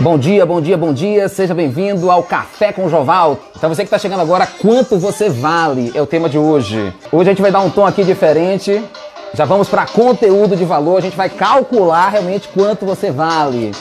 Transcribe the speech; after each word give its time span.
Bom 0.00 0.16
dia, 0.16 0.46
bom 0.46 0.62
dia, 0.62 0.78
bom 0.78 0.94
dia. 0.94 1.28
Seja 1.28 1.52
bem-vindo 1.52 2.10
ao 2.10 2.22
Café 2.22 2.72
com 2.72 2.88
Joval. 2.88 3.38
Então 3.54 3.68
você 3.68 3.82
que 3.82 3.86
está 3.86 3.98
chegando 3.98 4.22
agora, 4.22 4.46
quanto 4.46 4.98
você 4.98 5.28
vale 5.28 5.92
é 5.94 6.00
o 6.00 6.06
tema 6.06 6.26
de 6.26 6.38
hoje. 6.38 6.90
Hoje 7.12 7.28
a 7.28 7.32
gente 7.34 7.42
vai 7.42 7.52
dar 7.52 7.60
um 7.60 7.68
tom 7.68 7.84
aqui 7.84 8.02
diferente. 8.02 8.82
Já 9.34 9.44
vamos 9.44 9.68
para 9.68 9.84
conteúdo 9.84 10.56
de 10.56 10.64
valor. 10.64 10.96
A 10.96 11.00
gente 11.02 11.18
vai 11.18 11.28
calcular 11.28 12.08
realmente 12.08 12.48
quanto 12.48 12.86
você 12.86 13.10
vale. 13.10 13.72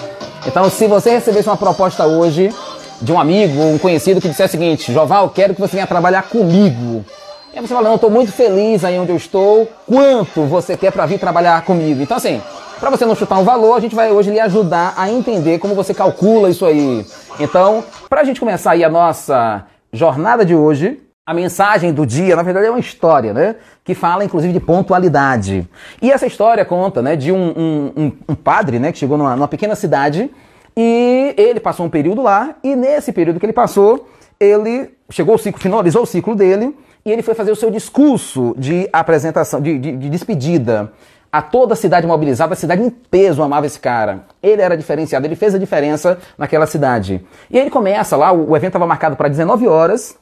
Então, 0.45 0.69
se 0.69 0.87
você 0.87 1.11
recebesse 1.11 1.47
uma 1.47 1.55
proposta 1.55 2.05
hoje 2.05 2.53
de 3.01 3.13
um 3.13 3.19
amigo, 3.19 3.61
um 3.61 3.77
conhecido 3.77 4.19
que 4.19 4.27
dissesse 4.27 4.57
o 4.57 4.59
seguinte: 4.59 4.91
Joval, 4.91 5.29
quero 5.29 5.55
que 5.55 5.61
você 5.61 5.75
venha 5.75 5.87
trabalhar 5.87 6.23
comigo. 6.23 7.05
E 7.53 7.57
aí 7.57 7.65
você 7.65 7.73
fala: 7.73 7.87
Não, 7.87 7.95
estou 7.95 8.11
muito 8.11 8.33
feliz 8.33 8.83
aí 8.83 8.99
onde 8.99 9.13
eu 9.13 9.17
estou. 9.17 9.69
Quanto 9.87 10.41
você 10.41 10.75
quer 10.75 10.91
para 10.91 11.05
vir 11.05 11.17
trabalhar 11.17 11.63
comigo? 11.63 12.01
Então, 12.01 12.17
assim, 12.17 12.41
para 12.79 12.89
você 12.89 13.05
não 13.05 13.15
chutar 13.15 13.37
um 13.37 13.43
valor, 13.43 13.75
a 13.75 13.79
gente 13.79 13.93
vai 13.93 14.11
hoje 14.11 14.31
lhe 14.31 14.39
ajudar 14.39 14.93
a 14.95 15.09
entender 15.09 15.59
como 15.59 15.75
você 15.75 15.93
calcula 15.93 16.49
isso 16.49 16.65
aí. 16.65 17.05
Então, 17.39 17.83
para 18.09 18.21
a 18.21 18.23
gente 18.23 18.39
começar 18.39 18.71
aí 18.71 18.83
a 18.83 18.89
nossa 18.89 19.65
jornada 19.91 20.45
de 20.45 20.55
hoje, 20.55 20.99
a 21.25 21.33
mensagem 21.33 21.93
do 21.93 22.05
dia, 22.05 22.35
na 22.35 22.41
verdade, 22.41 22.67
é 22.67 22.69
uma 22.69 22.79
história, 22.79 23.33
né? 23.33 23.57
Que 23.83 23.93
fala, 23.93 24.23
inclusive, 24.23 24.53
de 24.53 24.59
pontualidade. 24.59 25.67
E 26.01 26.09
essa 26.09 26.25
história 26.25 26.63
conta, 26.63 27.01
né, 27.01 27.15
de 27.15 27.31
um, 27.31 27.91
um, 27.95 28.11
um 28.29 28.35
padre, 28.35 28.79
né, 28.79 28.91
que 28.91 28.97
chegou 28.97 29.17
numa, 29.17 29.35
numa 29.35 29.47
pequena 29.47 29.75
cidade 29.75 30.29
e 30.75 31.33
ele 31.37 31.59
passou 31.59 31.85
um 31.85 31.89
período 31.89 32.21
lá 32.21 32.55
e 32.63 32.75
nesse 32.75 33.11
período 33.11 33.39
que 33.39 33.45
ele 33.45 33.53
passou, 33.53 34.07
ele 34.39 34.91
chegou 35.09 35.35
o 35.35 35.37
ciclo, 35.37 35.59
finalizou 35.59 36.03
o 36.03 36.05
ciclo 36.05 36.33
dele 36.33 36.75
e 37.05 37.11
ele 37.11 37.21
foi 37.21 37.33
fazer 37.33 37.51
o 37.51 37.55
seu 37.55 37.69
discurso 37.69 38.55
de 38.57 38.87
apresentação, 38.93 39.59
de, 39.61 39.77
de, 39.77 39.97
de 39.97 40.09
despedida 40.09 40.91
a 41.31 41.41
toda 41.41 41.73
a 41.73 41.77
cidade 41.77 42.07
mobilizada, 42.07 42.53
a 42.53 42.55
cidade 42.55 42.81
em 42.81 42.89
peso 42.89 43.43
amava 43.43 43.65
esse 43.65 43.79
cara. 43.79 44.25
Ele 44.41 44.61
era 44.61 44.75
diferenciado, 44.75 45.25
ele 45.25 45.35
fez 45.35 45.53
a 45.53 45.59
diferença 45.59 46.17
naquela 46.37 46.65
cidade. 46.65 47.23
E 47.49 47.57
ele 47.57 47.69
começa 47.69 48.17
lá, 48.17 48.31
o, 48.31 48.55
evento 48.55 48.69
estava 48.69 48.87
marcado 48.87 49.15
para 49.15 49.27
19 49.27 49.67
horas, 49.67 50.17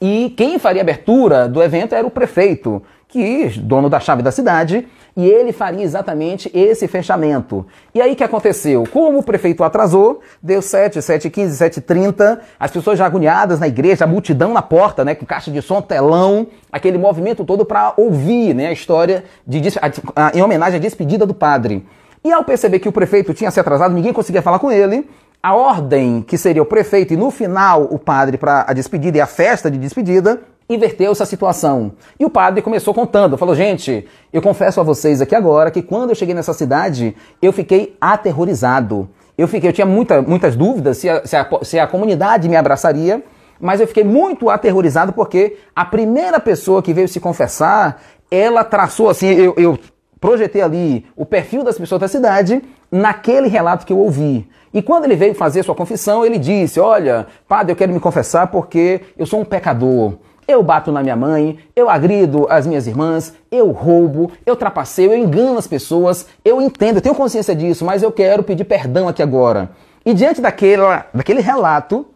e 0.00 0.34
quem 0.36 0.58
faria 0.58 0.82
a 0.82 0.84
abertura 0.84 1.48
do 1.48 1.62
evento 1.62 1.94
era 1.94 2.06
o 2.06 2.10
prefeito, 2.10 2.82
que 3.08 3.48
dono 3.60 3.88
da 3.88 4.00
chave 4.00 4.22
da 4.22 4.32
cidade, 4.32 4.86
e 5.16 5.28
ele 5.28 5.52
faria 5.52 5.82
exatamente 5.82 6.50
esse 6.54 6.88
fechamento. 6.88 7.66
E 7.94 8.00
aí 8.00 8.16
que 8.16 8.24
aconteceu? 8.24 8.84
Como 8.90 9.18
o 9.18 9.22
prefeito 9.22 9.62
atrasou, 9.62 10.20
deu 10.42 10.62
7, 10.62 11.02
7 11.02 11.28
15, 11.28 11.56
7 11.56 11.80
30, 11.80 12.40
as 12.58 12.70
pessoas 12.70 12.98
já 12.98 13.06
agoniadas 13.06 13.60
na 13.60 13.68
igreja, 13.68 14.04
a 14.04 14.06
multidão 14.06 14.52
na 14.52 14.62
porta, 14.62 15.04
né, 15.04 15.14
com 15.14 15.26
caixa 15.26 15.50
de 15.50 15.60
som, 15.60 15.82
telão, 15.82 16.46
aquele 16.70 16.96
movimento 16.96 17.44
todo 17.44 17.64
para 17.64 17.92
ouvir, 17.96 18.54
né, 18.54 18.68
a 18.68 18.72
história 18.72 19.24
de 19.46 19.60
a, 19.80 20.26
a, 20.26 20.36
em 20.36 20.42
homenagem 20.42 20.78
à 20.78 20.80
despedida 20.80 21.26
do 21.26 21.34
padre. 21.34 21.86
E 22.24 22.32
ao 22.32 22.44
perceber 22.44 22.78
que 22.78 22.88
o 22.88 22.92
prefeito 22.92 23.34
tinha 23.34 23.50
se 23.50 23.60
atrasado, 23.60 23.94
ninguém 23.94 24.12
conseguia 24.12 24.40
falar 24.40 24.58
com 24.58 24.70
ele, 24.70 25.08
a 25.42 25.54
ordem 25.54 26.22
que 26.22 26.38
seria 26.38 26.62
o 26.62 26.66
prefeito 26.66 27.12
e 27.12 27.16
no 27.16 27.30
final 27.30 27.88
o 27.90 27.98
padre 27.98 28.38
para 28.38 28.64
a 28.68 28.72
despedida 28.72 29.18
e 29.18 29.20
a 29.20 29.26
festa 29.26 29.68
de 29.68 29.76
despedida 29.76 30.40
inverteu 30.68 31.12
essa 31.12 31.26
situação. 31.26 31.92
E 32.18 32.24
o 32.24 32.30
padre 32.30 32.62
começou 32.62 32.92
contando, 32.94 33.36
falou: 33.38 33.54
"Gente, 33.54 34.06
eu 34.32 34.40
confesso 34.40 34.80
a 34.80 34.82
vocês 34.82 35.20
aqui 35.20 35.34
agora 35.34 35.70
que 35.70 35.82
quando 35.82 36.10
eu 36.10 36.16
cheguei 36.16 36.34
nessa 36.34 36.52
cidade, 36.52 37.14
eu 37.40 37.52
fiquei 37.52 37.96
aterrorizado. 38.00 39.08
Eu 39.36 39.48
fiquei, 39.48 39.70
eu 39.70 39.72
tinha 39.72 39.86
muita, 39.86 40.20
muitas 40.20 40.54
dúvidas 40.54 40.98
se 40.98 41.08
a, 41.08 41.26
se, 41.26 41.36
a, 41.36 41.48
se 41.62 41.78
a 41.78 41.86
comunidade 41.86 42.48
me 42.48 42.56
abraçaria, 42.56 43.22
mas 43.58 43.80
eu 43.80 43.86
fiquei 43.86 44.04
muito 44.04 44.50
aterrorizado 44.50 45.12
porque 45.12 45.56
a 45.74 45.84
primeira 45.84 46.38
pessoa 46.38 46.82
que 46.82 46.92
veio 46.92 47.08
se 47.08 47.18
confessar, 47.18 48.02
ela 48.30 48.62
traçou 48.62 49.08
assim, 49.08 49.28
eu, 49.28 49.54
eu 49.56 49.78
projetei 50.20 50.62
ali 50.62 51.06
o 51.16 51.26
perfil 51.26 51.64
das 51.64 51.76
pessoas 51.76 52.00
da 52.00 52.08
cidade 52.08 52.62
naquele 52.90 53.48
relato 53.48 53.84
que 53.84 53.92
eu 53.92 53.98
ouvi. 53.98 54.48
E 54.72 54.80
quando 54.80 55.04
ele 55.04 55.16
veio 55.16 55.34
fazer 55.34 55.62
sua 55.62 55.74
confissão, 55.74 56.24
ele 56.24 56.38
disse: 56.38 56.78
Olha, 56.80 57.26
padre, 57.46 57.72
eu 57.72 57.76
quero 57.76 57.92
me 57.92 58.00
confessar 58.00 58.46
porque 58.46 59.00
eu 59.18 59.26
sou 59.26 59.40
um 59.40 59.44
pecador. 59.44 60.14
Eu 60.46 60.62
bato 60.62 60.90
na 60.90 61.02
minha 61.02 61.16
mãe, 61.16 61.58
eu 61.74 61.88
agrido 61.88 62.46
as 62.50 62.66
minhas 62.66 62.86
irmãs, 62.86 63.34
eu 63.50 63.70
roubo, 63.70 64.32
eu 64.44 64.56
trapaceio, 64.56 65.12
eu 65.12 65.18
engano 65.18 65.58
as 65.58 65.66
pessoas, 65.66 66.26
eu 66.44 66.60
entendo, 66.60 66.96
eu 66.96 67.02
tenho 67.02 67.14
consciência 67.14 67.54
disso, 67.54 67.84
mas 67.84 68.02
eu 68.02 68.10
quero 68.10 68.42
pedir 68.42 68.64
perdão 68.64 69.06
aqui 69.08 69.22
agora. 69.22 69.70
E 70.04 70.12
diante 70.12 70.40
daquela, 70.40 71.06
daquele 71.14 71.40
relato, 71.40 72.06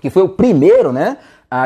que 0.00 0.10
foi 0.10 0.22
o 0.22 0.28
primeiro, 0.28 0.92
né, 0.92 1.16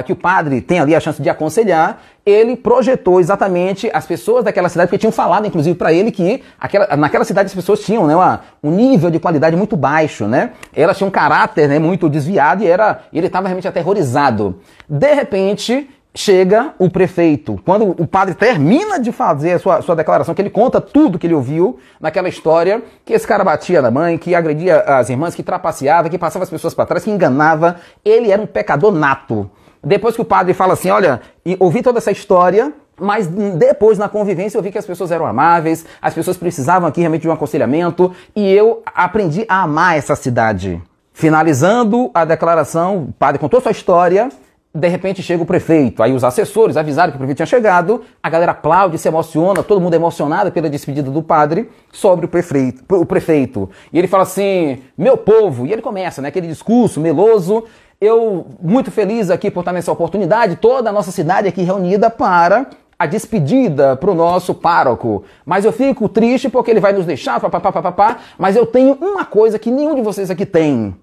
que 0.04 0.12
o 0.12 0.16
padre 0.16 0.60
tem 0.60 0.78
ali 0.78 0.94
a 0.94 1.00
chance 1.00 1.20
de 1.22 1.28
aconselhar, 1.30 2.02
ele 2.24 2.54
projetou 2.54 3.18
exatamente 3.18 3.90
as 3.92 4.06
pessoas 4.06 4.44
daquela 4.44 4.68
cidade, 4.68 4.88
porque 4.88 4.98
tinham 4.98 5.10
falado, 5.10 5.46
inclusive, 5.46 5.76
para 5.76 5.92
ele 5.92 6.12
que 6.12 6.42
aquela, 6.60 6.96
naquela 6.96 7.24
cidade 7.24 7.46
as 7.46 7.54
pessoas 7.54 7.80
tinham 7.80 8.06
né, 8.06 8.14
uma, 8.14 8.40
um 8.62 8.70
nível 8.70 9.10
de 9.10 9.18
qualidade 9.18 9.56
muito 9.56 9.76
baixo, 9.76 10.26
né? 10.26 10.50
Elas 10.74 10.98
tinham 10.98 11.08
um 11.08 11.10
caráter 11.10 11.66
né, 11.66 11.78
muito 11.78 12.10
desviado 12.10 12.62
e 12.62 12.66
era, 12.66 13.00
ele 13.12 13.26
estava 13.26 13.48
realmente 13.48 13.66
aterrorizado. 13.66 14.60
De 14.86 15.14
repente, 15.14 15.88
chega 16.14 16.74
o 16.78 16.90
prefeito. 16.90 17.60
Quando 17.64 17.90
o 17.90 18.06
padre 18.06 18.34
termina 18.34 18.98
de 18.98 19.12
fazer 19.12 19.52
a 19.52 19.58
sua, 19.58 19.82
sua 19.82 19.94
declaração, 19.94 20.34
que 20.34 20.42
ele 20.42 20.50
conta 20.50 20.80
tudo 20.80 21.18
que 21.18 21.26
ele 21.26 21.34
ouviu 21.34 21.78
naquela 22.00 22.28
história, 22.28 22.82
que 23.04 23.12
esse 23.12 23.26
cara 23.26 23.44
batia 23.44 23.80
na 23.80 23.90
mãe, 23.90 24.18
que 24.18 24.34
agredia 24.34 24.80
as 24.80 25.08
irmãs, 25.08 25.34
que 25.34 25.42
trapaceava, 25.42 26.08
que 26.08 26.18
passava 26.18 26.42
as 26.42 26.50
pessoas 26.50 26.74
para 26.74 26.86
trás, 26.86 27.04
que 27.04 27.10
enganava, 27.10 27.76
ele 28.04 28.30
era 28.30 28.42
um 28.42 28.46
pecador 28.46 28.92
nato. 28.92 29.50
Depois 29.82 30.14
que 30.14 30.20
o 30.20 30.24
padre 30.24 30.52
fala 30.52 30.74
assim, 30.74 30.90
olha, 30.90 31.20
ouvi 31.58 31.82
toda 31.82 31.98
essa 31.98 32.10
história, 32.10 32.72
mas 33.00 33.26
depois 33.26 33.96
na 33.96 34.08
convivência 34.08 34.58
eu 34.58 34.62
vi 34.62 34.70
que 34.70 34.76
as 34.76 34.84
pessoas 34.84 35.10
eram 35.10 35.26
amáveis, 35.26 35.86
as 36.02 36.12
pessoas 36.12 36.36
precisavam 36.36 36.86
aqui 36.86 37.00
realmente 37.00 37.22
de 37.22 37.28
um 37.28 37.32
aconselhamento 37.32 38.12
e 38.36 38.52
eu 38.52 38.82
aprendi 38.94 39.46
a 39.48 39.62
amar 39.62 39.96
essa 39.96 40.14
cidade. 40.14 40.82
Finalizando 41.12 42.10
a 42.12 42.24
declaração, 42.24 43.04
o 43.04 43.12
padre 43.12 43.38
contou 43.38 43.60
sua 43.60 43.72
história, 43.72 44.28
de 44.72 44.88
repente 44.88 45.22
chega 45.22 45.42
o 45.42 45.46
prefeito, 45.46 46.02
aí 46.02 46.12
os 46.12 46.22
assessores 46.22 46.76
avisaram 46.76 47.10
que 47.10 47.16
o 47.16 47.18
prefeito 47.18 47.38
tinha 47.38 47.46
chegado, 47.46 48.02
a 48.22 48.30
galera 48.30 48.52
aplaude, 48.52 48.98
se 48.98 49.08
emociona, 49.08 49.64
todo 49.64 49.80
mundo 49.80 49.94
emocionado 49.94 50.52
pela 50.52 50.70
despedida 50.70 51.10
do 51.10 51.22
padre 51.22 51.68
sobre 51.90 52.26
o 52.26 52.28
prefeito, 52.28 52.84
o 52.88 53.04
prefeito. 53.04 53.68
E 53.92 53.98
ele 53.98 54.06
fala 54.06 54.22
assim: 54.22 54.78
"Meu 54.96 55.16
povo", 55.16 55.66
e 55.66 55.72
ele 55.72 55.82
começa, 55.82 56.22
né, 56.22 56.28
aquele 56.28 56.46
discurso 56.46 57.00
meloso, 57.00 57.64
eu 58.00 58.46
muito 58.62 58.90
feliz 58.92 59.28
aqui 59.28 59.50
por 59.50 59.60
estar 59.60 59.72
nessa 59.72 59.90
oportunidade, 59.90 60.56
toda 60.56 60.88
a 60.88 60.92
nossa 60.92 61.10
cidade 61.10 61.48
aqui 61.48 61.62
reunida 61.62 62.08
para 62.08 62.66
a 62.96 63.06
despedida 63.06 63.96
para 63.96 64.10
o 64.10 64.14
nosso 64.14 64.54
pároco. 64.54 65.24
Mas 65.44 65.64
eu 65.64 65.72
fico 65.72 66.08
triste 66.08 66.48
porque 66.48 66.70
ele 66.70 66.80
vai 66.80 66.92
nos 66.92 67.06
deixar, 67.06 67.40
papapá, 67.40 68.18
mas 68.38 68.54
eu 68.54 68.66
tenho 68.66 68.92
uma 69.00 69.24
coisa 69.24 69.58
que 69.58 69.70
nenhum 69.70 69.94
de 69.94 70.02
vocês 70.02 70.30
aqui 70.30 70.46
tem. 70.46 70.94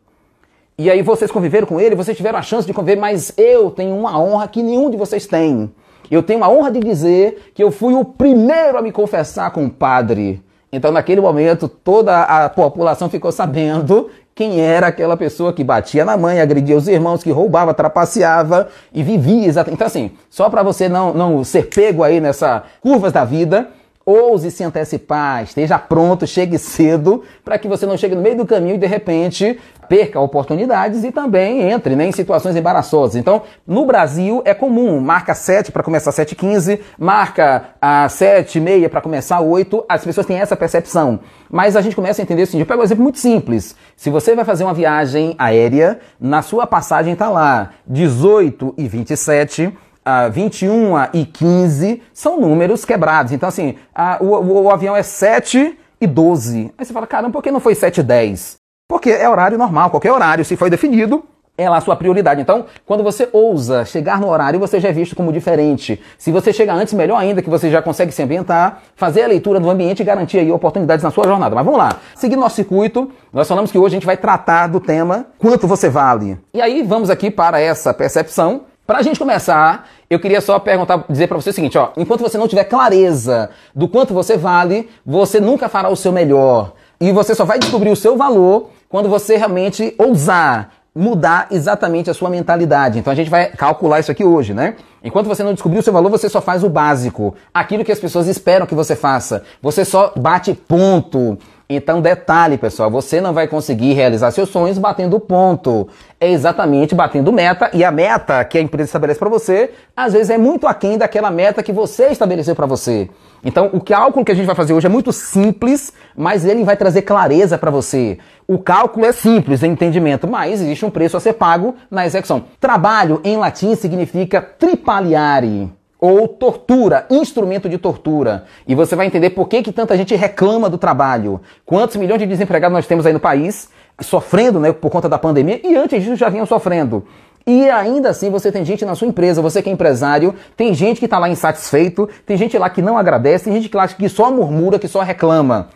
E 0.80 0.92
aí 0.92 1.02
vocês 1.02 1.32
conviveram 1.32 1.66
com 1.66 1.82
ele, 1.82 1.96
vocês 1.96 2.16
tiveram 2.16 2.38
a 2.38 2.42
chance 2.44 2.68
de 2.68 2.72
conviver, 2.72 3.00
mas 3.00 3.34
eu 3.36 3.72
tenho 3.72 3.98
uma 3.98 4.22
honra 4.22 4.48
que 4.48 4.62
nenhum 4.62 4.92
de 4.92 4.98
vocês 4.98 5.26
tem. 5.26 5.72
Eu 6.12 6.22
tenho 6.22 6.44
a 6.44 6.50
honra 6.50 6.70
de 6.70 6.80
dizer 6.80 7.52
que 7.56 7.64
eu 7.64 7.72
fui 7.72 7.96
o 7.96 8.06
primeiro 8.06 8.78
a 8.78 8.82
me 8.84 8.92
confessar 8.92 9.50
com 9.50 9.66
o 9.66 9.72
padre. 9.72 10.40
Então, 10.72 10.92
naquele 10.92 11.20
momento, 11.20 11.68
toda 11.68 12.22
a 12.22 12.48
população 12.48 13.10
ficou 13.10 13.32
sabendo 13.32 14.12
quem 14.36 14.62
era 14.62 14.86
aquela 14.86 15.18
pessoa 15.18 15.52
que 15.52 15.64
batia 15.64 16.06
na 16.06 16.16
mãe, 16.16 16.40
agredia 16.40 16.78
os 16.78 16.88
irmãos, 16.88 17.24
que 17.24 17.32
roubava, 17.32 17.74
trapaceava 17.74 18.68
e 18.94 19.02
vivia 19.02 19.48
exatamente. 19.48 19.78
Então, 19.78 19.88
assim, 19.88 20.12
só 20.30 20.48
para 20.48 20.62
você 20.62 20.88
não, 20.88 21.12
não 21.12 21.44
ser 21.44 21.70
pego 21.70 22.04
aí 22.04 22.22
nessa 22.22 22.64
curvas 22.82 23.12
da 23.12 23.26
vida, 23.26 23.68
ouse 24.08 24.50
se 24.50 24.64
antecipar, 24.64 25.44
esteja 25.44 25.78
pronto, 25.78 26.26
chegue 26.26 26.58
cedo, 26.58 27.24
para 27.44 27.60
que 27.60 27.68
você 27.68 27.86
não 27.86 27.98
chegue 27.98 28.16
no 28.16 28.22
meio 28.22 28.38
do 28.38 28.46
caminho 28.46 28.76
e 28.76 28.78
de 28.78 28.88
repente 28.88 29.60
perca 29.90 30.20
oportunidades 30.20 31.04
e 31.04 31.12
também 31.12 31.70
entre 31.70 31.96
né, 31.96 32.08
em 32.08 32.12
situações 32.14 32.56
embaraçosas. 32.56 33.18
Então, 33.18 33.42
no 33.66 33.86
Brasil 33.86 34.42
é 34.46 34.54
comum, 34.54 35.00
marca 35.02 35.34
7 35.34 35.74
para 35.74 35.84
começar 35.84 36.12
7h15, 36.12 36.80
marca 36.98 37.70
a 37.82 38.08
7 38.08 38.62
meia 38.62 38.90
para 38.90 39.02
começar 39.02 39.42
8, 39.42 39.86
as 39.90 40.06
pessoas 40.06 40.26
têm 40.26 40.40
essa 40.40 40.56
percepção. 40.56 41.20
Mas 41.50 41.76
a 41.76 41.82
gente 41.82 41.96
começa 41.96 42.22
a 42.22 42.24
entender 42.24 42.44
o 42.44 42.46
seguinte, 42.46 42.62
eu 42.62 42.66
pego 42.66 42.82
um 42.82 42.86
exemplo 42.86 43.04
muito 43.04 43.20
simples. 43.20 43.76
Se 43.96 44.10
você 44.10 44.36
vai 44.36 44.46
fazer 44.46 44.64
uma 44.64 44.74
viagem 44.74 45.36
aérea, 45.38 46.00
na 46.20 46.42
sua 46.42 46.66
passagem 46.66 47.14
está 47.14 47.30
lá 47.30 47.72
18 47.86 48.74
e 48.78 48.88
27, 48.88 49.74
uh, 50.08 50.32
21 50.32 50.94
e 51.14 51.26
15 51.26 52.02
são 52.14 52.40
números 52.40 52.86
quebrados. 52.86 53.34
Então, 53.34 53.50
assim, 53.50 53.76
o, 54.22 54.26
o, 54.26 54.64
o, 54.64 54.70
avião 54.72 54.96
é 54.96 55.04
7 55.04 55.78
e 56.00 56.08
12. 56.08 56.72
Aí 56.78 56.86
você 56.86 56.94
fala, 56.94 57.06
caramba, 57.06 57.34
por 57.34 57.44
que 57.44 57.52
não 57.52 57.60
foi 57.60 57.76
7 57.76 58.00
e 58.00 58.04
10? 58.04 58.56
Porque 58.88 59.10
é 59.10 59.28
horário 59.28 59.58
normal, 59.58 59.90
qualquer 59.90 60.14
horário, 60.14 60.46
se 60.46 60.56
foi 60.56 60.70
definido, 60.70 61.24
é 61.58 61.68
lá 61.68 61.78
a 61.78 61.82
sua 61.82 61.96
prioridade. 61.96 62.40
Então, 62.40 62.66
quando 62.86 63.04
você 63.04 63.28
ousa 63.34 63.84
chegar 63.84 64.22
no 64.22 64.30
horário, 64.30 64.60
você 64.60 64.80
já 64.80 64.90
é 64.90 64.94
visto 64.94 65.16
como 65.16 65.34
diferente. 65.34 66.00
Se 66.18 66.32
você 66.32 66.54
chega 66.54 66.72
antes, 66.72 66.94
melhor 66.94 67.18
ainda, 67.18 67.42
que 67.42 67.50
você 67.50 67.70
já 67.70 67.82
consegue 67.82 68.12
se 68.12 68.22
ambientar, 68.22 68.84
fazer 68.96 69.24
a 69.24 69.28
leitura 69.28 69.60
do 69.60 69.70
ambiente 69.70 70.02
e 70.02 70.06
garantir 70.06 70.38
aí 70.38 70.52
oportunidades 70.52 71.04
na 71.04 71.10
sua 71.10 71.26
jornada. 71.26 71.56
Mas 71.56 71.66
vamos 71.66 71.80
lá. 71.80 71.98
Seguindo 72.16 72.40
nosso 72.40 72.56
circuito, 72.56 73.12
nós 73.34 73.48
falamos 73.48 73.72
que 73.72 73.78
hoje 73.78 73.96
a 73.96 73.98
gente 73.98 74.06
vai 74.06 74.18
tratar 74.18 74.68
do 74.68 74.80
tema 74.80 75.26
quanto 75.40 75.68
você 75.68 75.90
vale. 75.90 76.38
E 76.54 76.62
aí 76.62 76.84
vamos 76.84 77.10
aqui 77.10 77.32
para 77.32 77.60
essa 77.60 77.94
percepção 77.94 78.62
para 78.88 79.00
a 79.00 79.02
gente 79.02 79.20
começar, 79.20 79.90
eu 80.10 80.18
queria 80.18 80.40
só 80.40 80.58
perguntar, 80.58 81.04
dizer 81.10 81.28
para 81.28 81.36
você 81.36 81.50
o 81.50 81.54
seguinte, 81.54 81.78
ó, 81.78 81.90
enquanto 81.98 82.22
você 82.22 82.38
não 82.38 82.48
tiver 82.48 82.64
clareza 82.64 83.50
do 83.76 83.88
quanto 83.88 84.14
você 84.14 84.38
vale, 84.38 84.90
você 85.06 85.42
nunca 85.42 85.68
fará 85.68 85.90
o 85.90 85.96
seu 85.96 86.14
melhor. 86.14 86.72
E 87.00 87.12
você 87.12 87.36
só 87.36 87.44
vai 87.44 87.60
descobrir 87.60 87.90
o 87.90 87.96
seu 87.96 88.16
valor 88.16 88.70
quando 88.88 89.10
você 89.10 89.36
realmente 89.36 89.94
ousar 89.98 90.72
mudar 90.98 91.48
exatamente 91.52 92.10
a 92.10 92.14
sua 92.14 92.28
mentalidade. 92.28 92.98
Então 92.98 93.14
a 93.14 93.16
gente 93.16 93.30
vai 93.30 93.52
calcular 93.52 94.00
isso 94.00 94.12
aqui 94.12 94.24
hoje, 94.24 94.52
né? 94.52 94.76
Enquanto 95.04 95.28
você 95.28 95.44
não 95.44 95.54
descobrir 95.54 95.78
o 95.78 95.84
seu 95.84 95.94
valor, 95.94 96.10
você 96.10 96.28
só 96.28 96.42
faz 96.42 96.64
o 96.64 96.70
básico, 96.70 97.36
aquilo 97.54 97.86
que 97.86 97.92
as 97.92 98.00
pessoas 98.00 98.28
esperam 98.28 98.66
que 98.66 98.74
você 98.74 98.96
faça. 98.96 99.44
Você 99.62 99.86
só 99.86 100.12
bate 100.18 100.56
ponto. 100.56 101.38
Então, 101.70 102.00
detalhe, 102.00 102.58
pessoal, 102.58 102.90
você 102.90 103.20
não 103.20 103.34
vai 103.34 103.46
conseguir 103.46 103.92
realizar 103.92 104.32
seus 104.32 104.48
sonhos 104.48 104.78
batendo 104.78 105.20
ponto. 105.20 105.90
É 106.18 106.32
exatamente 106.32 106.96
batendo 106.96 107.30
meta, 107.34 107.70
e 107.74 107.84
a 107.84 107.92
meta 107.92 108.42
que 108.46 108.58
a 108.58 108.62
empresa 108.62 108.88
estabelece 108.88 109.20
para 109.20 109.28
você, 109.28 109.72
às 109.94 110.14
vezes 110.14 110.30
é 110.30 110.38
muito 110.38 110.66
aquém 110.66 110.98
daquela 110.98 111.30
meta 111.30 111.62
que 111.62 111.74
você 111.74 112.08
estabeleceu 112.08 112.56
para 112.56 112.66
você. 112.66 113.10
Então, 113.44 113.70
o 113.74 113.82
cálculo 113.82 114.24
que 114.24 114.32
a 114.32 114.36
gente 114.36 114.46
vai 114.46 114.56
fazer 114.56 114.72
hoje 114.72 114.88
é 114.88 114.90
muito 114.90 115.12
simples, 115.12 115.92
mas 116.16 116.46
ele 116.46 116.64
vai 116.64 116.78
trazer 116.78 117.02
clareza 117.02 117.58
para 117.58 117.70
você. 117.70 118.18
O 118.48 118.58
cálculo 118.58 119.06
é 119.06 119.12
simples 119.12 119.62
em 119.62 119.72
entendimento, 119.72 120.26
mas 120.26 120.62
existe 120.62 120.86
um 120.86 120.90
preço 120.90 121.18
a 121.18 121.20
ser 121.20 121.34
pago 121.34 121.76
na 121.92 122.06
execução. 122.06 122.46
Trabalho 122.62 123.20
em 123.26 123.36
latim 123.36 123.76
significa 123.76 124.42
tripaliare 124.42 125.70
ou 126.00 126.28
tortura, 126.28 127.06
instrumento 127.10 127.68
de 127.68 127.78
tortura. 127.78 128.46
E 128.68 128.76
você 128.76 128.96
vai 128.96 129.08
entender 129.08 129.32
por 129.32 129.48
que, 129.48 129.64
que 129.64 129.72
tanta 129.72 129.98
gente 129.98 130.16
reclama 130.16 130.70
do 130.70 130.78
trabalho. 130.78 131.42
Quantos 131.66 131.96
milhões 131.96 132.20
de 132.20 132.28
desempregados 132.28 132.76
nós 132.76 132.86
temos 132.86 133.06
aí 133.06 133.14
no 133.14 133.20
país, 133.20 133.70
sofrendo 134.00 134.60
né, 134.60 134.72
por 134.72 134.92
conta 134.92 135.10
da 135.10 135.18
pandemia, 135.18 135.60
e 135.64 135.76
antes 135.76 136.04
disso 136.04 136.16
já 136.16 136.30
vinham 136.30 136.46
sofrendo. 136.46 137.04
E 137.46 137.70
ainda 137.70 138.10
assim 138.10 138.30
você 138.30 138.52
tem 138.52 138.66
gente 138.66 138.86
na 138.86 138.94
sua 138.94 139.08
empresa, 139.08 139.42
você 139.42 139.62
que 139.62 139.70
é 139.70 139.74
empresário, 139.74 140.36
tem 140.56 140.74
gente 140.74 141.00
que 141.00 141.06
está 141.06 141.18
lá 141.18 141.30
insatisfeito, 141.30 142.08
tem 142.26 142.36
gente 142.36 142.58
lá 142.58 142.70
que 142.70 142.82
não 142.82 142.98
agradece, 142.98 143.46
tem 143.46 143.54
gente 143.54 143.76
lá 143.76 143.88
que 143.88 144.10
só 144.10 144.30
murmura, 144.30 144.78
que 144.78 144.88
só 144.88 145.02
reclama. 145.02 145.70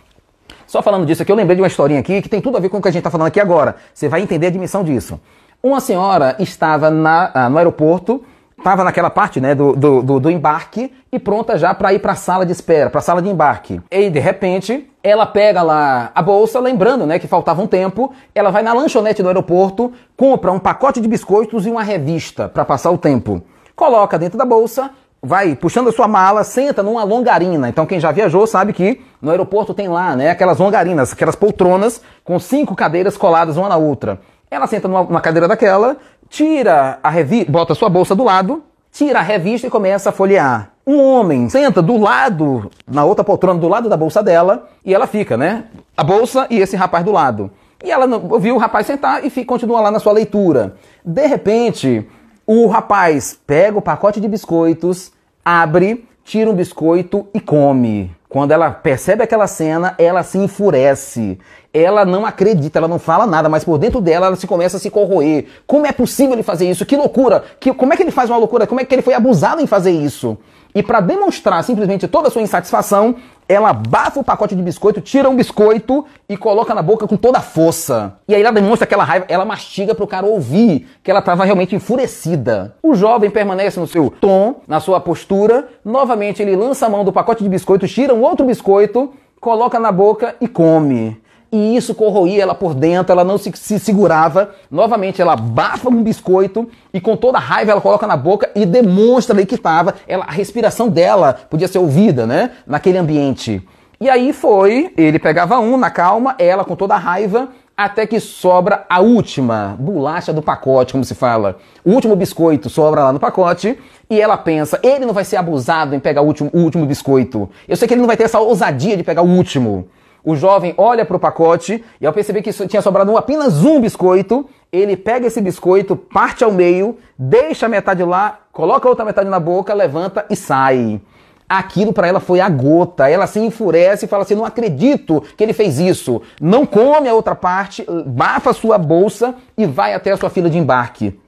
Só 0.68 0.82
falando 0.82 1.06
disso 1.06 1.24
aqui, 1.24 1.32
eu 1.32 1.36
lembrei 1.36 1.56
de 1.56 1.62
uma 1.62 1.68
historinha 1.68 2.00
aqui 2.00 2.22
que 2.22 2.30
tem 2.30 2.42
tudo 2.42 2.58
a 2.58 2.60
ver 2.60 2.70
com 2.70 2.78
o 2.78 2.82
que 2.82 2.90
a 2.90 2.92
gente 2.92 3.00
está 3.00 3.10
falando 3.10 3.28
aqui 3.28 3.40
agora. 3.40 3.78
Você 3.94 4.08
vai 4.08 4.22
entender 4.22 4.48
a 4.48 4.50
dimensão 4.50 4.84
disso. 4.84 5.20
Uma 5.64 5.80
senhora 5.80 6.36
estava 6.40 6.90
na, 6.90 7.32
ah, 7.34 7.50
no 7.50 7.58
aeroporto 7.58 8.24
estava 8.62 8.84
naquela 8.84 9.10
parte 9.10 9.42
né, 9.42 9.54
do, 9.54 9.76
do, 9.76 10.02
do, 10.02 10.20
do, 10.20 10.30
embarque 10.30 10.94
e 11.12 11.20
pronta 11.20 11.58
já 11.58 11.74
para 11.74 11.94
ir 11.94 12.00
para 12.00 12.14
a 12.14 12.16
sala 12.16 12.46
de 12.46 12.52
espera, 12.52 12.90
para 12.90 13.00
a 13.00 13.02
sala 13.02 13.22
de 13.22 13.30
embarque. 13.30 13.82
E 13.92 14.10
de 14.10 14.20
repente 14.20 14.90
ela 15.04 15.26
pega 15.26 15.62
lá 15.62 16.12
a 16.14 16.22
bolsa, 16.22 16.60
lembrando 16.60 17.06
né, 17.06 17.20
que 17.20 17.28
faltava 17.28 17.62
um 17.62 17.68
tempo, 17.68 18.14
ela 18.34 18.52
vai 18.52 18.62
na 18.62 18.74
lanchonete 18.74 19.22
do 19.22 19.28
aeroporto, 19.28 19.92
compra 20.16 20.52
um 20.52 20.60
pacote 20.60 21.02
de 21.02 21.08
biscoitos 21.08 21.66
e 21.66 21.70
uma 21.70 21.84
revista 21.84 22.48
para 22.48 22.64
passar 22.64 22.92
o 22.92 22.98
tempo. 22.98 23.42
Coloca 23.76 24.18
dentro 24.18 24.38
da 24.38 24.46
bolsa, 24.46 24.92
vai 25.22 25.56
puxando 25.56 25.90
a 25.90 25.92
sua 25.92 26.08
mala, 26.08 26.44
senta 26.44 26.84
numa 26.84 27.04
longarina. 27.04 27.68
Então 27.68 27.86
quem 27.86 28.00
já 28.00 28.12
viajou 28.12 28.46
sabe 28.46 28.74
que 28.74 29.02
no 29.22 29.32
aeroporto 29.32 29.74
tem 29.74 29.88
lá 29.88 30.16
né, 30.16 30.30
aquelas 30.30 30.60
longarinas, 30.60 31.14
aquelas 31.14 31.36
poltronas 31.36 32.02
com 32.24 32.40
cinco 32.40 32.76
cadeiras 32.76 33.18
coladas 33.18 33.58
uma 33.58 33.70
na 33.70 33.78
outra. 33.78 34.20
Ela 34.50 34.68
senta 34.68 34.88
numa, 34.88 35.04
numa 35.04 35.22
cadeira 35.22 35.48
daquela, 35.48 35.96
tira 36.32 36.98
a 37.04 37.10
revista, 37.10 37.52
bota 37.52 37.76
sua 37.76 37.90
bolsa 37.90 38.16
do 38.16 38.24
lado, 38.24 38.64
tira 38.90 39.20
a 39.20 39.22
revista 39.22 39.68
e 39.68 39.70
começa 39.70 40.10
a 40.10 40.14
folhear. 40.14 40.72
Um 40.88 41.00
homem 41.00 41.50
senta 41.50 41.82
do 41.82 41.98
lado, 41.98 42.72
na 42.88 43.04
outra 43.04 43.24
poltrona, 43.24 43.60
do 43.60 43.68
lado 43.68 43.90
da 43.90 43.98
bolsa 43.98 44.24
dela, 44.24 44.70
e 44.84 44.94
ela 44.94 45.06
fica, 45.06 45.36
né? 45.36 45.66
A 45.96 46.04
bolsa 46.04 46.48
e 46.50 46.58
esse 46.58 46.76
rapaz 46.76 47.04
do 47.04 47.12
lado. 47.12 47.52
E 47.84 47.92
ela 47.92 48.08
viu 48.40 48.56
o 48.56 48.58
rapaz 48.58 48.88
sentar 48.88 49.24
e 49.26 49.30
fica, 49.30 49.48
continua 49.48 49.82
lá 49.82 49.92
na 49.92 50.00
sua 50.00 50.14
leitura. 50.14 50.76
De 51.04 51.28
repente, 51.28 52.08
o 52.48 52.68
rapaz 52.68 53.38
pega 53.46 53.78
o 53.78 53.82
pacote 53.82 54.22
de 54.22 54.28
biscoitos, 54.28 55.12
abre, 55.44 56.08
tira 56.24 56.50
um 56.50 56.56
biscoito 56.56 57.28
e 57.34 57.42
come. 57.42 58.16
Quando 58.32 58.54
ela 58.54 58.72
percebe 58.72 59.22
aquela 59.22 59.46
cena, 59.46 59.94
ela 59.98 60.24
se 60.24 60.38
enfurece. 60.38 61.38
Ela 61.74 62.06
não 62.06 62.26
acredita, 62.26 62.80
ela 62.80 62.88
não 62.88 62.98
fala 62.98 63.28
nada, 63.28 63.50
mas 63.50 63.66
por 63.66 63.78
dentro 63.78 64.00
dela 64.00 64.28
ela 64.28 64.38
se 64.38 64.48
começa 64.48 64.78
a 64.78 64.80
se 64.80 64.90
corroer. 64.90 65.48
Como 65.68 65.86
é 65.86 65.92
possível 65.92 66.32
ele 66.32 66.42
fazer 66.42 66.70
isso? 66.70 66.86
Que 66.86 66.96
loucura! 66.96 67.44
Que, 67.60 67.74
como 67.74 67.92
é 67.92 67.98
que 67.98 68.04
ele 68.04 68.10
faz 68.10 68.30
uma 68.30 68.38
loucura? 68.38 68.66
Como 68.66 68.80
é 68.80 68.86
que 68.86 68.96
ele 68.96 69.02
foi 69.02 69.14
abusado 69.14 69.60
em 69.60 69.68
fazer 69.68 69.92
isso? 69.92 70.38
E 70.74 70.82
para 70.82 71.02
demonstrar 71.02 71.62
simplesmente 71.62 72.08
toda 72.08 72.30
a 72.30 72.32
sua 72.32 72.42
insatisfação, 72.42 73.18
ela 73.52 73.74
bafa 73.74 74.20
o 74.20 74.24
pacote 74.24 74.56
de 74.56 74.62
biscoito, 74.62 75.02
tira 75.02 75.30
um 75.30 75.36
biscoito 75.36 76.06
e 76.30 76.38
coloca 76.38 76.74
na 76.74 76.82
boca 76.82 77.06
com 77.06 77.18
toda 77.18 77.40
a 77.40 77.42
força. 77.42 78.18
E 78.26 78.34
aí 78.34 78.42
ela 78.42 78.52
demonstra 78.52 78.86
aquela 78.86 79.04
raiva, 79.04 79.26
ela 79.28 79.44
mastiga 79.44 79.94
para 79.94 80.06
o 80.06 80.08
cara 80.08 80.26
ouvir 80.26 80.88
que 81.04 81.12
ela 81.12 81.20
estava 81.20 81.44
realmente 81.44 81.76
enfurecida. 81.76 82.76
O 82.82 82.96
jovem 82.96 83.30
permanece 83.30 83.78
no 83.78 83.88
seu 83.88 84.10
tom, 84.10 84.62
na 84.66 84.80
sua 84.80 85.02
postura. 85.02 85.68
Novamente 85.84 86.42
ele 86.42 86.56
lança 86.56 86.86
a 86.86 86.90
mão 86.90 87.04
do 87.04 87.12
pacote 87.12 87.44
de 87.44 87.50
biscoito, 87.50 87.88
tira 87.88 88.14
um 88.14 88.22
outro 88.22 88.46
biscoito, 88.46 89.12
coloca 89.40 89.78
na 89.78 89.92
boca 89.92 90.36
e 90.40 90.48
come 90.48 91.21
e 91.52 91.76
isso 91.76 91.94
corroía 91.94 92.44
ela 92.44 92.56
por 92.56 92.74
dentro, 92.74 93.12
ela 93.12 93.24
não 93.24 93.38
se, 93.38 93.52
se, 93.56 93.78
segurava. 93.78 94.52
Novamente, 94.70 95.22
ela 95.22 95.36
bafa 95.36 95.90
um 95.90 96.02
biscoito 96.02 96.70
e 96.94 97.02
com 97.02 97.18
toda 97.18 97.38
a 97.38 97.42
raiva 97.42 97.72
ela 97.72 97.82
coloca 97.82 98.08
na 98.08 98.16
boca 98.16 98.50
e 98.56 98.66
demonstra 98.66 99.36
ali 99.36 99.46
que 99.46 99.56
estava. 99.56 99.96
A 100.10 100.32
respiração 100.32 100.88
dela 100.88 101.34
podia 101.50 101.68
ser 101.68 101.80
ouvida, 101.80 102.26
né? 102.26 102.52
Naquele 102.66 102.98
ambiente. 102.98 103.62
E 104.00 104.10
aí 104.10 104.32
foi, 104.32 104.94
ele 104.98 105.20
pegava 105.20 105.60
um 105.60 105.78
na 105.78 105.92
calma, 105.92 106.36
ela 106.40 106.64
com 106.64 106.76
toda 106.76 106.96
a 106.96 106.98
raiva, 106.98 107.50
até 107.76 108.08
que 108.08 108.20
sobra 108.20 108.86
a 108.90 109.00
última 109.02 109.76
bolacha 109.78 110.32
do 110.32 110.42
pacote, 110.42 110.94
como 110.94 111.04
se 111.04 111.14
fala. 111.14 111.58
O 111.84 111.92
último 111.92 112.16
biscoito 112.16 112.70
sobra 112.70 113.04
lá 113.04 113.14
no 113.14 113.20
pacote 113.20 113.78
e 114.10 114.20
ela 114.20 114.38
pensa, 114.38 114.80
ele 114.82 115.06
não 115.06 115.14
vai 115.14 115.26
ser 115.26 115.36
abusado 115.36 115.94
em 115.94 116.00
pegar 116.00 116.22
o 116.22 116.26
último, 116.26 116.50
o 116.54 116.60
último 116.60 116.86
biscoito. 116.86 117.50
Eu 117.68 117.76
sei 117.76 117.88
que 117.88 117.94
ele 117.94 118.02
não 118.02 118.08
vai 118.08 118.18
ter 118.18 118.24
essa 118.24 118.40
ousadia 118.40 118.96
de 118.96 119.04
pegar 119.04 119.22
o 119.22 119.30
último. 119.30 119.88
O 120.24 120.36
jovem 120.36 120.74
olha 120.78 121.04
para 121.04 121.18
o 121.18 121.20
pacote 121.20 121.84
e 122.00 122.06
ao 122.06 122.14
perceber 122.14 122.42
que 122.42 122.52
tinha 122.68 122.82
sobrado 122.82 123.18
apenas 123.18 123.64
um 123.66 123.80
biscoito, 123.80 124.48
ele 124.72 124.96
pega 124.96 125.28
esse 125.28 125.42
biscoito, 125.42 125.96
parte 125.96 126.44
ao 126.44 126.52
meio, 126.52 126.98
deixa 127.18 127.66
a 127.66 127.70
metade 127.70 128.04
lá, 128.04 128.40
coloca 128.52 128.88
a 128.88 128.90
outra 128.90 129.04
metade 129.04 129.30
na 129.30 129.40
boca, 129.40 129.74
levanta 129.74 130.26
e 130.30 130.36
sai. 130.36 131.02
Aquilo 131.50 131.92
para 131.92 132.08
ela 132.08 132.22
foi 132.22 132.40
a 132.40 132.48
gota. 132.48 133.10
Ela 133.10 133.28
se 133.28 133.38
enfurece 133.38 134.06
e 134.06 134.08
fala 134.08 134.24
assim: 134.24 134.36
não 134.36 134.46
acredito 134.46 135.22
que 135.36 135.44
ele 135.44 135.52
fez 135.52 135.80
isso. 135.80 136.22
Não 136.40 136.66
come 136.66 137.10
a 137.10 137.14
outra 137.14 137.36
parte, 137.36 137.86
bafa 138.06 138.54
sua 138.54 138.78
bolsa 138.78 139.36
e 139.58 139.66
vai 139.66 139.94
até 139.94 140.12
a 140.12 140.18
sua 140.18 140.30
fila 140.30 140.50
de 140.50 140.58
embarque. 140.58 141.20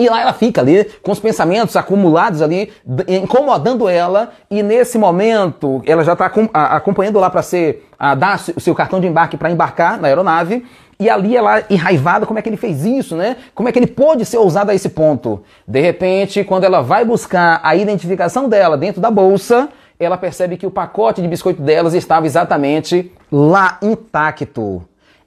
E 0.00 0.08
lá 0.08 0.22
ela 0.22 0.32
fica 0.32 0.62
ali 0.62 0.84
com 1.02 1.12
os 1.12 1.20
pensamentos 1.20 1.76
acumulados 1.76 2.40
ali, 2.40 2.72
incomodando 3.06 3.86
ela, 3.86 4.30
e 4.50 4.62
nesse 4.62 4.96
momento 4.96 5.82
ela 5.84 6.02
já 6.02 6.14
está 6.14 6.24
acompanhando 6.54 7.20
lá 7.20 7.28
para 7.28 7.42
ser 7.42 7.86
a, 7.98 8.14
dar 8.14 8.40
o 8.56 8.60
seu 8.60 8.74
cartão 8.74 8.98
de 8.98 9.06
embarque 9.06 9.36
para 9.36 9.50
embarcar 9.50 10.00
na 10.00 10.08
aeronave. 10.08 10.64
E 10.98 11.10
ali 11.10 11.36
ela 11.36 11.64
enraivada, 11.68 12.24
como 12.24 12.38
é 12.38 12.42
que 12.42 12.48
ele 12.48 12.56
fez 12.56 12.82
isso, 12.82 13.14
né? 13.14 13.36
Como 13.54 13.68
é 13.68 13.72
que 13.72 13.78
ele 13.78 13.86
pôde 13.86 14.24
ser 14.24 14.38
ousado 14.38 14.70
a 14.70 14.74
esse 14.74 14.88
ponto? 14.88 15.42
De 15.68 15.82
repente, 15.82 16.44
quando 16.44 16.64
ela 16.64 16.80
vai 16.80 17.04
buscar 17.04 17.60
a 17.62 17.76
identificação 17.76 18.48
dela 18.48 18.78
dentro 18.78 19.02
da 19.02 19.10
bolsa, 19.10 19.68
ela 19.98 20.16
percebe 20.16 20.56
que 20.56 20.66
o 20.66 20.70
pacote 20.70 21.20
de 21.20 21.28
biscoito 21.28 21.60
delas 21.60 21.92
estava 21.92 22.24
exatamente 22.24 23.12
lá 23.30 23.76
intacto. 23.82 24.82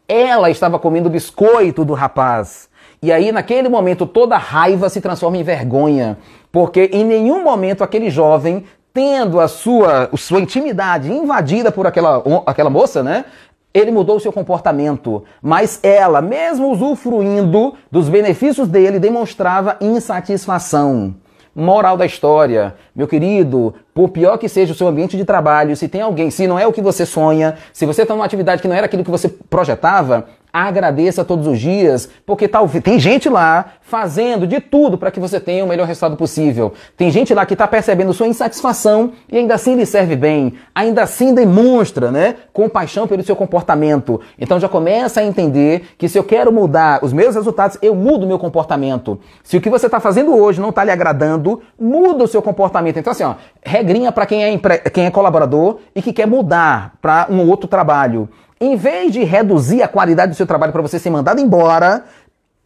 Ela 0.07 0.49
estava 0.49 0.79
comendo 0.79 1.09
o 1.09 1.11
biscoito 1.11 1.85
do 1.85 1.93
rapaz. 1.93 2.72
E 3.03 3.11
aí, 3.11 3.33
naquele 3.33 3.67
momento, 3.67 4.05
toda 4.05 4.37
raiva 4.37 4.87
se 4.87 5.01
transforma 5.01 5.35
em 5.35 5.43
vergonha, 5.43 6.17
porque 6.49 6.89
em 6.93 7.03
nenhum 7.03 7.43
momento 7.43 7.83
aquele 7.83 8.09
jovem, 8.09 8.63
tendo 8.93 9.41
a 9.41 9.49
sua, 9.49 10.09
a 10.13 10.15
sua 10.15 10.39
intimidade 10.39 11.11
invadida 11.11 11.69
por 11.69 11.85
aquela, 11.85 12.23
aquela 12.45 12.69
moça, 12.69 13.03
né? 13.03 13.25
Ele 13.73 13.91
mudou 13.91 14.15
o 14.15 14.19
seu 14.21 14.31
comportamento, 14.31 15.21
mas 15.41 15.81
ela, 15.83 16.21
mesmo 16.21 16.71
usufruindo 16.71 17.73
dos 17.91 18.07
benefícios 18.07 18.69
dele, 18.69 18.99
demonstrava 18.99 19.75
insatisfação. 19.81 21.13
Moral 21.53 21.97
da 21.97 22.05
história, 22.05 22.73
meu 22.95 23.05
querido, 23.05 23.73
por 23.93 24.09
pior 24.09 24.37
que 24.37 24.47
seja 24.47 24.71
o 24.71 24.75
seu 24.75 24.87
ambiente 24.87 25.17
de 25.17 25.25
trabalho, 25.25 25.75
se 25.75 25.89
tem 25.89 25.99
alguém, 25.99 26.31
se 26.31 26.47
não 26.47 26.57
é 26.57 26.65
o 26.65 26.71
que 26.71 26.81
você 26.81 27.05
sonha, 27.05 27.57
se 27.73 27.85
você 27.85 28.03
está 28.03 28.13
numa 28.13 28.25
atividade 28.25 28.61
que 28.61 28.67
não 28.67 28.75
era 28.75 28.85
aquilo 28.85 29.03
que 29.03 29.11
você 29.11 29.27
projetava, 29.27 30.25
agradeça 30.53 31.25
todos 31.25 31.47
os 31.47 31.59
dias, 31.59 32.07
porque 32.27 32.47
talvez 32.47 32.83
tem 32.83 32.99
gente 32.99 33.27
lá 33.27 33.73
fazendo 33.81 34.45
de 34.45 34.59
tudo 34.59 34.99
para 34.99 35.09
que 35.09 35.19
você 35.19 35.39
tenha 35.39 35.65
o 35.65 35.67
melhor 35.67 35.87
resultado 35.87 36.15
possível. 36.15 36.73
Tem 36.95 37.09
gente 37.09 37.33
lá 37.33 37.43
que 37.43 37.53
está 37.53 37.67
percebendo 37.67 38.13
sua 38.13 38.27
insatisfação 38.27 39.13
e 39.27 39.37
ainda 39.37 39.55
assim 39.55 39.75
lhe 39.75 39.85
serve 39.85 40.15
bem, 40.15 40.53
ainda 40.73 41.01
assim 41.01 41.33
demonstra, 41.33 42.11
né, 42.11 42.35
compaixão 42.53 43.07
pelo 43.07 43.23
seu 43.23 43.35
comportamento. 43.35 44.21
Então 44.37 44.59
já 44.59 44.69
começa 44.69 45.21
a 45.21 45.23
entender 45.23 45.87
que 45.97 46.07
se 46.07 46.19
eu 46.19 46.23
quero 46.23 46.51
mudar 46.51 47.03
os 47.03 47.11
meus 47.11 47.33
resultados, 47.33 47.77
eu 47.81 47.95
mudo 47.95 48.27
meu 48.27 48.37
comportamento. 48.37 49.19
Se 49.43 49.57
o 49.57 49.61
que 49.61 49.69
você 49.69 49.87
está 49.87 49.99
fazendo 49.99 50.35
hoje 50.35 50.61
não 50.61 50.69
está 50.69 50.83
lhe 50.83 50.91
agradando, 50.91 51.61
muda 51.79 52.25
o 52.25 52.27
seu 52.27 52.43
comportamento. 52.43 52.97
Então 52.97 53.11
assim, 53.11 53.23
ó, 53.23 53.35
regrinha 53.63 54.11
para 54.11 54.27
quem 54.27 54.43
é 54.43 54.59
quem 54.91 55.05
é 55.05 55.11
colaborador 55.11 55.79
e 55.95 56.01
que 56.01 56.13
quer 56.13 56.27
mudar 56.27 56.93
para 57.01 57.25
um 57.29 57.47
outro 57.49 57.67
trabalho. 57.67 58.29
Em 58.63 58.77
vez 58.77 59.11
de 59.11 59.25
reduzir 59.25 59.83
a 59.83 59.89
qualidade 59.89 60.31
do 60.31 60.35
seu 60.35 60.47
trabalho 60.47 60.71
para 60.71 60.81
você 60.81 60.97
ser 60.97 61.09
mandado 61.09 61.41
embora, 61.41 62.05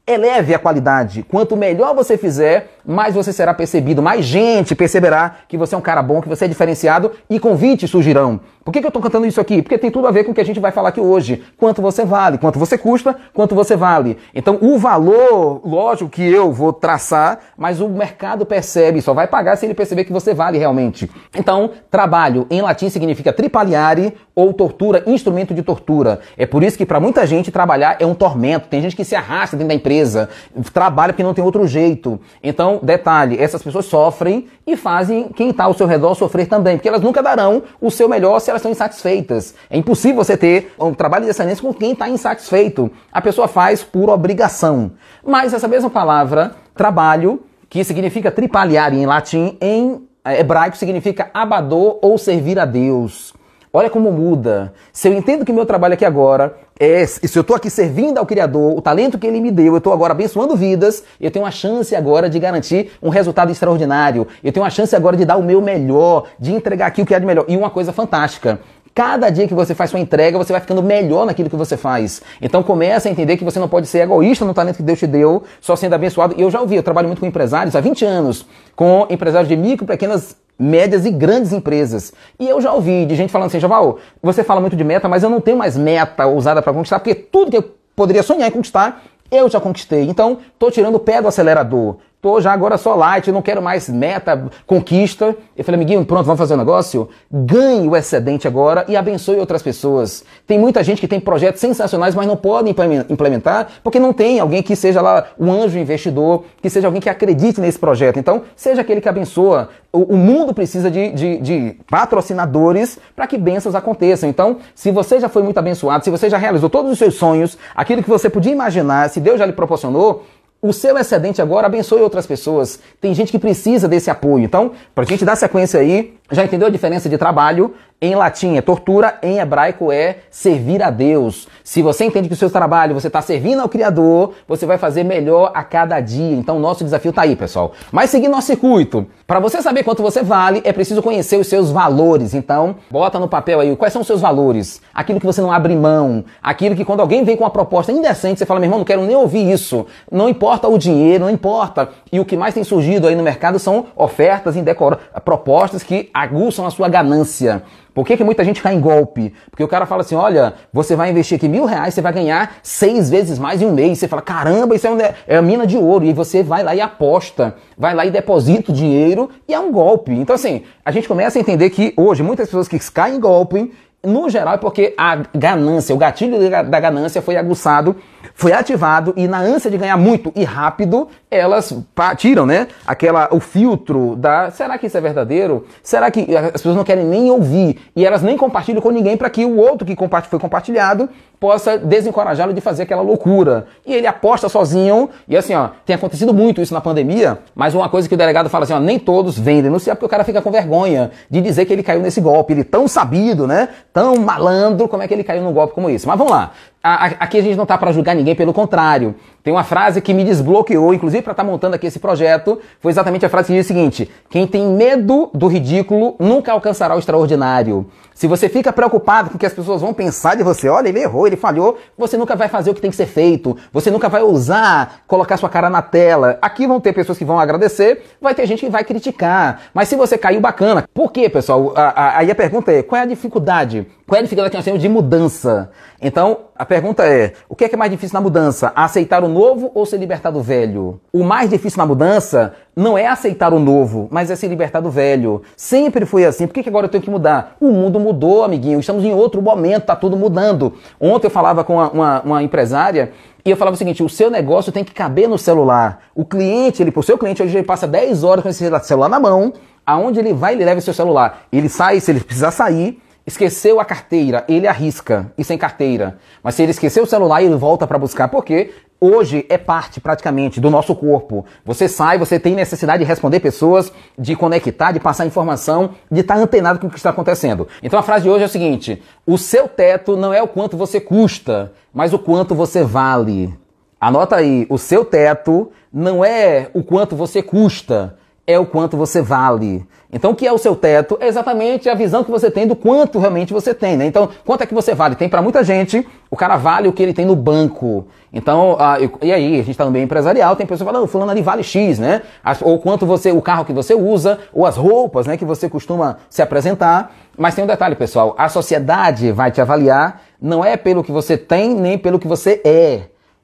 eleve 0.05 0.53
a 0.53 0.59
qualidade. 0.59 1.23
Quanto 1.23 1.57
melhor 1.57 1.95
você 1.95 2.15
fizer, 2.15 2.76
mais 2.87 3.13
você 3.13 3.33
será 3.33 3.53
percebido, 3.53 4.01
mais 4.01 4.23
gente 4.23 4.73
perceberá 4.73 5.35
que 5.47 5.57
você 5.57 5.75
é 5.75 5.77
um 5.77 5.81
cara 5.81 6.01
bom, 6.01 6.21
que 6.21 6.29
você 6.29 6.45
é 6.45 6.47
diferenciado 6.47 7.11
e 7.29 7.37
convites 7.37 7.89
surgirão. 7.89 8.39
Por 8.63 8.73
que, 8.73 8.81
que 8.81 8.85
eu 8.85 8.89
estou 8.89 9.01
cantando 9.01 9.25
isso 9.25 9.39
aqui? 9.39 9.61
Porque 9.61 9.77
tem 9.77 9.89
tudo 9.89 10.07
a 10.07 10.11
ver 10.11 10.25
com 10.25 10.31
o 10.31 10.35
que 10.35 10.41
a 10.41 10.45
gente 10.45 10.59
vai 10.59 10.71
falar 10.71 10.89
aqui 10.89 10.99
hoje. 10.99 11.41
Quanto 11.57 11.81
você 11.81 12.03
vale, 12.03 12.37
quanto 12.37 12.59
você 12.59 12.77
custa, 12.77 13.15
quanto 13.33 13.55
você 13.55 13.77
vale. 13.77 14.17
Então, 14.35 14.57
o 14.61 14.77
valor, 14.77 15.61
lógico 15.65 16.09
que 16.09 16.21
eu 16.21 16.51
vou 16.51 16.73
traçar, 16.73 17.39
mas 17.57 17.79
o 17.79 17.87
mercado 17.87 18.45
percebe, 18.45 19.01
só 19.01 19.13
vai 19.13 19.25
pagar 19.25 19.55
se 19.55 19.65
ele 19.65 19.73
perceber 19.73 20.03
que 20.03 20.11
você 20.11 20.33
vale 20.33 20.57
realmente. 20.57 21.09
Então, 21.33 21.71
trabalho 21.89 22.45
em 22.49 22.61
latim 22.61 22.89
significa 22.89 23.31
tripaliare 23.31 24.13
ou 24.35 24.53
tortura, 24.53 25.01
instrumento 25.07 25.53
de 25.53 25.63
tortura. 25.63 26.19
É 26.37 26.45
por 26.45 26.61
isso 26.61 26.77
que 26.77 26.85
para 26.85 26.99
muita 26.99 27.25
gente 27.25 27.51
trabalhar 27.51 27.95
é 27.99 28.05
um 28.05 28.13
tormento. 28.13 28.67
Tem 28.67 28.81
gente 28.81 28.97
que 28.97 29.05
se 29.05 29.15
arrasta 29.15 29.55
dentro 29.55 29.69
da 29.69 29.75
empresa, 29.75 30.29
trabalha 30.73 31.13
porque 31.13 31.23
não 31.23 31.33
tem 31.33 31.43
outro 31.43 31.65
jeito. 31.65 32.19
Então, 32.43 32.76
detalhe, 32.83 33.41
essas 33.41 33.61
pessoas 33.61 33.85
sofrem 33.85 34.47
e 34.65 34.75
fazem 34.75 35.29
quem 35.29 35.49
está 35.49 35.65
ao 35.65 35.73
seu 35.73 35.87
redor 35.87 36.15
sofrer 36.15 36.47
também, 36.47 36.77
porque 36.77 36.87
elas 36.87 37.01
nunca 37.01 37.21
darão 37.21 37.63
o 37.79 37.89
seu 37.89 38.07
melhor 38.07 38.39
se 38.39 38.49
elas 38.49 38.61
estão 38.61 38.71
insatisfeitas. 38.71 39.53
É 39.69 39.77
impossível 39.77 40.23
você 40.23 40.35
ter 40.35 40.73
um 40.79 40.93
trabalho 40.93 41.25
de 41.25 41.31
excelência 41.31 41.61
com 41.61 41.73
quem 41.73 41.91
está 41.91 42.09
insatisfeito. 42.09 42.91
A 43.11 43.21
pessoa 43.21 43.47
faz 43.47 43.83
por 43.83 44.09
obrigação. 44.09 44.91
Mas 45.25 45.53
essa 45.53 45.67
mesma 45.67 45.89
palavra, 45.89 46.55
trabalho, 46.75 47.41
que 47.69 47.83
significa 47.83 48.31
tripaliar 48.31 48.93
em 48.93 49.05
latim, 49.05 49.57
em 49.59 50.07
hebraico 50.25 50.77
significa 50.77 51.29
abador 51.33 51.99
ou 52.01 52.17
servir 52.17 52.59
a 52.59 52.65
Deus. 52.65 53.33
Olha 53.77 53.91
como 53.91 54.11
muda. 54.11 54.73
Se 54.91 55.07
eu 55.07 55.13
entendo 55.13 55.45
que 55.45 55.53
meu 55.53 55.63
trabalho 55.63 55.93
aqui 55.93 56.03
agora 56.03 56.57
é, 56.79 57.05
se 57.05 57.37
eu 57.37 57.41
estou 57.41 57.55
aqui 57.55 57.69
servindo 57.69 58.17
ao 58.17 58.25
Criador, 58.25 58.75
o 58.75 58.81
talento 58.81 59.19
que 59.19 59.27
Ele 59.27 59.39
me 59.39 59.51
deu, 59.51 59.73
eu 59.73 59.77
estou 59.77 59.93
agora 59.93 60.13
abençoando 60.13 60.55
vidas, 60.55 61.03
eu 61.21 61.29
tenho 61.29 61.45
uma 61.45 61.51
chance 61.51 61.95
agora 61.95 62.27
de 62.27 62.39
garantir 62.39 62.89
um 63.03 63.09
resultado 63.09 63.51
extraordinário. 63.51 64.27
Eu 64.43 64.51
tenho 64.51 64.63
uma 64.63 64.71
chance 64.71 64.95
agora 64.95 65.15
de 65.15 65.25
dar 65.25 65.37
o 65.37 65.43
meu 65.43 65.61
melhor, 65.61 66.23
de 66.39 66.55
entregar 66.55 66.87
aqui 66.87 67.03
o 67.03 67.05
que 67.05 67.13
há 67.13 67.19
de 67.19 67.27
melhor. 67.27 67.45
E 67.47 67.55
uma 67.55 67.69
coisa 67.69 67.93
fantástica. 67.93 68.59
Cada 68.95 69.29
dia 69.29 69.47
que 69.47 69.53
você 69.53 69.75
faz 69.75 69.91
sua 69.91 69.99
entrega, 69.99 70.39
você 70.39 70.51
vai 70.51 70.59
ficando 70.59 70.81
melhor 70.81 71.27
naquilo 71.27 71.47
que 71.47 71.55
você 71.55 71.77
faz. 71.77 72.23
Então 72.41 72.63
comece 72.63 73.07
a 73.07 73.11
entender 73.11 73.37
que 73.37 73.43
você 73.43 73.59
não 73.59 73.69
pode 73.69 73.85
ser 73.85 73.99
egoísta 73.99 74.43
no 74.43 74.55
talento 74.55 74.77
que 74.77 74.83
Deus 74.83 74.97
te 74.97 75.05
deu, 75.05 75.43
só 75.61 75.75
sendo 75.75 75.93
abençoado. 75.93 76.33
E 76.35 76.41
eu 76.41 76.49
já 76.49 76.59
ouvi, 76.59 76.75
eu 76.75 76.81
trabalho 76.81 77.07
muito 77.07 77.19
com 77.19 77.27
empresários 77.27 77.75
há 77.75 77.79
20 77.79 78.03
anos, 78.03 78.43
com 78.75 79.05
empresários 79.07 79.47
de 79.47 79.55
micro, 79.55 79.85
pequenas 79.85 80.35
médias 80.57 81.05
e 81.05 81.11
grandes 81.11 81.53
empresas. 81.53 82.13
E 82.39 82.47
eu 82.47 82.59
já 82.61 82.73
ouvi 82.73 83.05
de 83.05 83.15
gente 83.15 83.31
falando 83.31 83.47
assim, 83.47 83.59
Javal, 83.59 83.99
você 84.21 84.43
fala 84.43 84.59
muito 84.59 84.75
de 84.75 84.83
meta, 84.83 85.07
mas 85.07 85.23
eu 85.23 85.29
não 85.29 85.41
tenho 85.41 85.57
mais 85.57 85.77
meta 85.77 86.25
ousada 86.25 86.61
para 86.61 86.73
conquistar, 86.73 86.99
porque 86.99 87.15
tudo 87.15 87.51
que 87.51 87.57
eu 87.57 87.71
poderia 87.95 88.23
sonhar 88.23 88.47
em 88.47 88.51
conquistar, 88.51 89.03
eu 89.31 89.49
já 89.49 89.59
conquistei. 89.59 90.03
Então, 90.03 90.39
tô 90.57 90.71
tirando 90.71 90.95
o 90.95 90.99
pé 90.99 91.21
do 91.21 91.27
acelerador 91.27 91.97
tô 92.27 92.41
já 92.41 92.51
agora 92.51 92.77
só 92.77 92.93
light, 92.93 93.31
não 93.31 93.41
quero 93.41 93.61
mais 93.61 93.87
meta, 93.87 94.49
conquista. 94.65 95.33
Eu 95.55 95.63
falei, 95.63 95.79
amiguinho, 95.79 96.03
pronto, 96.03 96.25
vamos 96.25 96.37
fazer 96.37 96.55
um 96.55 96.57
negócio? 96.57 97.07
Ganhe 97.31 97.87
o 97.87 97.95
excedente 97.95 98.45
agora 98.45 98.83
e 98.89 98.97
abençoe 98.97 99.37
outras 99.37 99.63
pessoas. 99.63 100.25
Tem 100.45 100.59
muita 100.59 100.83
gente 100.83 100.99
que 100.99 101.07
tem 101.07 101.21
projetos 101.21 101.61
sensacionais, 101.61 102.13
mas 102.13 102.27
não 102.27 102.35
pode 102.35 102.69
implementar 102.69 103.69
porque 103.81 103.97
não 103.97 104.11
tem 104.11 104.41
alguém 104.41 104.61
que 104.61 104.75
seja 104.75 105.01
lá 105.01 105.27
um 105.39 105.49
anjo 105.49 105.79
investidor, 105.79 106.43
que 106.61 106.69
seja 106.69 106.89
alguém 106.89 106.99
que 106.99 107.09
acredite 107.09 107.61
nesse 107.61 107.79
projeto. 107.79 108.19
Então, 108.19 108.41
seja 108.57 108.81
aquele 108.81 108.99
que 108.99 109.07
abençoa. 109.07 109.69
O, 109.93 110.15
o 110.15 110.17
mundo 110.17 110.53
precisa 110.53 110.91
de, 110.91 111.11
de, 111.13 111.37
de 111.37 111.77
patrocinadores 111.89 112.99
para 113.15 113.25
que 113.25 113.37
bênçãos 113.37 113.73
aconteçam. 113.73 114.27
Então, 114.29 114.57
se 114.75 114.91
você 114.91 115.17
já 115.17 115.29
foi 115.29 115.43
muito 115.43 115.57
abençoado, 115.57 116.03
se 116.03 116.09
você 116.09 116.29
já 116.29 116.37
realizou 116.37 116.69
todos 116.69 116.91
os 116.91 116.97
seus 116.97 117.15
sonhos, 117.15 117.57
aquilo 117.73 118.03
que 118.03 118.09
você 118.09 118.29
podia 118.29 118.51
imaginar, 118.51 119.09
se 119.09 119.21
Deus 119.21 119.39
já 119.39 119.45
lhe 119.45 119.53
proporcionou, 119.53 120.25
o 120.61 120.73
seu 120.73 120.97
excedente 120.97 121.41
agora 121.41 121.67
abençoe 121.67 122.01
outras 122.01 122.25
pessoas. 122.25 122.79
Tem 122.99 123.13
gente 123.13 123.31
que 123.31 123.39
precisa 123.39 123.87
desse 123.87 124.09
apoio. 124.09 124.43
Então, 124.43 124.71
para 124.93 125.03
a 125.03 125.07
gente 125.07 125.23
dar 125.23 125.35
sequência 125.35 125.79
aí, 125.79 126.15
já 126.31 126.43
entendeu 126.43 126.67
a 126.67 126.71
diferença 126.71 127.07
de 127.07 127.17
trabalho? 127.17 127.75
Em 127.99 128.13
latim 128.13 128.57
é 128.57 128.61
tortura, 128.61 129.17
em 129.23 129.39
hebraico 129.39 129.91
é 129.91 130.17
servir 130.29 130.83
a 130.83 130.91
Deus. 130.91 131.47
Se 131.63 131.81
você 131.81 132.05
entende 132.05 132.27
que 132.27 132.35
o 132.35 132.37
seu 132.37 132.47
trabalho 132.47 132.93
você 132.93 133.07
está 133.07 133.23
servindo 133.23 133.59
ao 133.59 133.67
Criador, 133.67 134.35
você 134.47 134.67
vai 134.67 134.77
fazer 134.77 135.03
melhor 135.03 135.49
a 135.51 135.63
cada 135.63 135.99
dia. 135.99 136.35
Então, 136.35 136.59
nosso 136.59 136.83
desafio 136.83 137.09
está 137.09 137.23
aí, 137.23 137.35
pessoal. 137.35 137.71
Mas 137.91 138.11
seguir 138.11 138.27
nosso 138.27 138.45
circuito. 138.45 139.07
Para 139.25 139.39
você 139.39 139.63
saber 139.63 139.81
quanto 139.81 140.03
você 140.03 140.21
vale, 140.21 140.61
é 140.63 140.71
preciso 140.71 141.01
conhecer 141.01 141.37
os 141.37 141.47
seus 141.47 141.71
valores. 141.71 142.35
Então, 142.35 142.75
bota 142.91 143.19
no 143.19 143.27
papel 143.27 143.61
aí 143.61 143.75
quais 143.75 143.91
são 143.91 144.03
os 144.03 144.07
seus 144.07 144.21
valores. 144.21 144.79
Aquilo 144.93 145.19
que 145.19 145.25
você 145.25 145.41
não 145.41 145.51
abre 145.51 145.75
mão. 145.75 146.23
Aquilo 146.39 146.75
que 146.75 146.85
quando 146.85 146.99
alguém 146.99 147.23
vem 147.23 147.35
com 147.35 147.45
uma 147.45 147.49
proposta 147.49 147.91
indecente, 147.91 148.37
você 148.37 148.45
fala, 148.45 148.59
meu 148.59 148.67
irmão, 148.67 148.77
não 148.77 148.85
quero 148.85 149.01
nem 149.01 149.15
ouvir 149.15 149.51
isso. 149.51 149.87
Não 150.11 150.29
importa 150.29 150.67
o 150.67 150.77
dinheiro, 150.77 151.25
não 151.25 151.31
importa. 151.31 151.89
E 152.11 152.19
o 152.19 152.25
que 152.25 152.37
mais 152.37 152.53
tem 152.53 152.63
surgido 152.63 153.07
aí 153.07 153.15
no 153.15 153.23
mercado 153.23 153.57
são 153.57 153.87
ofertas 153.95 154.55
indecoradas, 154.55 155.03
propostas 155.25 155.81
que 155.81 156.11
aguçam 156.13 156.63
a 156.63 156.69
sua 156.69 156.87
ganância. 156.87 157.63
Por 157.97 158.05
que, 158.05 158.15
que 158.15 158.23
muita 158.23 158.43
gente 158.43 158.61
cai 158.61 158.75
em 158.75 158.79
golpe? 158.79 159.33
Porque 159.49 159.63
o 159.63 159.67
cara 159.67 159.87
fala 159.87 160.01
assim: 160.01 160.13
olha, 160.13 160.53
você 160.71 160.95
vai 160.95 161.09
investir 161.09 161.35
aqui 161.35 161.49
mil 161.49 161.65
reais, 161.65 161.95
você 161.95 162.01
vai 162.01 162.13
ganhar 162.13 162.57
seis 162.61 163.09
vezes 163.09 163.39
mais 163.39 163.59
em 163.59 163.65
um 163.65 163.73
mês. 163.73 163.97
Você 163.97 164.07
fala: 164.07 164.21
caramba, 164.21 164.75
isso 164.75 164.85
é, 164.85 164.91
um, 164.91 164.97
é 165.25 165.41
mina 165.41 165.65
de 165.65 165.77
ouro. 165.77 166.05
E 166.05 166.13
você 166.13 166.43
vai 166.43 166.61
lá 166.61 166.75
e 166.75 166.79
aposta, 166.79 167.55
vai 167.75 167.95
lá 167.95 168.05
e 168.05 168.11
deposita 168.11 168.71
o 168.71 168.75
dinheiro 168.75 169.31
e 169.47 169.53
é 169.55 169.59
um 169.59 169.71
golpe. 169.71 170.11
Então, 170.11 170.35
assim, 170.35 170.61
a 170.85 170.91
gente 170.91 171.07
começa 171.07 171.39
a 171.39 171.41
entender 171.41 171.71
que 171.71 171.91
hoje 171.97 172.21
muitas 172.21 172.45
pessoas 172.47 172.67
que 172.67 172.77
caem 172.91 173.15
em 173.15 173.19
golpe 173.19 173.73
no 174.05 174.29
geral 174.29 174.53
é 174.53 174.57
porque 174.57 174.93
a 174.97 175.23
ganância, 175.33 175.93
o 175.93 175.97
gatilho 175.97 176.37
da 176.49 176.79
ganância 176.79 177.21
foi 177.21 177.35
aguçado, 177.35 177.95
foi 178.33 178.53
ativado 178.53 179.13
e 179.17 179.27
na 179.27 179.39
ânsia 179.39 179.71
de 179.71 179.77
ganhar 179.77 179.97
muito 179.97 180.31
e 180.35 180.43
rápido, 180.43 181.07
elas 181.29 181.75
tiram, 182.15 182.45
né? 182.45 182.67
Aquela 182.85 183.27
o 183.31 183.39
filtro 183.39 184.15
da, 184.15 184.51
será 184.51 184.77
que 184.77 184.85
isso 184.87 184.97
é 184.97 185.01
verdadeiro? 185.01 185.65
Será 185.81 186.11
que 186.11 186.35
as 186.37 186.51
pessoas 186.51 186.75
não 186.75 186.83
querem 186.83 187.03
nem 187.03 187.31
ouvir 187.31 187.79
e 187.95 188.05
elas 188.05 188.21
nem 188.21 188.37
compartilham 188.37 188.81
com 188.81 188.91
ninguém 188.91 189.17
para 189.17 189.29
que 189.29 189.43
o 189.43 189.57
outro 189.57 189.85
que 189.85 189.95
foi 190.29 190.39
compartilhado 190.39 191.09
possa 191.39 191.77
desencorajá-lo 191.77 192.53
de 192.53 192.61
fazer 192.61 192.83
aquela 192.83 193.01
loucura. 193.01 193.67
E 193.85 193.93
ele 193.93 194.07
aposta 194.07 194.49
sozinho, 194.49 195.09
e 195.27 195.37
assim, 195.37 195.53
ó, 195.53 195.69
tem 195.85 195.95
acontecido 195.95 196.33
muito 196.33 196.61
isso 196.61 196.73
na 196.73 196.81
pandemia, 196.81 197.39
mas 197.55 197.75
uma 197.75 197.89
coisa 197.89 198.07
que 198.07 198.15
o 198.15 198.17
delegado 198.17 198.49
fala 198.49 198.63
assim, 198.63 198.73
ó, 198.73 198.79
nem 198.79 198.97
todos 198.97 199.37
vêm 199.37 199.61
denunciar 199.61 199.95
porque 199.95 200.05
o 200.05 200.09
cara 200.09 200.23
fica 200.23 200.41
com 200.41 200.51
vergonha 200.51 201.11
de 201.29 201.41
dizer 201.41 201.65
que 201.65 201.73
ele 201.73 201.83
caiu 201.83 202.01
nesse 202.01 202.19
golpe. 202.21 202.53
Ele 202.53 202.63
tão 202.63 202.87
sabido, 202.87 203.47
né? 203.47 203.69
Tão 203.93 204.17
malandro, 204.17 204.87
como 204.87 205.03
é 205.03 205.07
que 205.07 205.13
ele 205.13 205.23
caiu 205.23 205.43
num 205.43 205.53
golpe 205.53 205.73
como 205.73 205.89
esse? 205.89 206.07
Mas 206.07 206.17
vamos 206.17 206.31
lá. 206.31 206.51
Aqui 206.95 207.39
a 207.39 207.41
gente 207.41 207.55
não 207.55 207.63
está 207.63 207.77
para 207.77 207.91
julgar 207.91 208.15
ninguém, 208.15 208.35
pelo 208.35 208.53
contrário. 208.53 209.15
Tem 209.43 209.53
uma 209.53 209.63
frase 209.63 210.01
que 210.01 210.13
me 210.13 210.23
desbloqueou, 210.23 210.93
inclusive 210.93 211.21
para 211.21 211.31
estar 211.31 211.43
tá 211.43 211.49
montando 211.49 211.75
aqui 211.75 211.87
esse 211.87 211.99
projeto, 211.99 212.59
foi 212.79 212.91
exatamente 212.91 213.25
a 213.25 213.29
frase 213.29 213.47
que 213.47 213.53
diz 213.53 213.65
o 213.65 213.67
seguinte: 213.67 214.09
quem 214.29 214.45
tem 214.45 214.67
medo 214.67 215.29
do 215.33 215.47
ridículo 215.47 216.15
nunca 216.19 216.51
alcançará 216.51 216.95
o 216.95 216.99
extraordinário. 216.99 217.87
Se 218.13 218.27
você 218.27 218.49
fica 218.49 218.73
preocupado 218.73 219.29
com 219.29 219.35
o 219.35 219.39
que 219.39 219.45
as 219.45 219.53
pessoas 219.53 219.81
vão 219.81 219.93
pensar 219.93 220.35
de 220.35 220.43
você, 220.43 220.67
olha, 220.67 220.89
ele 220.89 220.99
errou, 220.99 221.27
ele 221.27 221.35
falhou, 221.35 221.77
você 221.97 222.17
nunca 222.17 222.35
vai 222.35 222.47
fazer 222.47 222.71
o 222.71 222.73
que 222.73 222.81
tem 222.81 222.89
que 222.89 222.97
ser 222.97 223.05
feito, 223.05 223.55
você 223.71 223.91
nunca 223.91 224.09
vai 224.09 224.21
ousar 224.21 225.01
colocar 225.07 225.37
sua 225.37 225.49
cara 225.49 225.69
na 225.69 225.81
tela. 225.81 226.37
Aqui 226.41 226.65
vão 226.65 226.79
ter 226.79 226.93
pessoas 226.93 227.17
que 227.17 227.23
vão 227.23 227.39
agradecer, 227.39 228.03
vai 228.19 228.33
ter 228.33 228.45
gente 228.47 228.65
que 228.65 228.71
vai 228.71 228.83
criticar. 228.83 229.61
Mas 229.73 229.87
se 229.87 229.95
você 229.95 230.17
caiu 230.17 230.41
bacana, 230.41 230.89
por 230.93 231.11
quê, 231.11 231.29
pessoal? 231.29 231.73
Aí 231.95 232.29
a 232.31 232.35
pergunta 232.35 232.71
é: 232.71 232.81
qual 232.81 232.99
é 232.99 233.03
a 233.03 233.07
dificuldade? 233.07 233.85
Qual 234.07 234.15
é 234.15 234.19
a 234.19 234.23
dificuldade 234.23 234.51
que 234.51 234.55
nós 234.55 234.63
temos 234.63 234.81
de 234.81 234.87
mudança? 234.87 235.69
Então, 236.01 236.37
a 236.55 236.65
pergunta 236.65 237.03
é: 237.05 237.33
o 237.49 237.55
que 237.57 237.65
é, 237.65 237.67
que 237.67 237.75
é 237.75 237.77
mais 237.77 237.91
difícil 237.91 238.13
na 238.13 238.21
mudança? 238.21 238.71
Aceitar 238.73 239.21
o 239.21 239.27
novo 239.27 239.69
ou 239.75 239.85
se 239.85 239.97
libertar 239.97 240.31
do 240.31 240.41
velho? 240.41 241.01
O 241.11 241.25
mais 241.25 241.49
difícil 241.49 241.77
na 241.77 241.85
mudança 241.85 242.53
não 242.73 242.97
é 242.97 243.05
aceitar 243.05 243.53
o 243.53 243.59
novo, 243.59 244.07
mas 244.09 244.31
é 244.31 244.35
se 244.37 244.47
libertar 244.47 244.79
do 244.79 244.89
velho. 244.89 245.41
Sempre 245.57 246.05
foi 246.05 246.23
assim. 246.23 246.47
Por 246.47 246.53
que, 246.53 246.63
que 246.63 246.69
agora 246.69 246.85
eu 246.85 246.89
tenho 246.89 247.03
que 247.03 247.09
mudar? 247.09 247.57
O 247.59 247.69
mundo 247.69 247.99
mudou, 247.99 248.45
amiguinho. 248.45 248.79
Estamos 248.79 249.03
em 249.03 249.13
outro 249.13 249.41
momento, 249.41 249.87
tá 249.87 249.95
tudo 249.95 250.15
mudando. 250.15 250.75
Ontem 251.01 251.27
eu 251.27 251.31
falava 251.31 251.65
com 251.65 251.73
uma, 251.73 251.89
uma, 251.89 252.21
uma 252.21 252.43
empresária 252.43 253.11
e 253.43 253.51
eu 253.51 253.57
falava 253.57 253.75
o 253.75 253.77
seguinte: 253.77 254.01
o 254.01 254.07
seu 254.07 254.31
negócio 254.31 254.71
tem 254.71 254.85
que 254.85 254.93
caber 254.93 255.27
no 255.27 255.37
celular. 255.37 255.99
O 256.15 256.23
cliente, 256.23 256.81
ele, 256.81 256.93
o 256.95 257.03
seu 257.03 257.17
cliente 257.17 257.43
hoje 257.43 257.57
ele 257.57 257.67
passa 257.67 257.85
10 257.85 258.23
horas 258.23 258.41
com 258.41 258.47
esse 258.47 258.69
celular 258.83 259.09
na 259.09 259.19
mão. 259.19 259.51
Aonde 259.85 260.19
ele 260.19 260.33
vai, 260.33 260.53
ele 260.53 260.63
leva 260.63 260.79
o 260.79 260.81
seu 260.81 260.93
celular. 260.93 261.41
Ele 261.51 261.67
sai, 261.67 261.99
se 261.99 262.09
ele 262.09 262.21
precisar 262.21 262.51
sair, 262.51 263.01
Esqueceu 263.27 263.77
a 263.81 263.83
carteira, 263.83 264.45
ele 264.47 264.67
arrisca 264.67 265.29
e 265.37 265.43
sem 265.43 265.57
carteira. 265.57 266.17
Mas 266.41 266.55
se 266.55 266.63
ele 266.63 266.71
esqueceu 266.71 267.03
o 267.03 267.05
celular, 267.05 267.43
ele 267.43 267.55
volta 267.55 267.85
para 267.85 267.99
buscar, 267.99 268.29
porque 268.29 268.71
hoje 269.01 269.45
é 269.49 269.57
parte 269.57 269.99
praticamente 269.99 270.61
do 270.61 270.69
nosso 270.69 270.95
corpo. 270.95 271.45
Você 271.65 271.89
sai, 271.89 272.17
você 272.17 272.39
tem 272.39 272.55
necessidade 272.55 273.03
de 273.03 273.05
responder 273.05 273.41
pessoas, 273.41 273.91
de 274.17 274.33
conectar, 274.33 274.93
de 274.93 275.01
passar 275.01 275.25
informação, 275.25 275.89
de 276.09 276.21
estar 276.21 276.37
antenado 276.37 276.79
com 276.79 276.87
o 276.87 276.89
que 276.89 276.95
está 276.95 277.09
acontecendo. 277.09 277.67
Então 277.83 277.99
a 277.99 278.03
frase 278.03 278.23
de 278.23 278.29
hoje 278.29 278.43
é 278.43 278.45
o 278.45 278.49
seguinte: 278.49 279.03
o 279.25 279.37
seu 279.37 279.67
teto 279.67 280.15
não 280.15 280.33
é 280.33 280.41
o 280.41 280.47
quanto 280.47 280.77
você 280.77 281.01
custa, 281.01 281.73
mas 281.93 282.13
o 282.13 282.19
quanto 282.19 282.55
você 282.55 282.81
vale. 282.81 283.53
Anota 283.99 284.37
aí, 284.37 284.65
o 284.69 284.77
seu 284.77 285.03
teto 285.03 285.69
não 285.91 286.23
é 286.23 286.69
o 286.73 286.81
quanto 286.81 287.13
você 287.13 287.43
custa, 287.43 288.15
é 288.47 288.57
o 288.57 288.65
quanto 288.65 288.95
você 288.95 289.21
vale. 289.21 289.85
Então, 290.11 290.31
o 290.31 290.35
que 290.35 290.47
é 290.47 290.53
o 290.53 290.57
seu 290.57 290.73
teto? 290.73 291.17
É 291.19 291.27
exatamente 291.27 291.89
a 291.89 291.93
visão 291.93 292.23
que 292.23 292.31
você 292.31 292.49
tem 292.49 292.65
do 292.65 292.77
quanto 292.77 293.19
realmente 293.19 293.51
você 293.51 293.73
tem, 293.73 293.97
né? 293.97 294.05
Então, 294.05 294.29
quanto 294.45 294.61
é 294.61 294.65
que 294.65 294.73
você 294.73 294.95
vale? 294.95 295.15
Tem 295.15 295.27
para 295.27 295.41
muita 295.41 295.65
gente, 295.65 296.07
o 296.31 296.37
cara 296.37 296.55
vale 296.55 296.87
o 296.87 296.93
que 296.93 297.03
ele 297.03 297.13
tem 297.13 297.25
no 297.25 297.35
banco. 297.35 298.07
Então, 298.31 298.77
ah, 298.79 298.97
e 299.21 299.33
aí, 299.33 299.55
a 299.55 299.57
gente 299.57 299.71
está 299.71 299.83
no 299.83 299.91
meio 299.91 300.05
empresarial, 300.05 300.55
tem 300.55 300.65
pessoas 300.65 300.89
falando, 300.89 301.07
fulano 301.07 301.29
ali 301.29 301.41
vale 301.41 301.61
X, 301.61 301.99
né? 301.99 302.21
Ou 302.61 302.79
quanto 302.79 303.05
você, 303.05 303.33
o 303.33 303.41
carro 303.41 303.65
que 303.65 303.73
você 303.73 303.93
usa, 303.93 304.39
ou 304.53 304.65
as 304.65 304.77
roupas, 304.77 305.27
né, 305.27 305.35
que 305.35 305.43
você 305.43 305.69
costuma 305.69 306.17
se 306.29 306.41
apresentar. 306.41 307.13
Mas 307.37 307.53
tem 307.53 307.65
um 307.65 307.67
detalhe, 307.67 307.95
pessoal, 307.95 308.33
a 308.37 308.47
sociedade 308.47 309.31
vai 309.33 309.51
te 309.51 309.59
avaliar 309.59 310.21
não 310.41 310.63
é 310.63 310.77
pelo 310.77 311.03
que 311.03 311.11
você 311.11 311.35
tem, 311.35 311.73
nem 311.73 311.97
pelo 311.97 312.19
que 312.19 312.27
você 312.27 312.61
é. 312.63 313.01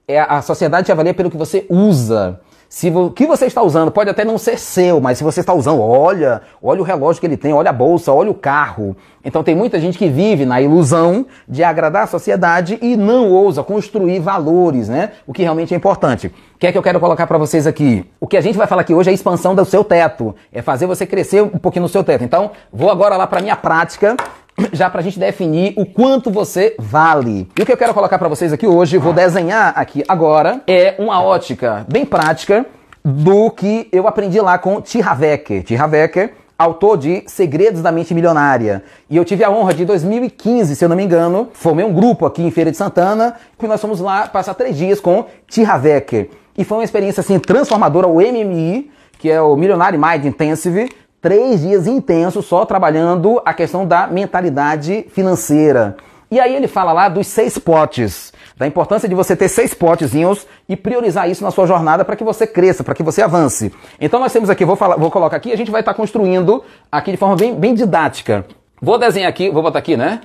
é 0.07 0.19
a 0.19 0.41
sociedade 0.41 0.85
te 0.85 0.91
avalia 0.91 1.13
pelo 1.13 1.29
que 1.29 1.37
você 1.37 1.65
usa. 1.69 2.39
Se 2.73 2.89
o 2.89 3.11
que 3.11 3.27
você 3.27 3.45
está 3.45 3.61
usando 3.61 3.91
pode 3.91 4.09
até 4.09 4.25
não 4.25 4.35
ser 4.35 4.57
seu, 4.57 4.99
mas 4.99 5.19
se 5.19 5.23
você 5.23 5.41
está 5.41 5.53
usando, 5.53 5.79
olha, 5.79 6.41
olha 6.59 6.81
o 6.81 6.83
relógio 6.83 7.19
que 7.19 7.27
ele 7.27 7.37
tem, 7.37 7.53
olha 7.53 7.69
a 7.69 7.71
bolsa, 7.71 8.11
olha 8.11 8.31
o 8.31 8.33
carro. 8.33 8.97
Então 9.23 9.43
tem 9.43 9.53
muita 9.53 9.79
gente 9.79 9.95
que 9.95 10.09
vive 10.09 10.43
na 10.43 10.59
ilusão 10.59 11.23
de 11.47 11.63
agradar 11.63 12.05
a 12.05 12.07
sociedade 12.07 12.79
e 12.81 12.97
não 12.97 13.29
ousa 13.29 13.61
construir 13.61 14.19
valores, 14.19 14.89
né? 14.89 15.11
O 15.27 15.31
que 15.31 15.43
realmente 15.43 15.71
é 15.71 15.77
importante. 15.77 16.33
O 16.55 16.57
que 16.57 16.65
é 16.65 16.71
que 16.71 16.77
eu 16.77 16.81
quero 16.81 16.99
colocar 16.99 17.27
para 17.27 17.37
vocês 17.37 17.67
aqui? 17.67 18.09
O 18.19 18.25
que 18.25 18.37
a 18.37 18.41
gente 18.41 18.57
vai 18.57 18.65
falar 18.65 18.81
aqui 18.81 18.93
hoje 18.95 19.07
é 19.07 19.11
a 19.11 19.13
expansão 19.13 19.53
do 19.53 19.63
seu 19.65 19.83
teto, 19.83 20.35
é 20.51 20.63
fazer 20.63 20.87
você 20.87 21.05
crescer 21.05 21.43
um 21.43 21.59
pouquinho 21.59 21.83
no 21.83 21.89
seu 21.89 22.03
teto. 22.03 22.23
Então, 22.23 22.49
vou 22.73 22.89
agora 22.89 23.15
lá 23.15 23.27
para 23.27 23.39
minha 23.39 23.55
prática 23.55 24.17
já 24.71 24.89
para 24.89 25.01
a 25.01 25.03
gente 25.03 25.19
definir 25.19 25.73
o 25.77 25.85
quanto 25.85 26.31
você 26.31 26.75
vale. 26.79 27.47
E 27.57 27.61
o 27.61 27.65
que 27.65 27.71
eu 27.71 27.77
quero 27.77 27.93
colocar 27.93 28.17
para 28.17 28.27
vocês 28.27 28.53
aqui 28.53 28.67
hoje, 28.67 28.97
vou 28.97 29.13
desenhar 29.13 29.73
aqui 29.75 30.03
agora, 30.07 30.61
é 30.67 30.95
uma 30.99 31.21
ótica 31.21 31.85
bem 31.89 32.05
prática 32.05 32.65
do 33.03 33.51
que 33.51 33.87
eu 33.91 34.07
aprendi 34.07 34.39
lá 34.39 34.57
com 34.57 34.79
T. 34.79 35.01
Havecker. 35.01 35.63
T. 35.63 35.75
Havecker, 35.75 36.33
autor 36.57 36.97
de 36.97 37.23
Segredos 37.27 37.81
da 37.81 37.91
Mente 37.91 38.13
Milionária. 38.13 38.83
E 39.09 39.17
eu 39.17 39.25
tive 39.25 39.43
a 39.43 39.51
honra 39.51 39.73
de, 39.73 39.83
em 39.83 39.85
2015, 39.85 40.75
se 40.75 40.85
eu 40.85 40.89
não 40.89 40.95
me 40.95 41.03
engano, 41.03 41.49
formei 41.53 41.83
um 41.83 41.93
grupo 41.93 42.25
aqui 42.25 42.41
em 42.41 42.51
Feira 42.51 42.71
de 42.71 42.77
Santana, 42.77 43.35
que 43.57 43.67
nós 43.67 43.81
fomos 43.81 43.99
lá 43.99 44.27
passar 44.27 44.53
três 44.53 44.77
dias 44.77 44.99
com 44.99 45.25
T. 45.49 45.65
Havecker. 45.65 46.29
E 46.57 46.63
foi 46.63 46.77
uma 46.77 46.83
experiência 46.83 47.21
assim 47.21 47.39
transformadora, 47.39 48.07
o 48.07 48.21
MMI, 48.21 48.89
que 49.17 49.29
é 49.29 49.41
o 49.41 49.55
Millionaire 49.55 49.97
Mind 49.97 50.25
Intensive, 50.25 50.89
três 51.23 51.61
dias 51.61 51.87
intensos 51.87 52.45
só 52.45 52.65
trabalhando 52.65 53.41
a 53.45 53.53
questão 53.53 53.87
da 53.87 54.07
mentalidade 54.07 55.05
financeira. 55.09 55.95
E 56.29 56.37
aí 56.37 56.53
ele 56.53 56.67
fala 56.67 56.91
lá 56.91 57.07
dos 57.07 57.27
seis 57.27 57.57
potes, 57.57 58.33
da 58.57 58.67
importância 58.67 59.07
de 59.07 59.15
você 59.15 59.33
ter 59.33 59.47
seis 59.47 59.73
potezinhos 59.73 60.45
e 60.67 60.75
priorizar 60.75 61.29
isso 61.29 61.41
na 61.41 61.49
sua 61.49 61.65
jornada 61.65 62.03
para 62.03 62.17
que 62.17 62.25
você 62.25 62.45
cresça, 62.45 62.83
para 62.83 62.93
que 62.93 63.01
você 63.01 63.21
avance. 63.21 63.71
Então 64.01 64.19
nós 64.19 64.33
temos 64.33 64.49
aqui, 64.49 64.65
vou, 64.65 64.75
falar, 64.75 64.97
vou 64.97 65.09
colocar 65.09 65.37
aqui, 65.37 65.53
a 65.53 65.55
gente 65.55 65.71
vai 65.71 65.79
estar 65.79 65.93
tá 65.93 65.97
construindo 65.97 66.61
aqui 66.91 67.11
de 67.11 67.17
forma 67.17 67.37
bem, 67.37 67.55
bem 67.55 67.73
didática. 67.73 68.45
Vou 68.81 68.97
desenhar 68.97 69.29
aqui, 69.29 69.49
vou 69.49 69.63
botar 69.63 69.79
aqui, 69.79 69.95
né? 69.95 70.19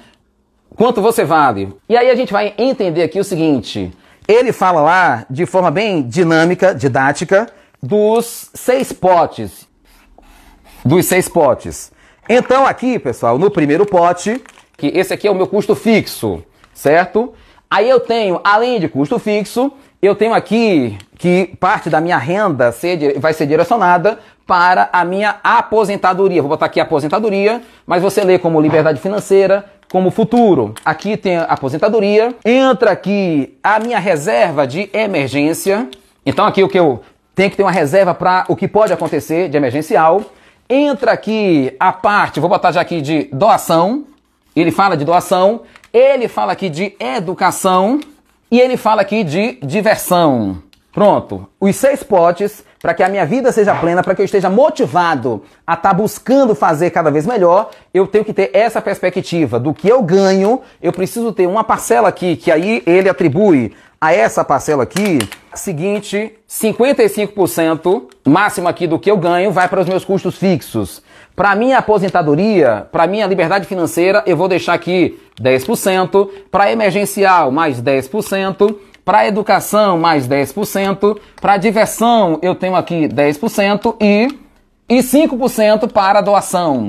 Quanto 0.74 1.00
você 1.00 1.22
vale? 1.22 1.72
E 1.88 1.96
aí 1.96 2.10
a 2.10 2.14
gente 2.16 2.32
vai 2.32 2.54
entender 2.58 3.04
aqui 3.04 3.20
o 3.20 3.24
seguinte. 3.24 3.92
Ele 4.26 4.52
fala 4.52 4.80
lá 4.80 5.24
de 5.30 5.46
forma 5.46 5.70
bem 5.70 6.02
dinâmica, 6.02 6.74
didática, 6.74 7.46
dos 7.80 8.50
seis 8.52 8.92
potes 8.92 9.67
dos 10.88 11.06
seis 11.06 11.28
potes. 11.28 11.92
Então 12.28 12.66
aqui, 12.66 12.98
pessoal, 12.98 13.38
no 13.38 13.50
primeiro 13.50 13.84
pote, 13.84 14.42
que 14.76 14.86
esse 14.88 15.12
aqui 15.12 15.28
é 15.28 15.30
o 15.30 15.34
meu 15.34 15.46
custo 15.46 15.74
fixo, 15.74 16.42
certo? 16.72 17.34
Aí 17.70 17.88
eu 17.88 18.00
tenho, 18.00 18.40
além 18.42 18.80
de 18.80 18.88
custo 18.88 19.18
fixo, 19.18 19.70
eu 20.00 20.14
tenho 20.14 20.32
aqui 20.32 20.96
que 21.18 21.54
parte 21.60 21.90
da 21.90 22.00
minha 22.00 22.16
renda 22.16 22.74
vai 23.18 23.32
ser 23.34 23.46
direcionada 23.46 24.18
para 24.46 24.88
a 24.90 25.04
minha 25.04 25.36
aposentadoria. 25.44 26.40
Vou 26.40 26.48
botar 26.48 26.66
aqui 26.66 26.80
aposentadoria, 26.80 27.60
mas 27.86 28.02
você 28.02 28.24
lê 28.24 28.38
como 28.38 28.60
liberdade 28.60 28.98
financeira, 28.98 29.64
como 29.92 30.10
futuro. 30.10 30.72
Aqui 30.84 31.16
tem 31.16 31.36
a 31.36 31.44
aposentadoria. 31.44 32.34
Entra 32.44 32.92
aqui 32.92 33.58
a 33.62 33.78
minha 33.78 33.98
reserva 33.98 34.66
de 34.66 34.88
emergência. 34.94 35.88
Então 36.24 36.46
aqui 36.46 36.62
o 36.62 36.68
que 36.68 36.78
eu 36.78 37.02
tenho 37.34 37.50
que 37.50 37.56
ter 37.56 37.62
uma 37.62 37.72
reserva 37.72 38.14
para 38.14 38.46
o 38.48 38.56
que 38.56 38.66
pode 38.66 38.92
acontecer 38.92 39.50
de 39.50 39.56
emergencial. 39.56 40.22
Entra 40.70 41.12
aqui 41.12 41.74
a 41.80 41.92
parte, 41.92 42.40
vou 42.40 42.50
botar 42.50 42.72
já 42.72 42.82
aqui 42.82 43.00
de 43.00 43.24
doação. 43.32 44.04
Ele 44.54 44.70
fala 44.70 44.96
de 44.96 45.04
doação. 45.04 45.62
Ele 45.92 46.28
fala 46.28 46.52
aqui 46.52 46.68
de 46.68 46.94
educação. 47.00 48.00
E 48.50 48.60
ele 48.60 48.76
fala 48.76 49.00
aqui 49.00 49.24
de 49.24 49.58
diversão. 49.62 50.62
Pronto. 50.98 51.46
Os 51.60 51.76
seis 51.76 52.02
potes 52.02 52.64
para 52.82 52.92
que 52.92 53.04
a 53.04 53.08
minha 53.08 53.24
vida 53.24 53.52
seja 53.52 53.72
plena, 53.72 54.02
para 54.02 54.16
que 54.16 54.20
eu 54.20 54.24
esteja 54.24 54.50
motivado 54.50 55.44
a 55.64 55.74
estar 55.74 55.90
tá 55.90 55.94
buscando 55.94 56.56
fazer 56.56 56.90
cada 56.90 57.08
vez 57.08 57.24
melhor, 57.24 57.70
eu 57.94 58.04
tenho 58.04 58.24
que 58.24 58.32
ter 58.32 58.50
essa 58.52 58.82
perspectiva 58.82 59.60
do 59.60 59.72
que 59.72 59.88
eu 59.88 60.02
ganho, 60.02 60.60
eu 60.82 60.92
preciso 60.92 61.32
ter 61.32 61.46
uma 61.46 61.62
parcela 61.62 62.08
aqui 62.08 62.34
que 62.34 62.50
aí 62.50 62.82
ele 62.84 63.08
atribui 63.08 63.72
a 64.00 64.12
essa 64.12 64.44
parcela 64.44 64.82
aqui, 64.82 65.20
seguinte, 65.54 66.32
55% 66.48 68.02
máximo 68.26 68.66
aqui 68.66 68.88
do 68.88 68.98
que 68.98 69.08
eu 69.08 69.16
ganho 69.16 69.52
vai 69.52 69.68
para 69.68 69.80
os 69.80 69.86
meus 69.86 70.04
custos 70.04 70.36
fixos. 70.36 71.00
Para 71.36 71.54
minha 71.54 71.78
aposentadoria, 71.78 72.88
para 72.90 73.06
minha 73.06 73.26
liberdade 73.26 73.68
financeira, 73.68 74.24
eu 74.26 74.36
vou 74.36 74.48
deixar 74.48 74.74
aqui 74.74 75.16
10%, 75.40 76.28
para 76.50 76.72
emergencial 76.72 77.52
mais 77.52 77.80
10%, 77.80 78.74
para 79.08 79.26
educação 79.26 79.96
mais 79.96 80.28
10%, 80.28 81.18
para 81.40 81.56
diversão 81.56 82.38
eu 82.42 82.54
tenho 82.54 82.76
aqui 82.76 83.08
10% 83.08 83.96
e 83.98 84.28
e 84.86 84.98
5% 84.98 85.90
para 85.90 86.20
doação. 86.20 86.88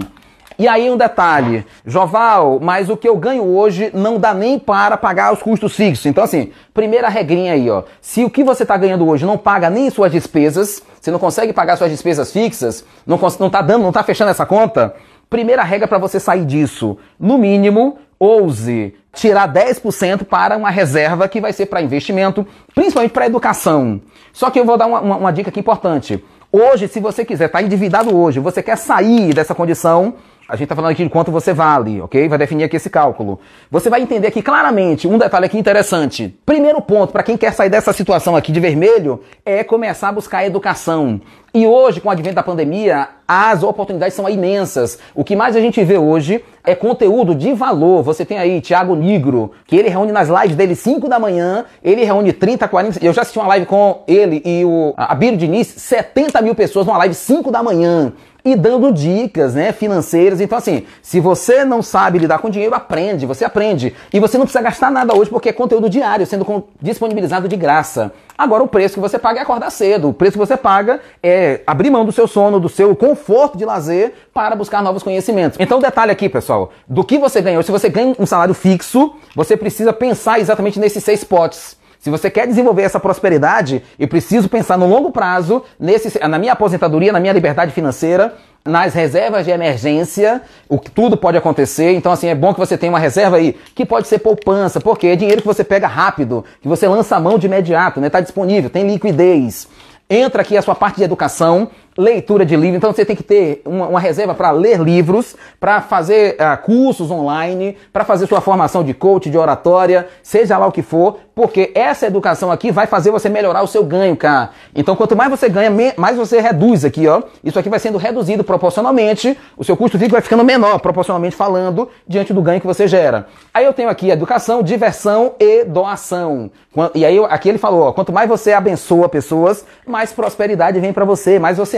E 0.58 0.68
aí 0.68 0.92
um 0.92 0.98
detalhe, 0.98 1.66
Joval, 1.86 2.60
mas 2.62 2.90
o 2.90 2.98
que 2.98 3.08
eu 3.08 3.16
ganho 3.16 3.46
hoje 3.46 3.90
não 3.94 4.18
dá 4.18 4.34
nem 4.34 4.60
para 4.60 4.98
pagar 4.98 5.32
os 5.32 5.42
custos 5.42 5.74
fixos. 5.78 6.08
Então 6.08 6.22
assim, 6.22 6.52
primeira 6.74 7.08
regrinha 7.08 7.54
aí, 7.54 7.70
ó. 7.70 7.84
Se 8.02 8.26
o 8.26 8.30
que 8.30 8.44
você 8.44 8.64
está 8.64 8.76
ganhando 8.76 9.08
hoje 9.08 9.26
não 9.26 9.38
paga 9.38 9.70
nem 9.70 9.90
suas 9.90 10.12
despesas, 10.12 10.84
você 11.00 11.12
não 11.12 11.20
consegue 11.20 11.54
pagar 11.54 11.78
suas 11.78 11.90
despesas 11.90 12.34
fixas, 12.34 12.84
não, 13.08 13.18
não 13.40 13.50
tá 13.50 13.62
dando, 13.62 13.84
não 13.84 13.94
tá 13.94 14.04
fechando 14.04 14.32
essa 14.32 14.46
conta, 14.46 14.94
primeira 15.30 15.64
regra 15.64 15.88
para 15.88 15.98
você 15.98 16.20
sair 16.20 16.44
disso, 16.44 16.98
no 17.18 17.38
mínimo, 17.38 17.98
ouse 18.20 18.94
tirar 19.14 19.52
10% 19.52 20.26
para 20.26 20.58
uma 20.58 20.70
reserva 20.70 21.28
que 21.28 21.42
vai 21.42 21.54
ser 21.54 21.66
para 21.66 21.82
investimento, 21.82 22.46
principalmente 22.76 23.12
para 23.12 23.26
educação. 23.26 24.02
Só 24.34 24.50
que 24.50 24.60
eu 24.60 24.66
vou 24.66 24.78
dar 24.78 24.86
uma, 24.86 25.00
uma, 25.00 25.18
uma 25.18 25.32
dica 25.32 25.50
aqui 25.50 25.60
importante. 25.60 26.24
Hoje, 26.52 26.88
se 26.88 27.00
você 27.00 27.24
quiser 27.24 27.46
estar 27.46 27.60
tá 27.60 27.64
endividado 27.64 28.16
hoje, 28.16 28.40
você 28.40 28.62
quer 28.62 28.78
sair 28.78 29.34
dessa 29.34 29.56
condição, 29.56 30.16
a 30.50 30.56
gente 30.56 30.64
está 30.64 30.76
falando 30.76 30.92
aqui 30.92 31.04
de 31.04 31.10
quanto 31.12 31.32
você 31.32 31.54
vale, 31.54 32.02
ok? 32.02 32.28
Vai 32.28 32.40
definir 32.40 32.64
aqui 32.64 32.76
esse 32.76 32.90
cálculo. 32.90 33.40
Você 33.70 33.88
vai 33.88 34.02
entender 34.02 34.28
aqui 34.28 34.42
claramente 34.42 35.08
um 35.08 35.16
detalhe 35.16 35.46
aqui 35.46 35.60
interessante. 35.60 36.36
Primeiro 36.44 36.82
ponto, 36.82 37.14
para 37.14 37.22
quem 37.22 37.38
quer 37.38 37.54
sair 37.54 37.70
dessa 37.70 37.94
situação 37.94 38.36
aqui 38.36 38.52
de 38.52 38.60
vermelho, 38.60 39.22
é 39.46 39.64
começar 39.64 40.10
a 40.10 40.12
buscar 40.12 40.44
educação. 40.44 41.22
E 41.54 41.68
hoje, 41.68 42.02
com 42.02 42.10
o 42.10 42.12
advento 42.12 42.36
da 42.36 42.42
pandemia, 42.42 43.10
as 43.28 43.62
oportunidades 43.62 44.16
são 44.16 44.28
imensas. 44.28 44.98
O 45.14 45.24
que 45.24 45.36
mais 45.36 45.56
a 45.56 45.62
gente 45.62 45.84
vê 45.84 46.00
hoje 46.00 46.44
é 46.64 46.74
conteúdo 46.74 47.36
de 47.36 47.54
valor. 47.54 48.02
Você 48.02 48.26
tem 48.26 48.40
aí 48.40 48.60
Thiago 48.60 48.96
Nigro, 48.96 49.52
que 49.68 49.76
ele 49.76 49.88
reúne 49.88 50.12
nas 50.12 50.30
lives 50.30 50.56
dele 50.56 50.76
5 50.76 51.08
da 51.08 51.20
manhã, 51.20 51.66
ele 51.84 52.04
reúne 52.04 52.34
30, 52.34 52.68
40. 52.68 53.06
Eu 53.06 53.14
já 53.14 53.22
assisti 53.22 53.38
uma 53.38 53.48
live 53.50 53.68
com 53.68 54.02
ele 54.08 54.42
e 54.44 54.66
o 54.66 54.96
Abílio 54.98 55.38
Diniz, 55.38 55.68
70 55.68 56.42
mil 56.42 56.56
pessoas 56.56 56.88
numa 56.88 56.98
live 56.98 57.14
5 57.14 57.52
da 57.52 57.62
manhã 57.62 58.14
e 58.52 58.56
dando 58.56 58.92
dicas, 58.92 59.54
né, 59.54 59.72
financeiras. 59.72 60.42
Então, 60.42 60.58
assim, 60.58 60.86
se 61.02 61.20
você 61.20 61.64
não 61.64 61.82
sabe 61.82 62.20
lidar 62.20 62.40
com 62.40 62.50
dinheiro, 62.50 62.74
aprende, 62.74 63.26
você 63.26 63.46
aprende. 63.46 63.96
E 64.12 64.20
você 64.20 64.38
não 64.38 64.46
precisa 64.46 64.64
gastar 64.64 64.92
nada 64.92 65.16
hoje 65.16 65.30
porque 65.30 65.50
é 65.50 65.54
conteúdo 65.54 65.90
diário, 65.90 66.26
sendo 66.26 66.64
disponibilizado 66.82 67.48
de 67.48 67.56
graça. 67.56 68.12
Agora, 68.38 68.64
o 68.64 68.68
preço 68.68 68.96
que 68.96 69.00
você 69.00 69.20
paga 69.20 69.40
é 69.40 69.44
acordar 69.44 69.70
cedo. 69.70 70.10
O 70.10 70.14
preço 70.14 70.34
que 70.34 70.38
você 70.38 70.56
paga 70.56 71.02
é 71.22 71.62
abrir 71.68 71.90
mão 71.90 72.06
do 72.06 72.12
seu 72.12 72.28
sono, 72.28 72.60
do 72.60 72.70
seu 72.70 72.96
conforto 72.96 73.58
de 73.58 73.66
lazer 73.66 74.14
para 74.34 74.56
buscar 74.56 74.82
novos 74.82 75.04
conhecimentos. 75.04 75.60
Então, 75.60 75.80
detalhe 75.80 76.12
aqui, 76.12 76.30
pessoal, 76.30 76.72
do 76.88 77.04
que 77.04 77.18
você 77.18 77.42
ganhou. 77.42 77.62
Se 77.62 77.72
você 77.72 77.90
ganha 77.90 78.16
um 78.18 78.26
salário 78.26 78.54
fixo, 78.54 79.14
você 79.36 79.58
precisa 79.58 79.92
pensar 79.92 80.40
exatamente 80.40 80.80
nesses 80.80 81.04
seis 81.04 81.24
potes. 81.24 81.79
Se 82.00 82.10
você 82.10 82.32
quer 82.32 82.48
desenvolver 82.48 82.84
essa 82.84 82.98
prosperidade, 82.98 83.84
eu 84.00 84.08
preciso 84.08 84.48
pensar 84.48 84.78
no 84.78 84.88
longo 84.88 85.12
prazo, 85.12 85.62
nesse, 85.78 86.18
na 86.26 86.40
minha 86.40 86.54
aposentadoria, 86.54 87.12
na 87.12 87.20
minha 87.20 87.34
liberdade 87.34 87.74
financeira, 87.74 88.36
nas 88.64 88.94
reservas 88.94 89.44
de 89.44 89.52
emergência, 89.52 90.42
o 90.70 90.80
que 90.80 90.90
tudo 90.90 91.18
pode 91.18 91.38
acontecer. 91.38 91.92
Então, 91.92 92.10
assim, 92.10 92.28
é 92.28 92.36
bom 92.36 92.54
que 92.54 92.60
você 92.60 92.78
tenha 92.78 92.90
uma 92.90 93.00
reserva 93.00 93.36
aí, 93.36 93.54
que 93.76 93.86
pode 93.86 94.08
ser 94.08 94.20
poupança, 94.20 94.80
porque 94.80 95.08
é 95.08 95.16
dinheiro 95.18 95.42
que 95.42 95.48
você 95.48 95.62
pega 95.62 95.88
rápido, 95.88 96.46
que 96.62 96.70
você 96.70 96.88
lança 96.88 97.18
a 97.18 97.20
mão 97.20 97.38
de 97.38 97.48
imediato, 97.48 98.00
né? 98.00 98.10
Tá 98.10 98.22
disponível, 98.22 98.70
tem 98.70 98.88
liquidez. 98.88 99.68
Entra 100.10 100.42
aqui 100.42 100.56
a 100.56 100.62
sua 100.62 100.76
parte 100.76 100.98
de 100.98 101.04
educação. 101.04 101.70
Leitura 102.00 102.46
de 102.46 102.56
livro. 102.56 102.78
Então 102.78 102.94
você 102.94 103.04
tem 103.04 103.16
que 103.16 103.24
ter 103.24 103.62
uma, 103.66 103.88
uma 103.88 104.00
reserva 104.00 104.34
para 104.34 104.52
ler 104.52 104.80
livros, 104.80 105.36
para 105.60 105.82
fazer 105.82 106.36
uh, 106.36 106.58
cursos 106.64 107.12
online, 107.12 107.78
para 107.92 108.06
fazer 108.06 108.26
sua 108.26 108.40
formação 108.40 108.84
de 108.84 108.94
coach, 108.94 109.30
de 109.30 109.38
oratória, 109.38 110.08
seja 110.24 110.58
lá 110.58 110.66
o 110.66 110.72
que 110.72 110.82
for, 110.82 111.18
porque 111.36 111.72
essa 111.76 112.08
educação 112.08 112.52
aqui 112.52 112.72
vai 112.72 112.88
fazer 112.88 113.12
você 113.12 113.28
melhorar 113.28 113.64
o 113.64 113.68
seu 113.68 113.84
ganho, 113.84 114.16
cara. 114.16 114.52
Então 114.74 114.96
quanto 114.96 115.16
mais 115.16 115.30
você 115.30 115.50
ganha, 115.50 115.70
mais 115.98 116.16
você 116.16 116.40
reduz 116.40 116.86
aqui, 116.86 117.06
ó. 117.06 117.22
Isso 117.44 117.60
aqui 117.60 117.70
vai 117.70 117.80
sendo 117.80 117.98
reduzido 117.98 118.44
proporcionalmente, 118.46 119.38
o 119.58 119.64
seu 119.64 119.76
custo 119.76 120.00
fixo 120.00 120.14
vai 120.14 120.22
ficando 120.22 120.44
menor, 120.44 120.80
proporcionalmente 120.80 121.36
falando, 121.36 121.90
diante 122.08 122.34
do 122.34 122.42
ganho 122.42 122.62
que 122.62 122.68
você 122.68 122.88
gera. 122.88 123.28
Aí 123.54 123.66
eu 123.66 123.74
tenho 123.74 123.90
aqui 123.90 124.10
educação, 124.10 124.64
diversão 124.64 125.34
e 125.38 125.66
doação. 125.66 126.50
E 126.96 127.04
aí 127.04 127.18
aqui 127.26 127.50
ele 127.50 127.58
falou, 127.58 127.82
ó, 127.82 127.92
quanto 127.92 128.14
mais 128.14 128.30
você 128.30 128.54
abençoa 128.54 129.10
pessoas, 129.10 129.66
mais 129.86 130.14
prosperidade 130.14 130.80
vem 130.80 130.94
para 130.94 131.04
você, 131.04 131.40
mais 131.40 131.58
você 131.58 131.78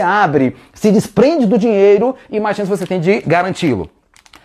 se 0.74 0.90
desprende 0.90 1.46
do 1.46 1.58
dinheiro 1.58 2.14
e 2.30 2.38
mais 2.38 2.56
chance 2.56 2.68
você 2.68 2.86
tem 2.86 3.00
de 3.00 3.20
garanti-lo. 3.20 3.90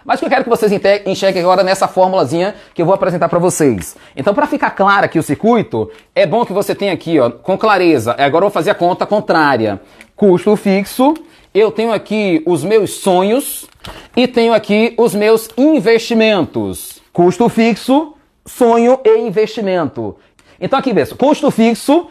Mas 0.08 0.18
o 0.18 0.20
que 0.20 0.26
eu 0.26 0.30
quero 0.30 0.44
que 0.46 0.50
vocês 0.50 0.72
enxerguem 1.06 1.42
agora 1.42 1.64
nessa 1.64 1.86
formulazinha 1.86 2.56
que 2.74 2.82
eu 2.82 2.86
vou 2.86 2.96
apresentar 2.96 3.28
para 3.28 3.40
vocês. 3.40 3.98
Então, 4.16 4.34
para 4.34 4.48
ficar 4.48 4.70
claro 4.70 5.04
aqui 5.04 5.20
o 5.20 5.24
circuito, 5.24 5.92
é 6.16 6.26
bom 6.26 6.46
que 6.46 6.54
você 6.54 6.74
tenha 6.74 6.94
aqui, 6.94 7.20
ó, 7.20 7.30
com 7.30 7.58
clareza. 7.58 8.16
Agora 8.18 8.46
eu 8.46 8.50
vou 8.50 8.50
fazer 8.50 8.72
a 8.72 8.76
conta 8.76 9.06
contrária. 9.06 9.82
Custo 10.16 10.56
fixo, 10.56 11.14
eu 11.54 11.72
tenho 11.72 11.92
aqui 11.92 12.42
os 12.46 12.64
meus 12.64 12.92
sonhos 12.92 13.68
e 14.16 14.28
tenho 14.28 14.54
aqui 14.54 14.94
os 14.98 15.14
meus 15.14 15.50
investimentos. 15.58 17.02
Custo 17.12 17.50
fixo, 17.50 18.14
sonho 18.46 19.00
e 19.04 19.18
investimento. 19.18 20.16
Então 20.58 20.80
aqui, 20.80 20.94
pessoal, 20.94 21.18
custo 21.18 21.52
fixo 21.52 22.08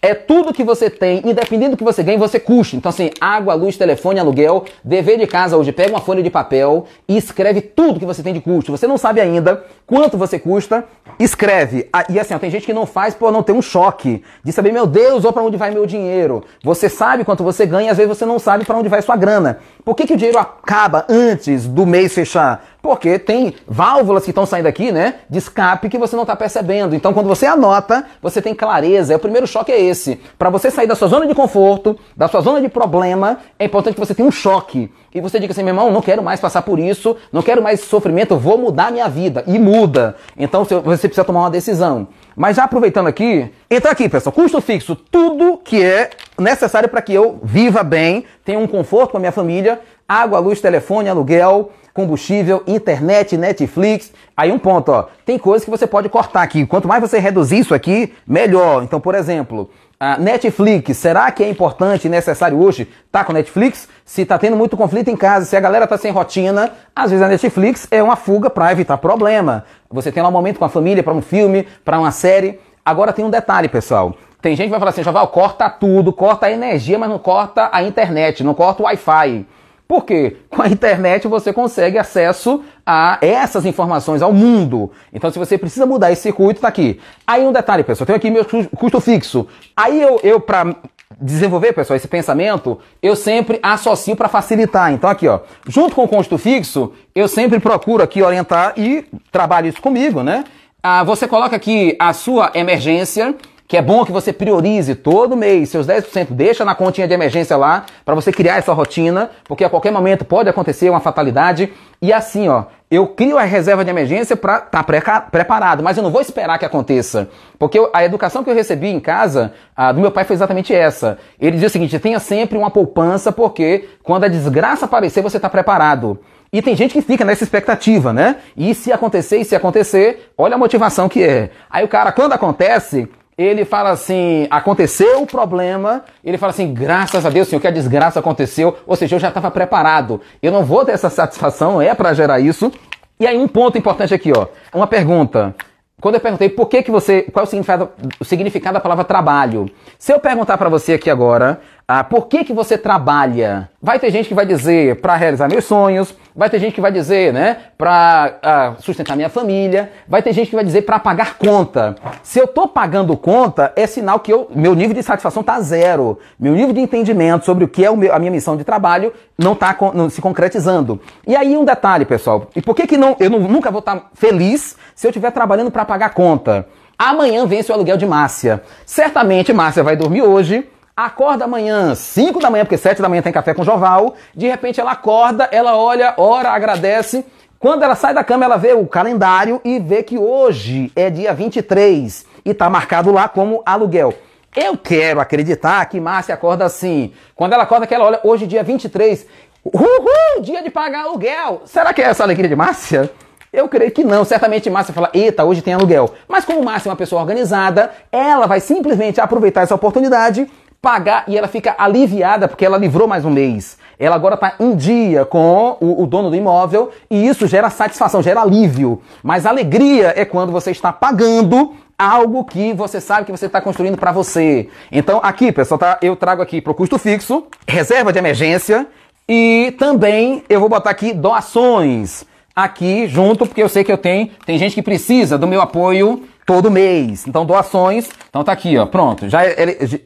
é 0.00 0.14
tudo 0.14 0.52
que 0.52 0.62
você 0.62 0.88
tem, 0.88 1.22
independente 1.24 1.72
do 1.72 1.76
que 1.76 1.84
você 1.84 2.02
ganhe, 2.02 2.16
você 2.16 2.38
custa. 2.38 2.76
Então, 2.76 2.90
assim, 2.90 3.10
água, 3.20 3.54
luz, 3.54 3.76
telefone, 3.76 4.20
aluguel, 4.20 4.64
dever 4.84 5.18
de 5.18 5.26
casa 5.26 5.56
hoje, 5.56 5.72
pega 5.72 5.90
uma 5.90 6.00
folha 6.00 6.22
de 6.22 6.30
papel 6.30 6.86
e 7.08 7.16
escreve 7.16 7.60
tudo 7.60 7.98
que 7.98 8.06
você 8.06 8.22
tem 8.22 8.32
de 8.32 8.40
custo. 8.40 8.70
Você 8.70 8.86
não 8.86 8.96
sabe 8.96 9.20
ainda 9.20 9.64
quanto 9.86 10.16
você 10.16 10.38
custa, 10.38 10.84
escreve. 11.18 11.88
Ah, 11.92 12.04
e 12.08 12.20
assim, 12.20 12.34
ó, 12.34 12.38
tem 12.38 12.50
gente 12.50 12.64
que 12.64 12.72
não 12.72 12.86
faz 12.86 13.14
por 13.14 13.32
não 13.32 13.42
ter 13.42 13.52
um 13.52 13.62
choque 13.62 14.22
de 14.44 14.52
saber, 14.52 14.72
meu 14.72 14.86
Deus, 14.86 15.24
ou 15.24 15.32
para 15.32 15.42
onde 15.42 15.56
vai 15.56 15.70
meu 15.70 15.84
dinheiro. 15.84 16.44
Você 16.62 16.88
sabe 16.88 17.24
quanto 17.24 17.42
você 17.42 17.66
ganha, 17.66 17.90
às 17.90 17.96
vezes 17.96 18.16
você 18.16 18.24
não 18.24 18.38
sabe 18.38 18.64
para 18.64 18.76
onde 18.76 18.88
vai 18.88 19.02
sua 19.02 19.16
grana. 19.16 19.58
Por 19.84 19.94
que, 19.94 20.06
que 20.06 20.14
o 20.14 20.16
dinheiro 20.16 20.38
acaba 20.38 21.06
antes 21.08 21.66
do 21.66 21.86
mês 21.86 22.12
fechar? 22.12 22.64
Porque 22.80 23.18
tem 23.18 23.54
válvulas 23.66 24.24
que 24.24 24.30
estão 24.30 24.46
saindo 24.46 24.66
aqui, 24.66 24.92
né, 24.92 25.16
de 25.28 25.38
escape 25.38 25.88
que 25.88 25.98
você 25.98 26.14
não 26.14 26.22
está 26.22 26.36
percebendo. 26.36 26.94
Então, 26.94 27.12
quando 27.12 27.26
você 27.26 27.46
anota, 27.46 28.04
você 28.22 28.40
tem 28.40 28.54
clareza. 28.54 29.12
É 29.12 29.16
o 29.16 29.18
primeiro 29.18 29.46
choque 29.46 29.72
é 29.72 29.80
esse. 29.80 30.20
Para 30.38 30.48
você 30.48 30.70
sair 30.70 30.86
da 30.86 30.94
sua 30.94 31.08
zona 31.08 31.26
de 31.26 31.34
conforto, 31.34 31.98
da 32.16 32.28
sua 32.28 32.40
zona 32.40 32.60
de 32.60 32.68
problema, 32.68 33.38
é 33.58 33.64
importante 33.64 33.94
que 33.94 34.00
você 34.00 34.14
tenha 34.14 34.28
um 34.28 34.32
choque. 34.32 34.90
E 35.14 35.20
você 35.20 35.40
diga 35.40 35.52
assim, 35.52 35.62
meu 35.62 35.72
irmão, 35.72 35.90
não 35.90 36.00
quero 36.00 36.22
mais 36.22 36.38
passar 36.38 36.62
por 36.62 36.78
isso, 36.78 37.16
não 37.32 37.42
quero 37.42 37.62
mais 37.62 37.80
sofrimento, 37.80 38.36
vou 38.36 38.56
mudar 38.56 38.92
minha 38.92 39.08
vida. 39.08 39.42
E 39.46 39.58
muda. 39.58 40.16
Então, 40.36 40.64
você 40.64 41.08
precisa 41.08 41.24
tomar 41.24 41.40
uma 41.40 41.50
decisão. 41.50 42.08
Mas 42.36 42.56
já 42.56 42.64
aproveitando 42.64 43.08
aqui, 43.08 43.50
entra 43.70 43.90
aqui, 43.90 44.08
pessoal, 44.08 44.32
custo 44.32 44.60
fixo, 44.60 44.94
tudo 44.94 45.58
que 45.58 45.82
é 45.82 46.10
necessário 46.38 46.88
para 46.88 47.02
que 47.02 47.12
eu 47.12 47.38
viva 47.42 47.82
bem, 47.82 48.24
tenha 48.44 48.58
um 48.58 48.66
conforto 48.66 49.12
com 49.12 49.16
a 49.16 49.20
minha 49.20 49.32
família, 49.32 49.80
água, 50.08 50.38
luz, 50.38 50.60
telefone, 50.60 51.08
aluguel, 51.08 51.70
combustível, 51.92 52.62
internet, 52.66 53.36
Netflix. 53.36 54.12
Aí 54.36 54.52
um 54.52 54.58
ponto, 54.58 54.92
ó. 54.92 55.06
Tem 55.26 55.36
coisas 55.36 55.64
que 55.64 55.70
você 55.70 55.86
pode 55.86 56.08
cortar 56.08 56.42
aqui. 56.42 56.64
Quanto 56.64 56.86
mais 56.86 57.00
você 57.00 57.18
reduzir 57.18 57.58
isso 57.58 57.74
aqui, 57.74 58.14
melhor. 58.26 58.84
Então, 58.84 59.00
por 59.00 59.16
exemplo, 59.16 59.68
a 59.98 60.16
Netflix, 60.16 60.96
será 60.96 61.28
que 61.32 61.42
é 61.42 61.48
importante 61.48 62.06
e 62.06 62.08
necessário 62.08 62.56
hoje 62.56 62.88
tá 63.10 63.24
com 63.24 63.32
Netflix? 63.32 63.88
Se 64.04 64.22
está 64.22 64.38
tendo 64.38 64.56
muito 64.56 64.76
conflito 64.76 65.08
em 65.08 65.16
casa, 65.16 65.44
se 65.44 65.56
a 65.56 65.60
galera 65.60 65.84
está 65.84 65.98
sem 65.98 66.12
rotina, 66.12 66.70
às 66.94 67.10
vezes 67.10 67.24
a 67.24 67.28
Netflix 67.28 67.88
é 67.90 68.00
uma 68.00 68.14
fuga 68.14 68.48
para 68.48 68.70
evitar 68.70 68.96
problema. 68.98 69.64
Você 69.90 70.12
tem 70.12 70.22
lá 70.22 70.28
um 70.28 70.32
momento 70.32 70.60
com 70.60 70.64
a 70.64 70.68
família 70.68 71.02
para 71.02 71.12
um 71.12 71.20
filme, 71.20 71.66
para 71.84 71.98
uma 71.98 72.12
série. 72.12 72.60
Agora 72.84 73.12
tem 73.12 73.24
um 73.24 73.30
detalhe, 73.30 73.68
pessoal. 73.68 74.14
Tem 74.40 74.54
gente 74.54 74.66
que 74.66 74.70
vai 74.70 74.78
falar 74.78 74.90
assim, 74.90 75.02
Javal, 75.02 75.28
corta 75.28 75.68
tudo, 75.68 76.12
corta 76.12 76.46
a 76.46 76.52
energia, 76.52 76.98
mas 76.98 77.08
não 77.08 77.18
corta 77.18 77.68
a 77.72 77.82
internet, 77.82 78.44
não 78.44 78.54
corta 78.54 78.82
o 78.82 78.84
Wi-Fi. 78.86 79.46
Por 79.88 80.04
quê? 80.04 80.36
Com 80.50 80.60
a 80.60 80.68
internet 80.68 81.26
você 81.26 81.50
consegue 81.50 81.96
acesso 81.96 82.62
a 82.86 83.18
essas 83.22 83.64
informações 83.64 84.20
ao 84.20 84.32
mundo. 84.32 84.92
Então, 85.12 85.30
se 85.30 85.38
você 85.38 85.56
precisa 85.56 85.86
mudar 85.86 86.12
esse 86.12 86.22
circuito, 86.22 86.60
tá 86.60 86.68
aqui. 86.68 87.00
Aí 87.26 87.44
um 87.46 87.52
detalhe, 87.52 87.82
pessoal, 87.82 88.02
eu 88.02 88.06
tenho 88.06 88.16
aqui 88.18 88.30
meu 88.30 88.68
custo 88.76 89.00
fixo. 89.00 89.48
Aí 89.74 90.00
eu, 90.00 90.20
eu 90.22 90.40
para 90.40 90.76
desenvolver, 91.18 91.72
pessoal, 91.72 91.96
esse 91.96 92.06
pensamento, 92.06 92.78
eu 93.02 93.16
sempre 93.16 93.58
associo 93.62 94.14
para 94.14 94.28
facilitar. 94.28 94.92
Então, 94.92 95.08
aqui, 95.08 95.26
ó, 95.26 95.40
junto 95.66 95.96
com 95.96 96.04
o 96.04 96.08
custo 96.08 96.36
fixo, 96.36 96.92
eu 97.14 97.26
sempre 97.26 97.58
procuro 97.58 98.02
aqui 98.02 98.22
orientar 98.22 98.74
e 98.76 99.06
trabalho 99.32 99.68
isso 99.68 99.80
comigo, 99.80 100.22
né? 100.22 100.44
Ah, 100.82 101.02
você 101.02 101.26
coloca 101.26 101.56
aqui 101.56 101.96
a 101.98 102.12
sua 102.12 102.52
emergência, 102.54 103.34
que 103.68 103.76
é 103.76 103.82
bom 103.82 104.02
que 104.02 104.10
você 104.10 104.32
priorize 104.32 104.94
todo 104.94 105.36
mês 105.36 105.68
seus 105.68 105.86
10%, 105.86 106.28
deixa 106.30 106.64
na 106.64 106.74
continha 106.74 107.06
de 107.06 107.12
emergência 107.12 107.54
lá 107.54 107.84
para 108.02 108.14
você 108.14 108.32
criar 108.32 108.56
essa 108.56 108.72
rotina, 108.72 109.30
porque 109.44 109.62
a 109.62 109.68
qualquer 109.68 109.92
momento 109.92 110.24
pode 110.24 110.48
acontecer 110.48 110.88
uma 110.88 111.00
fatalidade. 111.00 111.70
E 112.00 112.10
assim, 112.10 112.48
ó, 112.48 112.64
eu 112.90 113.06
crio 113.08 113.36
a 113.36 113.42
reserva 113.42 113.84
de 113.84 113.90
emergência 113.90 114.34
para 114.34 114.56
estar 114.56 114.82
tá 114.82 115.20
preparado, 115.20 115.82
mas 115.82 115.98
eu 115.98 116.02
não 116.02 116.10
vou 116.10 116.22
esperar 116.22 116.58
que 116.58 116.64
aconteça. 116.64 117.28
Porque 117.58 117.78
a 117.92 118.02
educação 118.02 118.42
que 118.42 118.48
eu 118.48 118.54
recebi 118.54 118.88
em 118.88 118.98
casa 118.98 119.52
do 119.94 120.00
meu 120.00 120.10
pai 120.10 120.24
foi 120.24 120.34
exatamente 120.34 120.74
essa. 120.74 121.18
Ele 121.38 121.52
dizia 121.52 121.68
o 121.68 121.70
seguinte: 121.70 121.98
tenha 121.98 122.18
sempre 122.18 122.56
uma 122.56 122.70
poupança, 122.70 123.30
porque 123.30 123.86
quando 124.02 124.24
a 124.24 124.28
desgraça 124.28 124.86
aparecer, 124.86 125.22
você 125.22 125.36
está 125.36 125.50
preparado. 125.50 126.18
E 126.50 126.62
tem 126.62 126.74
gente 126.74 126.94
que 126.94 127.02
fica 127.02 127.26
nessa 127.26 127.44
expectativa, 127.44 128.14
né? 128.14 128.36
E 128.56 128.74
se 128.74 128.90
acontecer, 128.90 129.36
e 129.36 129.44
se 129.44 129.54
acontecer, 129.54 130.32
olha 130.38 130.54
a 130.54 130.58
motivação 130.58 131.06
que 131.06 131.22
é. 131.22 131.50
Aí 131.68 131.84
o 131.84 131.88
cara, 131.88 132.10
quando 132.10 132.32
acontece, 132.32 133.06
ele 133.38 133.64
fala 133.64 133.90
assim: 133.90 134.48
aconteceu 134.50 135.22
o 135.22 135.26
problema, 135.26 136.04
ele 136.24 136.36
fala 136.36 136.50
assim: 136.50 136.74
graças 136.74 137.24
a 137.24 137.30
Deus, 137.30 137.46
Senhor, 137.46 137.60
que 137.60 137.68
a 137.68 137.70
desgraça 137.70 138.18
aconteceu, 138.18 138.76
ou 138.84 138.96
seja, 138.96 139.14
eu 139.14 139.20
já 139.20 139.28
estava 139.28 139.48
preparado, 139.50 140.20
eu 140.42 140.50
não 140.50 140.64
vou 140.64 140.84
ter 140.84 140.92
essa 140.92 141.08
satisfação, 141.08 141.80
é 141.80 141.94
para 141.94 142.12
gerar 142.12 142.40
isso. 142.40 142.72
E 143.20 143.26
aí, 143.26 143.38
um 143.38 143.48
ponto 143.48 143.78
importante 143.78 144.12
aqui, 144.12 144.32
ó, 144.36 144.46
uma 144.74 144.86
pergunta. 144.86 145.54
Quando 146.00 146.14
eu 146.14 146.20
perguntei 146.20 146.48
por 146.48 146.66
que, 146.66 146.82
que 146.82 146.90
você. 146.90 147.22
Qual 147.22 147.44
é 147.44 147.46
o 147.46 147.50
significado, 147.50 147.90
o 148.20 148.24
significado 148.24 148.74
da 148.74 148.80
palavra 148.80 149.04
trabalho? 149.04 149.66
Se 149.98 150.12
eu 150.12 150.20
perguntar 150.20 150.56
para 150.56 150.68
você 150.68 150.92
aqui 150.92 151.10
agora, 151.10 151.60
ah, 151.90 152.04
por 152.04 152.26
que, 152.26 152.44
que 152.44 152.52
você 152.52 152.76
trabalha? 152.76 153.70
Vai 153.80 153.98
ter 153.98 154.10
gente 154.10 154.28
que 154.28 154.34
vai 154.34 154.44
dizer 154.44 155.00
para 155.00 155.16
realizar 155.16 155.48
meus 155.48 155.64
sonhos, 155.64 156.14
vai 156.36 156.50
ter 156.50 156.58
gente 156.58 156.74
que 156.74 156.82
vai 156.82 156.92
dizer, 156.92 157.32
né, 157.32 157.56
para 157.78 158.38
ah, 158.42 158.74
sustentar 158.78 159.16
minha 159.16 159.30
família, 159.30 159.90
vai 160.06 160.22
ter 160.22 160.34
gente 160.34 160.50
que 160.50 160.54
vai 160.54 160.66
dizer 160.66 160.82
para 160.82 160.98
pagar 160.98 161.38
conta. 161.38 161.96
Se 162.22 162.38
eu 162.38 162.46
tô 162.46 162.68
pagando 162.68 163.16
conta, 163.16 163.72
é 163.74 163.86
sinal 163.86 164.20
que 164.20 164.30
eu, 164.30 164.50
meu 164.54 164.74
nível 164.74 164.92
de 164.92 165.02
satisfação 165.02 165.42
tá 165.42 165.58
zero. 165.62 166.18
Meu 166.38 166.52
nível 166.52 166.74
de 166.74 166.80
entendimento 166.82 167.46
sobre 167.46 167.64
o 167.64 167.68
que 167.68 167.86
é 167.86 167.90
meu, 167.96 168.14
a 168.14 168.18
minha 168.18 168.30
missão 168.30 168.54
de 168.54 168.64
trabalho 168.64 169.10
não 169.38 169.54
tá 169.54 169.74
não, 169.94 170.10
se 170.10 170.20
concretizando. 170.20 171.00
E 171.26 171.34
aí 171.34 171.56
um 171.56 171.64
detalhe, 171.64 172.04
pessoal. 172.04 172.50
E 172.54 172.60
por 172.60 172.74
que, 172.74 172.86
que 172.86 172.98
não, 172.98 173.16
eu 173.18 173.30
não, 173.30 173.40
nunca 173.40 173.70
vou 173.70 173.78
estar 173.78 173.96
tá 173.96 174.06
feliz 174.12 174.76
se 174.94 175.06
eu 175.06 175.10
estiver 175.10 175.30
trabalhando 175.30 175.70
para 175.70 175.86
pagar 175.86 176.10
conta. 176.10 176.66
Amanhã 176.98 177.46
vence 177.46 177.72
o 177.72 177.74
aluguel 177.74 177.96
de 177.96 178.04
Márcia. 178.04 178.62
Certamente 178.84 179.54
Márcia 179.54 179.82
vai 179.82 179.96
dormir 179.96 180.20
hoje, 180.20 180.68
acorda 181.06 181.44
amanhã, 181.44 181.94
5 181.94 182.40
da 182.40 182.50
manhã, 182.50 182.64
porque 182.64 182.76
7 182.76 183.00
da 183.00 183.08
manhã 183.08 183.22
tem 183.22 183.32
café 183.32 183.54
com 183.54 183.62
Joval. 183.62 184.16
De 184.34 184.48
repente 184.48 184.80
ela 184.80 184.92
acorda, 184.92 185.48
ela 185.52 185.76
olha, 185.76 186.14
ora, 186.16 186.50
agradece. 186.50 187.24
Quando 187.58 187.84
ela 187.84 187.94
sai 187.94 188.12
da 188.12 188.24
cama, 188.24 188.44
ela 188.44 188.56
vê 188.56 188.72
o 188.72 188.84
calendário 188.86 189.60
e 189.64 189.78
vê 189.78 190.02
que 190.02 190.18
hoje 190.18 190.92
é 190.96 191.08
dia 191.08 191.32
23 191.32 192.26
e 192.44 192.50
está 192.50 192.68
marcado 192.68 193.12
lá 193.12 193.28
como 193.28 193.62
aluguel. 193.64 194.12
Eu 194.56 194.76
quero 194.76 195.20
acreditar 195.20 195.84
que 195.86 196.00
Márcia 196.00 196.34
acorda 196.34 196.64
assim. 196.64 197.12
Quando 197.36 197.52
ela 197.52 197.62
acorda, 197.62 197.86
que 197.86 197.94
ela 197.94 198.04
olha, 198.04 198.20
hoje 198.24 198.46
dia 198.46 198.64
23, 198.64 199.24
uhul, 199.64 200.42
dia 200.42 200.62
de 200.62 200.70
pagar 200.70 201.04
aluguel. 201.04 201.62
Será 201.64 201.92
que 201.92 202.02
é 202.02 202.06
essa 202.06 202.24
alegria 202.24 202.48
de 202.48 202.56
Márcia? 202.56 203.08
Eu 203.52 203.68
creio 203.68 203.90
que 203.90 204.04
não. 204.04 204.24
Certamente 204.24 204.68
Márcia 204.68 204.92
fala, 204.92 205.10
eita, 205.14 205.44
hoje 205.44 205.62
tem 205.62 205.74
aluguel. 205.74 206.12
Mas 206.26 206.44
como 206.44 206.62
Márcia 206.62 206.88
é 206.88 206.90
uma 206.90 206.96
pessoa 206.96 207.22
organizada, 207.22 207.90
ela 208.10 208.46
vai 208.46 208.60
simplesmente 208.60 209.20
aproveitar 209.20 209.62
essa 209.62 209.74
oportunidade, 209.74 210.48
pagar 210.80 211.24
e 211.26 211.36
ela 211.36 211.48
fica 211.48 211.74
aliviada 211.76 212.46
porque 212.46 212.64
ela 212.64 212.78
livrou 212.78 213.08
mais 213.08 213.24
um 213.24 213.30
mês. 213.30 213.78
Ela 213.98 214.14
agora 214.14 214.36
está 214.36 214.54
em 214.60 214.76
dia 214.76 215.24
com 215.24 215.76
o, 215.80 216.02
o, 216.02 216.06
dono 216.06 216.30
do 216.30 216.36
imóvel 216.36 216.90
e 217.10 217.26
isso 217.26 217.46
gera 217.46 217.68
satisfação, 217.68 218.22
gera 218.22 218.42
alívio. 218.42 219.02
Mas 219.22 219.44
alegria 219.44 220.12
é 220.16 220.24
quando 220.24 220.52
você 220.52 220.70
está 220.70 220.92
pagando 220.92 221.74
algo 221.98 222.44
que 222.44 222.72
você 222.72 223.00
sabe 223.00 223.26
que 223.26 223.32
você 223.32 223.46
está 223.46 223.60
construindo 223.60 223.98
para 223.98 224.12
você. 224.12 224.68
Então 224.92 225.18
aqui, 225.22 225.50
pessoal, 225.50 225.78
tá, 225.78 225.98
eu 226.00 226.14
trago 226.14 226.40
aqui 226.40 226.60
para 226.60 226.70
o 226.70 226.74
custo 226.74 226.96
fixo, 226.96 227.46
reserva 227.66 228.12
de 228.12 228.18
emergência 228.20 228.86
e 229.28 229.74
também 229.78 230.44
eu 230.48 230.60
vou 230.60 230.68
botar 230.68 230.90
aqui 230.90 231.12
doações 231.12 232.24
aqui 232.54 233.06
junto, 233.06 233.46
porque 233.46 233.62
eu 233.62 233.68
sei 233.68 233.84
que 233.84 233.92
eu 233.92 233.98
tenho, 233.98 234.30
tem 234.44 234.58
gente 234.58 234.74
que 234.74 234.82
precisa 234.82 235.38
do 235.38 235.46
meu 235.46 235.60
apoio 235.60 236.24
todo 236.48 236.70
mês. 236.70 237.26
Então, 237.28 237.44
doações. 237.44 238.08
Então 238.30 238.42
tá 238.42 238.52
aqui, 238.52 238.78
ó. 238.78 238.86
Pronto. 238.86 239.28
Já 239.28 239.40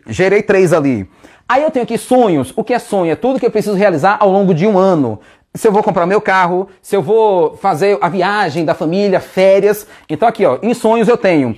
gerei 0.09 0.43
três 0.43 0.73
ali. 0.73 1.09
Aí 1.49 1.63
eu 1.63 1.71
tenho 1.71 1.85
aqui 1.85 1.97
sonhos. 1.97 2.53
O 2.57 2.65
que 2.65 2.75
é 2.75 2.81
sonho? 2.81 3.13
É 3.13 3.15
tudo 3.15 3.39
que 3.39 3.47
eu 3.47 3.51
preciso 3.51 3.77
realizar 3.77 4.17
ao 4.19 4.29
longo 4.29 4.53
de 4.53 4.67
um 4.67 4.77
ano 4.77 5.21
se 5.55 5.69
eu 5.69 5.73
vou 5.73 5.83
comprar 5.83 6.07
meu 6.07 6.21
carro, 6.21 6.67
se 6.81 6.97
eu 6.97 7.03
vou 7.03 7.57
fazer 7.59 7.99
a 8.01 8.09
viagem 8.09 8.65
da 8.65 8.75
família, 8.75 9.21
férias. 9.21 9.87
Então 10.09 10.27
aqui, 10.27 10.45
ó, 10.47 10.59
em 10.63 10.73
sonhos 10.73 11.09
eu 11.09 11.17
tenho 11.17 11.55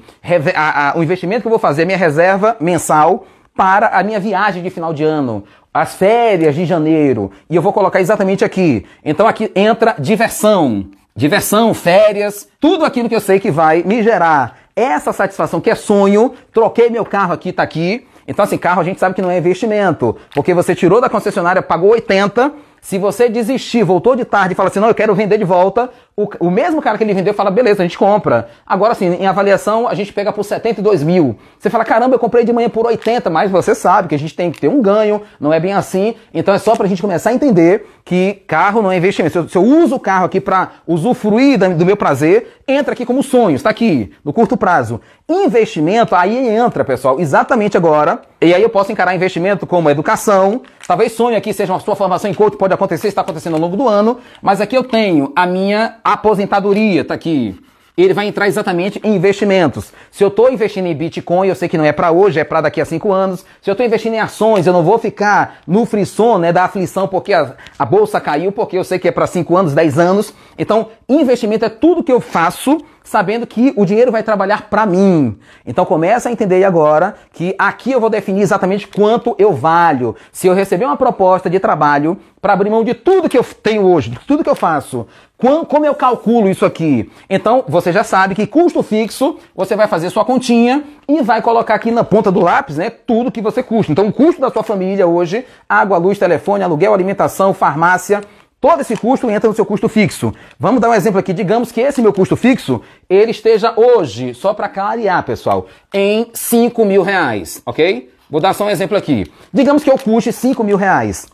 a, 0.54 0.90
a, 0.90 0.98
o 0.98 1.02
investimento 1.02 1.42
que 1.42 1.46
eu 1.46 1.50
vou 1.50 1.60
fazer, 1.60 1.84
minha 1.84 1.96
reserva 1.96 2.56
mensal 2.60 3.24
para 3.56 3.86
a 3.86 4.02
minha 4.02 4.18
viagem 4.18 4.64
de 4.64 4.68
final 4.68 4.92
de 4.92 5.04
ano, 5.04 5.44
as 5.72 5.94
férias 5.94 6.56
de 6.56 6.66
janeiro. 6.66 7.30
E 7.48 7.54
eu 7.54 7.62
vou 7.62 7.72
colocar 7.72 8.00
exatamente 8.00 8.44
aqui. 8.44 8.84
Então 9.04 9.28
aqui 9.28 9.50
entra 9.54 9.94
diversão. 9.96 10.86
Diversão, 11.16 11.72
férias, 11.72 12.48
tudo 12.58 12.84
aquilo 12.84 13.08
que 13.08 13.14
eu 13.14 13.20
sei 13.20 13.38
que 13.38 13.48
vai 13.48 13.84
me 13.84 14.02
gerar 14.02 14.63
essa 14.76 15.12
satisfação 15.12 15.60
que 15.60 15.70
é 15.70 15.74
sonho. 15.74 16.34
Troquei 16.52 16.90
meu 16.90 17.04
carro 17.04 17.32
aqui, 17.32 17.52
tá 17.52 17.62
aqui. 17.62 18.06
Então 18.26 18.44
assim, 18.44 18.58
carro 18.58 18.80
a 18.80 18.84
gente 18.84 18.98
sabe 18.98 19.14
que 19.14 19.22
não 19.22 19.30
é 19.30 19.38
investimento, 19.38 20.16
porque 20.34 20.54
você 20.54 20.74
tirou 20.74 21.00
da 21.00 21.10
concessionária, 21.10 21.60
pagou 21.60 21.90
80, 21.90 22.52
se 22.84 22.98
você 22.98 23.30
desistir, 23.30 23.82
voltou 23.82 24.14
de 24.14 24.26
tarde 24.26 24.52
e 24.52 24.54
fala 24.54 24.68
assim, 24.68 24.78
não, 24.78 24.88
eu 24.88 24.94
quero 24.94 25.14
vender 25.14 25.38
de 25.38 25.44
volta, 25.44 25.88
o, 26.14 26.28
o 26.38 26.50
mesmo 26.50 26.82
cara 26.82 26.98
que 26.98 27.02
ele 27.02 27.14
vendeu 27.14 27.32
fala, 27.32 27.50
beleza, 27.50 27.82
a 27.82 27.86
gente 27.86 27.96
compra. 27.96 28.50
Agora, 28.66 28.92
assim, 28.92 29.06
em 29.06 29.26
avaliação, 29.26 29.88
a 29.88 29.94
gente 29.94 30.12
pega 30.12 30.30
por 30.30 30.44
72 30.44 31.02
mil. 31.02 31.34
Você 31.58 31.70
fala, 31.70 31.82
caramba, 31.82 32.14
eu 32.14 32.18
comprei 32.18 32.44
de 32.44 32.52
manhã 32.52 32.68
por 32.68 32.84
80, 32.84 33.30
mas 33.30 33.50
você 33.50 33.74
sabe 33.74 34.08
que 34.08 34.14
a 34.14 34.18
gente 34.18 34.36
tem 34.36 34.52
que 34.52 34.60
ter 34.60 34.68
um 34.68 34.82
ganho, 34.82 35.22
não 35.40 35.50
é 35.50 35.58
bem 35.58 35.72
assim. 35.72 36.14
Então 36.32 36.52
é 36.52 36.58
só 36.58 36.76
pra 36.76 36.86
gente 36.86 37.00
começar 37.00 37.30
a 37.30 37.32
entender 37.32 37.86
que 38.04 38.42
carro 38.46 38.82
não 38.82 38.92
é 38.92 38.98
investimento. 38.98 39.32
Se 39.32 39.38
eu, 39.38 39.48
se 39.48 39.56
eu 39.56 39.62
uso 39.62 39.96
o 39.96 40.00
carro 40.00 40.26
aqui 40.26 40.38
para 40.38 40.72
usufruir 40.86 41.58
do 41.58 41.86
meu 41.86 41.96
prazer, 41.96 42.60
entra 42.68 42.92
aqui 42.92 43.06
como 43.06 43.22
sonho, 43.22 43.56
está 43.56 43.70
aqui, 43.70 44.12
no 44.22 44.30
curto 44.30 44.58
prazo. 44.58 45.00
Investimento, 45.26 46.14
aí 46.14 46.48
entra, 46.48 46.84
pessoal, 46.84 47.18
exatamente 47.18 47.78
agora. 47.78 48.20
E 48.42 48.52
aí 48.52 48.62
eu 48.62 48.68
posso 48.68 48.92
encarar 48.92 49.14
investimento 49.14 49.66
como 49.66 49.88
educação. 49.88 50.60
Talvez 50.86 51.12
sonho 51.12 51.36
aqui 51.36 51.52
seja 51.52 51.72
uma 51.72 51.80
sua 51.80 51.96
formação 51.96 52.30
em 52.30 52.34
coach, 52.34 52.56
pode 52.56 52.74
acontecer, 52.74 53.08
está 53.08 53.22
acontecendo 53.22 53.54
ao 53.54 53.60
longo 53.60 53.76
do 53.76 53.88
ano. 53.88 54.18
Mas 54.42 54.60
aqui 54.60 54.76
eu 54.76 54.84
tenho 54.84 55.32
a 55.34 55.46
minha 55.46 55.96
aposentadoria, 56.04 57.00
está 57.00 57.14
aqui 57.14 57.58
ele 57.96 58.12
vai 58.12 58.26
entrar 58.26 58.48
exatamente 58.48 59.00
em 59.04 59.14
investimentos. 59.14 59.92
Se 60.10 60.24
eu 60.24 60.28
estou 60.28 60.52
investindo 60.52 60.86
em 60.86 60.94
Bitcoin, 60.94 61.46
eu 61.46 61.54
sei 61.54 61.68
que 61.68 61.78
não 61.78 61.84
é 61.84 61.92
para 61.92 62.10
hoje, 62.10 62.40
é 62.40 62.44
para 62.44 62.62
daqui 62.62 62.80
a 62.80 62.84
cinco 62.84 63.12
anos. 63.12 63.44
Se 63.62 63.70
eu 63.70 63.72
estou 63.72 63.86
investindo 63.86 64.14
em 64.14 64.20
ações, 64.20 64.66
eu 64.66 64.72
não 64.72 64.82
vou 64.82 64.98
ficar 64.98 65.58
no 65.66 65.86
frisson, 65.86 66.38
né, 66.38 66.52
da 66.52 66.64
aflição 66.64 67.06
porque 67.06 67.32
a, 67.32 67.54
a 67.78 67.84
bolsa 67.84 68.20
caiu, 68.20 68.50
porque 68.50 68.76
eu 68.76 68.82
sei 68.82 68.98
que 68.98 69.06
é 69.06 69.12
para 69.12 69.28
cinco 69.28 69.56
anos, 69.56 69.74
dez 69.74 69.96
anos. 69.96 70.34
Então, 70.58 70.88
investimento 71.08 71.64
é 71.64 71.68
tudo 71.68 72.02
que 72.02 72.12
eu 72.12 72.20
faço 72.20 72.78
sabendo 73.04 73.46
que 73.46 73.72
o 73.76 73.84
dinheiro 73.84 74.10
vai 74.10 74.22
trabalhar 74.22 74.68
para 74.70 74.86
mim. 74.86 75.38
Então 75.64 75.84
começa 75.84 76.28
a 76.28 76.32
entender 76.32 76.64
agora 76.64 77.14
que 77.32 77.54
aqui 77.58 77.92
eu 77.92 78.00
vou 78.00 78.08
definir 78.10 78.40
exatamente 78.40 78.88
quanto 78.88 79.36
eu 79.38 79.52
valho. 79.52 80.16
Se 80.32 80.46
eu 80.46 80.54
receber 80.54 80.86
uma 80.86 80.96
proposta 80.96 81.50
de 81.50 81.60
trabalho 81.60 82.18
para 82.40 82.54
abrir 82.54 82.70
mão 82.70 82.82
de 82.82 82.94
tudo 82.94 83.28
que 83.28 83.38
eu 83.38 83.44
tenho 83.44 83.82
hoje, 83.82 84.10
de 84.10 84.18
tudo 84.20 84.42
que 84.42 84.50
eu 84.50 84.54
faço, 84.54 85.06
como 85.36 85.84
eu 85.84 85.94
calculo 85.94 86.48
isso 86.48 86.64
aqui? 86.64 87.10
Então, 87.28 87.64
você 87.68 87.92
já 87.92 88.02
sabe 88.02 88.34
que 88.34 88.46
custo 88.46 88.82
fixo, 88.82 89.36
você 89.54 89.76
vai 89.76 89.86
fazer 89.86 90.08
sua 90.08 90.24
continha 90.24 90.82
e 91.06 91.20
vai 91.22 91.42
colocar 91.42 91.74
aqui 91.74 91.90
na 91.90 92.02
ponta 92.04 92.32
do 92.32 92.40
lápis, 92.40 92.78
né, 92.78 92.88
tudo 92.88 93.30
que 93.30 93.42
você 93.42 93.62
custa. 93.62 93.92
Então, 93.92 94.06
o 94.06 94.12
custo 94.12 94.40
da 94.40 94.50
sua 94.50 94.62
família 94.62 95.06
hoje, 95.06 95.44
água, 95.68 95.98
luz, 95.98 96.18
telefone, 96.18 96.64
aluguel, 96.64 96.94
alimentação, 96.94 97.52
farmácia, 97.52 98.22
todo 98.64 98.80
esse 98.80 98.96
custo 98.96 99.30
entra 99.30 99.46
no 99.46 99.54
seu 99.54 99.66
custo 99.66 99.90
fixo. 99.90 100.32
Vamos 100.58 100.80
dar 100.80 100.88
um 100.88 100.94
exemplo 100.94 101.20
aqui. 101.20 101.34
Digamos 101.34 101.70
que 101.70 101.82
esse 101.82 102.00
meu 102.00 102.14
custo 102.14 102.34
fixo, 102.34 102.80
ele 103.10 103.30
esteja 103.30 103.74
hoje, 103.76 104.32
só 104.32 104.54
para 104.54 104.70
clarear, 104.70 105.22
pessoal, 105.22 105.66
em 105.92 106.30
5 106.32 106.82
mil 106.86 107.02
reais, 107.02 107.60
ok? 107.66 108.10
Vou 108.30 108.40
dar 108.40 108.54
só 108.54 108.64
um 108.64 108.70
exemplo 108.70 108.96
aqui. 108.96 109.30
Digamos 109.52 109.84
que 109.84 109.90
eu 109.90 109.98
custe 109.98 110.32
5 110.32 110.64
mil 110.64 110.78
reais. 110.78 111.26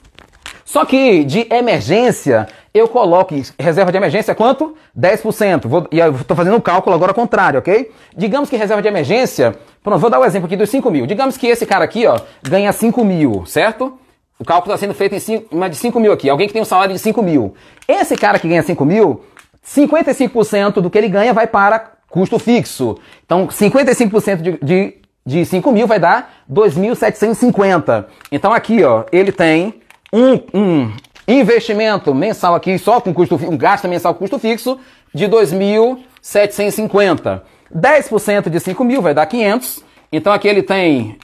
Só 0.64 0.85
que 0.85 1.23
de 1.23 1.47
emergência, 1.55 2.49
eu 2.75 2.88
coloco 2.88 3.33
reserva 3.57 3.93
de 3.93 3.99
emergência 3.99 4.35
quanto? 4.35 4.75
10%. 4.99 5.69
Vou, 5.69 5.87
e 5.93 6.01
eu 6.01 6.16
estou 6.16 6.37
fazendo 6.37 6.57
um 6.57 6.61
cálculo 6.61 6.97
agora 6.97 7.14
contrário, 7.14 7.61
ok? 7.61 7.93
Digamos 8.16 8.51
que 8.51 8.57
reserva 8.57 8.83
de 8.83 8.88
emergência, 8.88 9.55
pronto, 9.85 10.01
vou 10.01 10.11
dar 10.11 10.19
o 10.19 10.23
um 10.23 10.25
exemplo 10.25 10.47
aqui 10.47 10.57
dos 10.57 10.69
5 10.69 10.90
mil. 10.90 11.07
Digamos 11.07 11.37
que 11.37 11.47
esse 11.47 11.64
cara 11.64 11.85
aqui, 11.85 12.09
ó, 12.09 12.19
ganha 12.43 12.73
5 12.73 13.05
mil, 13.05 13.47
certo? 13.47 13.97
O 14.40 14.44
cálculo 14.44 14.74
está 14.74 14.87
sendo 14.87 14.94
feito 14.94 15.14
em 15.14 15.46
mais 15.55 15.70
de 15.70 15.76
5 15.76 16.00
mil 16.00 16.12
aqui. 16.12 16.31
Alguém 16.31 16.46
que 16.46 16.53
tem 16.53 16.62
um 16.62 16.64
salário 16.64 16.94
de 16.94 16.98
5 16.98 17.22
mil. 17.22 17.55
Esse 17.87 18.16
cara 18.16 18.38
que 18.38 18.48
ganha 18.48 18.62
5 18.62 18.83
mil, 18.87 19.22
55% 19.64 20.81
do 20.81 20.88
que 20.88 20.96
ele 20.96 21.11
ganha 21.11 21.35
vai 21.35 21.46
para 21.46 21.92
custo 22.09 22.38
fixo. 22.38 22.96
Então, 23.24 23.46
55% 23.46 24.40
de, 24.40 24.59
de, 24.62 24.94
de 25.26 25.44
5 25.44 25.70
mil 25.70 25.87
vai 25.87 26.00
dar 26.00 26.42
2.750. 26.50 28.07
Então, 28.33 28.50
aqui, 28.53 28.83
ó, 28.83 29.05
ele 29.12 29.31
tem 29.31 29.83
um, 30.11 30.40
um 30.55 30.90
investimento 31.29 32.14
mensal 32.14 32.55
aqui, 32.55 32.79
só 32.79 32.98
com 33.00 33.12
custo 33.14 33.37
um 33.37 33.59
gasto 33.59 33.87
mensal 33.87 34.14
com 34.14 34.20
custo 34.20 34.38
fixo, 34.38 34.81
de 35.14 35.26
2.750. 35.26 37.42
10% 37.74 38.48
de 38.48 38.59
5 38.59 38.85
mil 38.85 39.03
vai 39.03 39.12
dar 39.14 39.26
500. 39.26 39.85
Então 40.11 40.33
aqui 40.33 40.48
ele 40.48 40.62
tem 40.62 41.18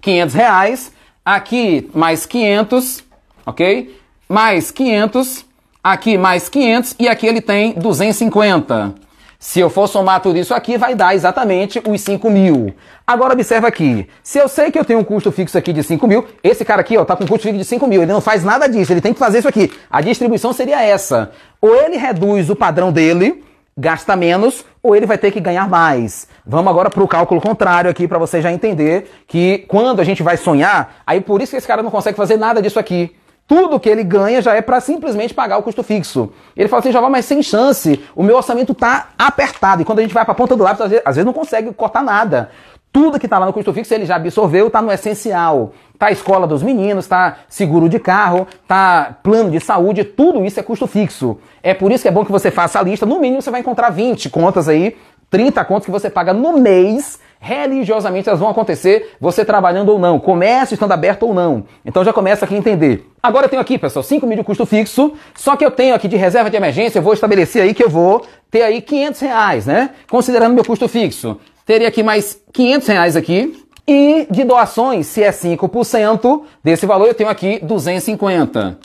500 0.00 0.34
reais. 0.34 0.97
Aqui 1.30 1.90
mais 1.92 2.24
500, 2.24 3.04
ok? 3.44 3.94
Mais 4.26 4.70
500. 4.70 5.44
Aqui 5.84 6.16
mais 6.16 6.48
500. 6.48 6.96
E 6.98 7.06
aqui 7.06 7.26
ele 7.26 7.42
tem 7.42 7.74
250. 7.74 8.94
Se 9.38 9.60
eu 9.60 9.68
for 9.68 9.86
somar 9.88 10.22
tudo 10.22 10.38
isso 10.38 10.54
aqui, 10.54 10.78
vai 10.78 10.94
dar 10.94 11.14
exatamente 11.14 11.82
os 11.86 12.00
5 12.00 12.30
mil. 12.30 12.72
Agora 13.06 13.34
observa 13.34 13.68
aqui. 13.68 14.08
Se 14.22 14.38
eu 14.38 14.48
sei 14.48 14.70
que 14.70 14.78
eu 14.78 14.86
tenho 14.86 15.00
um 15.00 15.04
custo 15.04 15.30
fixo 15.30 15.58
aqui 15.58 15.70
de 15.70 15.82
5 15.82 16.06
mil, 16.08 16.24
esse 16.42 16.64
cara 16.64 16.80
aqui 16.80 16.96
ó, 16.96 17.04
tá 17.04 17.14
com 17.14 17.26
custo 17.26 17.42
fixo 17.42 17.58
de 17.58 17.64
5 17.66 17.86
mil. 17.86 18.00
Ele 18.00 18.10
não 18.10 18.22
faz 18.22 18.42
nada 18.42 18.66
disso, 18.66 18.90
ele 18.90 19.02
tem 19.02 19.12
que 19.12 19.18
fazer 19.18 19.40
isso 19.40 19.48
aqui. 19.48 19.70
A 19.90 20.00
distribuição 20.00 20.54
seria 20.54 20.82
essa. 20.82 21.30
Ou 21.60 21.74
ele 21.74 21.98
reduz 21.98 22.48
o 22.48 22.56
padrão 22.56 22.90
dele, 22.90 23.44
gasta 23.78 24.16
menos, 24.16 24.64
ou 24.82 24.96
ele 24.96 25.06
vai 25.06 25.16
ter 25.16 25.30
que 25.30 25.38
ganhar 25.38 25.68
mais. 25.68 26.26
Vamos 26.44 26.68
agora 26.68 26.90
para 26.90 27.02
o 27.02 27.06
cálculo 27.06 27.40
contrário 27.40 27.88
aqui 27.88 28.08
para 28.08 28.18
você 28.18 28.42
já 28.42 28.50
entender 28.50 29.08
que 29.28 29.64
quando 29.68 30.00
a 30.00 30.04
gente 30.04 30.20
vai 30.22 30.36
sonhar, 30.36 30.96
aí 31.06 31.20
por 31.20 31.40
isso 31.40 31.52
que 31.52 31.56
esse 31.56 31.66
cara 31.66 31.82
não 31.82 31.90
consegue 31.90 32.16
fazer 32.16 32.36
nada 32.36 32.60
disso 32.60 32.80
aqui. 32.80 33.14
Tudo 33.46 33.80
que 33.80 33.88
ele 33.88 34.04
ganha 34.04 34.42
já 34.42 34.54
é 34.54 34.60
para 34.60 34.78
simplesmente 34.80 35.32
pagar 35.32 35.56
o 35.56 35.62
custo 35.62 35.82
fixo. 35.82 36.30
Ele 36.54 36.68
fala 36.68 36.80
assim, 36.80 36.92
já 36.92 37.00
vai, 37.00 37.08
mas 37.08 37.24
sem 37.24 37.42
chance, 37.42 38.04
o 38.14 38.22
meu 38.22 38.36
orçamento 38.36 38.74
tá 38.74 39.08
apertado. 39.16 39.80
E 39.80 39.84
quando 39.86 40.00
a 40.00 40.02
gente 40.02 40.12
vai 40.12 40.24
para 40.24 40.32
a 40.32 40.34
ponta 40.34 40.54
do 40.54 40.62
lápis, 40.62 40.82
às 40.82 40.90
vezes, 40.90 41.02
às 41.06 41.16
vezes 41.16 41.24
não 41.24 41.32
consegue 41.32 41.72
cortar 41.72 42.02
nada. 42.02 42.50
Tudo 42.92 43.18
que 43.18 43.26
está 43.26 43.38
lá 43.38 43.46
no 43.46 43.52
custo 43.52 43.72
fixo 43.72 43.92
ele 43.94 44.06
já 44.06 44.16
absorveu, 44.16 44.68
está 44.68 44.80
no 44.80 44.90
essencial. 44.90 45.72
Tá 45.98 46.06
a 46.06 46.12
escola 46.12 46.46
dos 46.46 46.62
meninos, 46.62 47.06
tá 47.06 47.38
seguro 47.48 47.88
de 47.88 47.98
carro, 47.98 48.46
tá 48.66 49.18
plano 49.22 49.50
de 49.50 49.60
saúde, 49.60 50.04
tudo 50.04 50.44
isso 50.44 50.58
é 50.58 50.62
custo 50.62 50.86
fixo. 50.86 51.38
É 51.62 51.74
por 51.74 51.92
isso 51.92 52.02
que 52.02 52.08
é 52.08 52.12
bom 52.12 52.24
que 52.24 52.32
você 52.32 52.50
faça 52.50 52.78
a 52.78 52.82
lista. 52.82 53.04
No 53.04 53.20
mínimo 53.20 53.42
você 53.42 53.50
vai 53.50 53.60
encontrar 53.60 53.90
20 53.90 54.30
contas 54.30 54.68
aí, 54.68 54.96
30 55.30 55.64
contas 55.64 55.84
que 55.84 55.90
você 55.90 56.08
paga 56.08 56.32
no 56.32 56.58
mês 56.58 57.18
religiosamente 57.40 58.28
elas 58.28 58.40
vão 58.40 58.48
acontecer, 58.48 59.14
você 59.20 59.44
trabalhando 59.44 59.90
ou 59.90 59.98
não, 59.98 60.18
comércio 60.18 60.74
estando 60.74 60.92
aberto 60.92 61.24
ou 61.24 61.34
não. 61.34 61.64
Então 61.84 62.04
já 62.04 62.12
começa 62.12 62.44
aqui 62.44 62.54
a 62.54 62.58
entender. 62.58 63.06
Agora 63.22 63.46
eu 63.46 63.50
tenho 63.50 63.62
aqui, 63.62 63.78
pessoal, 63.78 64.02
5 64.02 64.26
mil 64.26 64.36
de 64.36 64.44
custo 64.44 64.66
fixo, 64.66 65.12
só 65.34 65.56
que 65.56 65.64
eu 65.64 65.70
tenho 65.70 65.94
aqui 65.94 66.08
de 66.08 66.16
reserva 66.16 66.50
de 66.50 66.56
emergência, 66.56 66.98
eu 66.98 67.02
vou 67.02 67.12
estabelecer 67.12 67.62
aí 67.62 67.74
que 67.74 67.82
eu 67.82 67.88
vou 67.88 68.24
ter 68.50 68.62
aí 68.62 68.80
500 68.80 69.20
reais, 69.20 69.66
né? 69.66 69.90
Considerando 70.10 70.54
meu 70.54 70.64
custo 70.64 70.88
fixo. 70.88 71.38
Teria 71.68 71.88
aqui 71.88 72.02
mais 72.02 72.42
500 72.50 72.88
reais 72.88 73.14
aqui. 73.14 73.62
E 73.86 74.26
de 74.30 74.42
doações, 74.42 75.06
se 75.06 75.22
é 75.22 75.30
5% 75.30 76.40
desse 76.64 76.86
valor, 76.86 77.06
eu 77.06 77.12
tenho 77.12 77.28
aqui 77.28 77.58
250. 77.62 78.78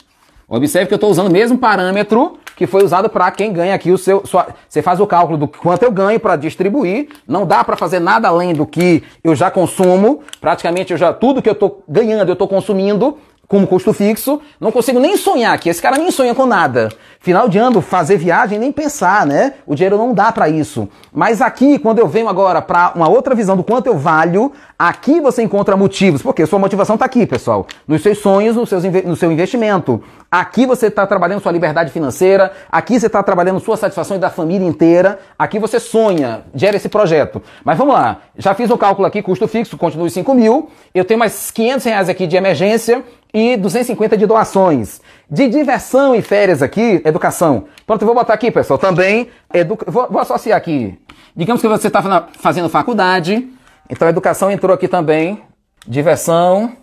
Observe 0.46 0.88
que 0.88 0.92
eu 0.92 0.96
estou 0.96 1.10
usando 1.10 1.28
o 1.28 1.32
mesmo 1.32 1.56
parâmetro 1.56 2.38
que 2.54 2.66
foi 2.66 2.84
usado 2.84 3.08
para 3.08 3.30
quem 3.30 3.54
ganha 3.54 3.74
aqui 3.74 3.90
o 3.90 3.96
seu. 3.96 4.26
Sua, 4.26 4.48
você 4.68 4.82
faz 4.82 5.00
o 5.00 5.06
cálculo 5.06 5.38
do 5.38 5.48
quanto 5.48 5.82
eu 5.82 5.90
ganho 5.90 6.20
para 6.20 6.36
distribuir. 6.36 7.08
Não 7.26 7.46
dá 7.46 7.64
para 7.64 7.74
fazer 7.74 8.00
nada 8.00 8.28
além 8.28 8.52
do 8.52 8.66
que 8.66 9.02
eu 9.24 9.34
já 9.34 9.50
consumo. 9.50 10.20
Praticamente 10.38 10.92
eu 10.92 10.98
já 10.98 11.10
tudo 11.10 11.40
que 11.40 11.48
eu 11.48 11.54
estou 11.54 11.82
ganhando 11.88 12.28
eu 12.28 12.34
estou 12.34 12.46
consumindo 12.46 13.16
como 13.48 13.66
custo 13.66 13.92
fixo. 13.92 14.40
Não 14.60 14.72
consigo 14.72 14.98
nem 14.98 15.16
sonhar 15.16 15.58
que 15.58 15.68
esse 15.68 15.80
cara 15.80 15.96
nem 15.96 16.10
sonha 16.10 16.34
com 16.34 16.46
nada. 16.46 16.88
Final 17.20 17.48
de 17.48 17.58
ano, 17.58 17.80
fazer 17.80 18.18
viagem, 18.18 18.58
nem 18.58 18.70
pensar, 18.70 19.26
né? 19.26 19.54
O 19.66 19.74
dinheiro 19.74 19.96
não 19.96 20.12
dá 20.12 20.30
para 20.30 20.48
isso. 20.48 20.88
Mas 21.12 21.40
aqui, 21.40 21.78
quando 21.78 21.98
eu 21.98 22.06
venho 22.06 22.28
agora 22.28 22.60
para 22.60 22.92
uma 22.94 23.08
outra 23.08 23.34
visão 23.34 23.56
do 23.56 23.64
quanto 23.64 23.86
eu 23.86 23.96
valho, 23.96 24.52
aqui 24.78 25.20
você 25.20 25.42
encontra 25.42 25.74
motivos. 25.76 26.20
Porque 26.20 26.44
sua 26.44 26.58
motivação 26.58 26.96
está 26.96 27.06
aqui, 27.06 27.26
pessoal. 27.26 27.66
Nos 27.88 28.02
seus 28.02 28.18
sonhos, 28.18 28.56
no, 28.56 28.66
seus, 28.66 28.84
no 28.84 29.16
seu 29.16 29.32
investimento. 29.32 30.02
Aqui 30.30 30.66
você 30.66 30.88
está 30.88 31.06
trabalhando 31.06 31.40
sua 31.40 31.52
liberdade 31.52 31.90
financeira. 31.90 32.52
Aqui 32.70 33.00
você 33.00 33.06
está 33.06 33.22
trabalhando 33.22 33.60
sua 33.60 33.76
satisfação 33.76 34.16
e 34.16 34.20
da 34.20 34.28
família 34.28 34.66
inteira. 34.66 35.18
Aqui 35.38 35.58
você 35.58 35.80
sonha, 35.80 36.42
gera 36.54 36.76
esse 36.76 36.88
projeto. 36.88 37.40
Mas 37.64 37.78
vamos 37.78 37.94
lá. 37.94 38.18
Já 38.36 38.52
fiz 38.52 38.68
o 38.70 38.76
cálculo 38.76 39.06
aqui, 39.06 39.22
custo 39.22 39.48
fixo, 39.48 39.78
continua 39.78 40.10
5 40.10 40.34
mil. 40.34 40.68
Eu 40.94 41.04
tenho 41.04 41.18
mais 41.18 41.50
500 41.50 41.84
reais 41.86 42.08
aqui 42.08 42.26
de 42.26 42.36
emergência 42.36 43.02
e 43.34 43.56
250 43.56 44.16
de 44.16 44.26
doações. 44.26 45.00
De 45.28 45.48
diversão 45.48 46.14
e 46.14 46.22
férias 46.22 46.62
aqui, 46.62 47.02
educação. 47.04 47.64
Pronto, 47.84 48.02
eu 48.02 48.06
vou 48.06 48.14
botar 48.14 48.32
aqui, 48.32 48.52
pessoal, 48.52 48.78
também. 48.78 49.28
Educa... 49.52 49.90
Vou, 49.90 50.06
vou 50.08 50.20
associar 50.20 50.56
aqui. 50.56 50.96
Digamos 51.34 51.60
que 51.60 51.66
você 51.66 51.88
está 51.88 52.28
fazendo 52.38 52.68
faculdade, 52.68 53.48
então 53.90 54.08
educação 54.08 54.52
entrou 54.52 54.72
aqui 54.72 54.86
também. 54.86 55.42
Diversão 55.86 56.76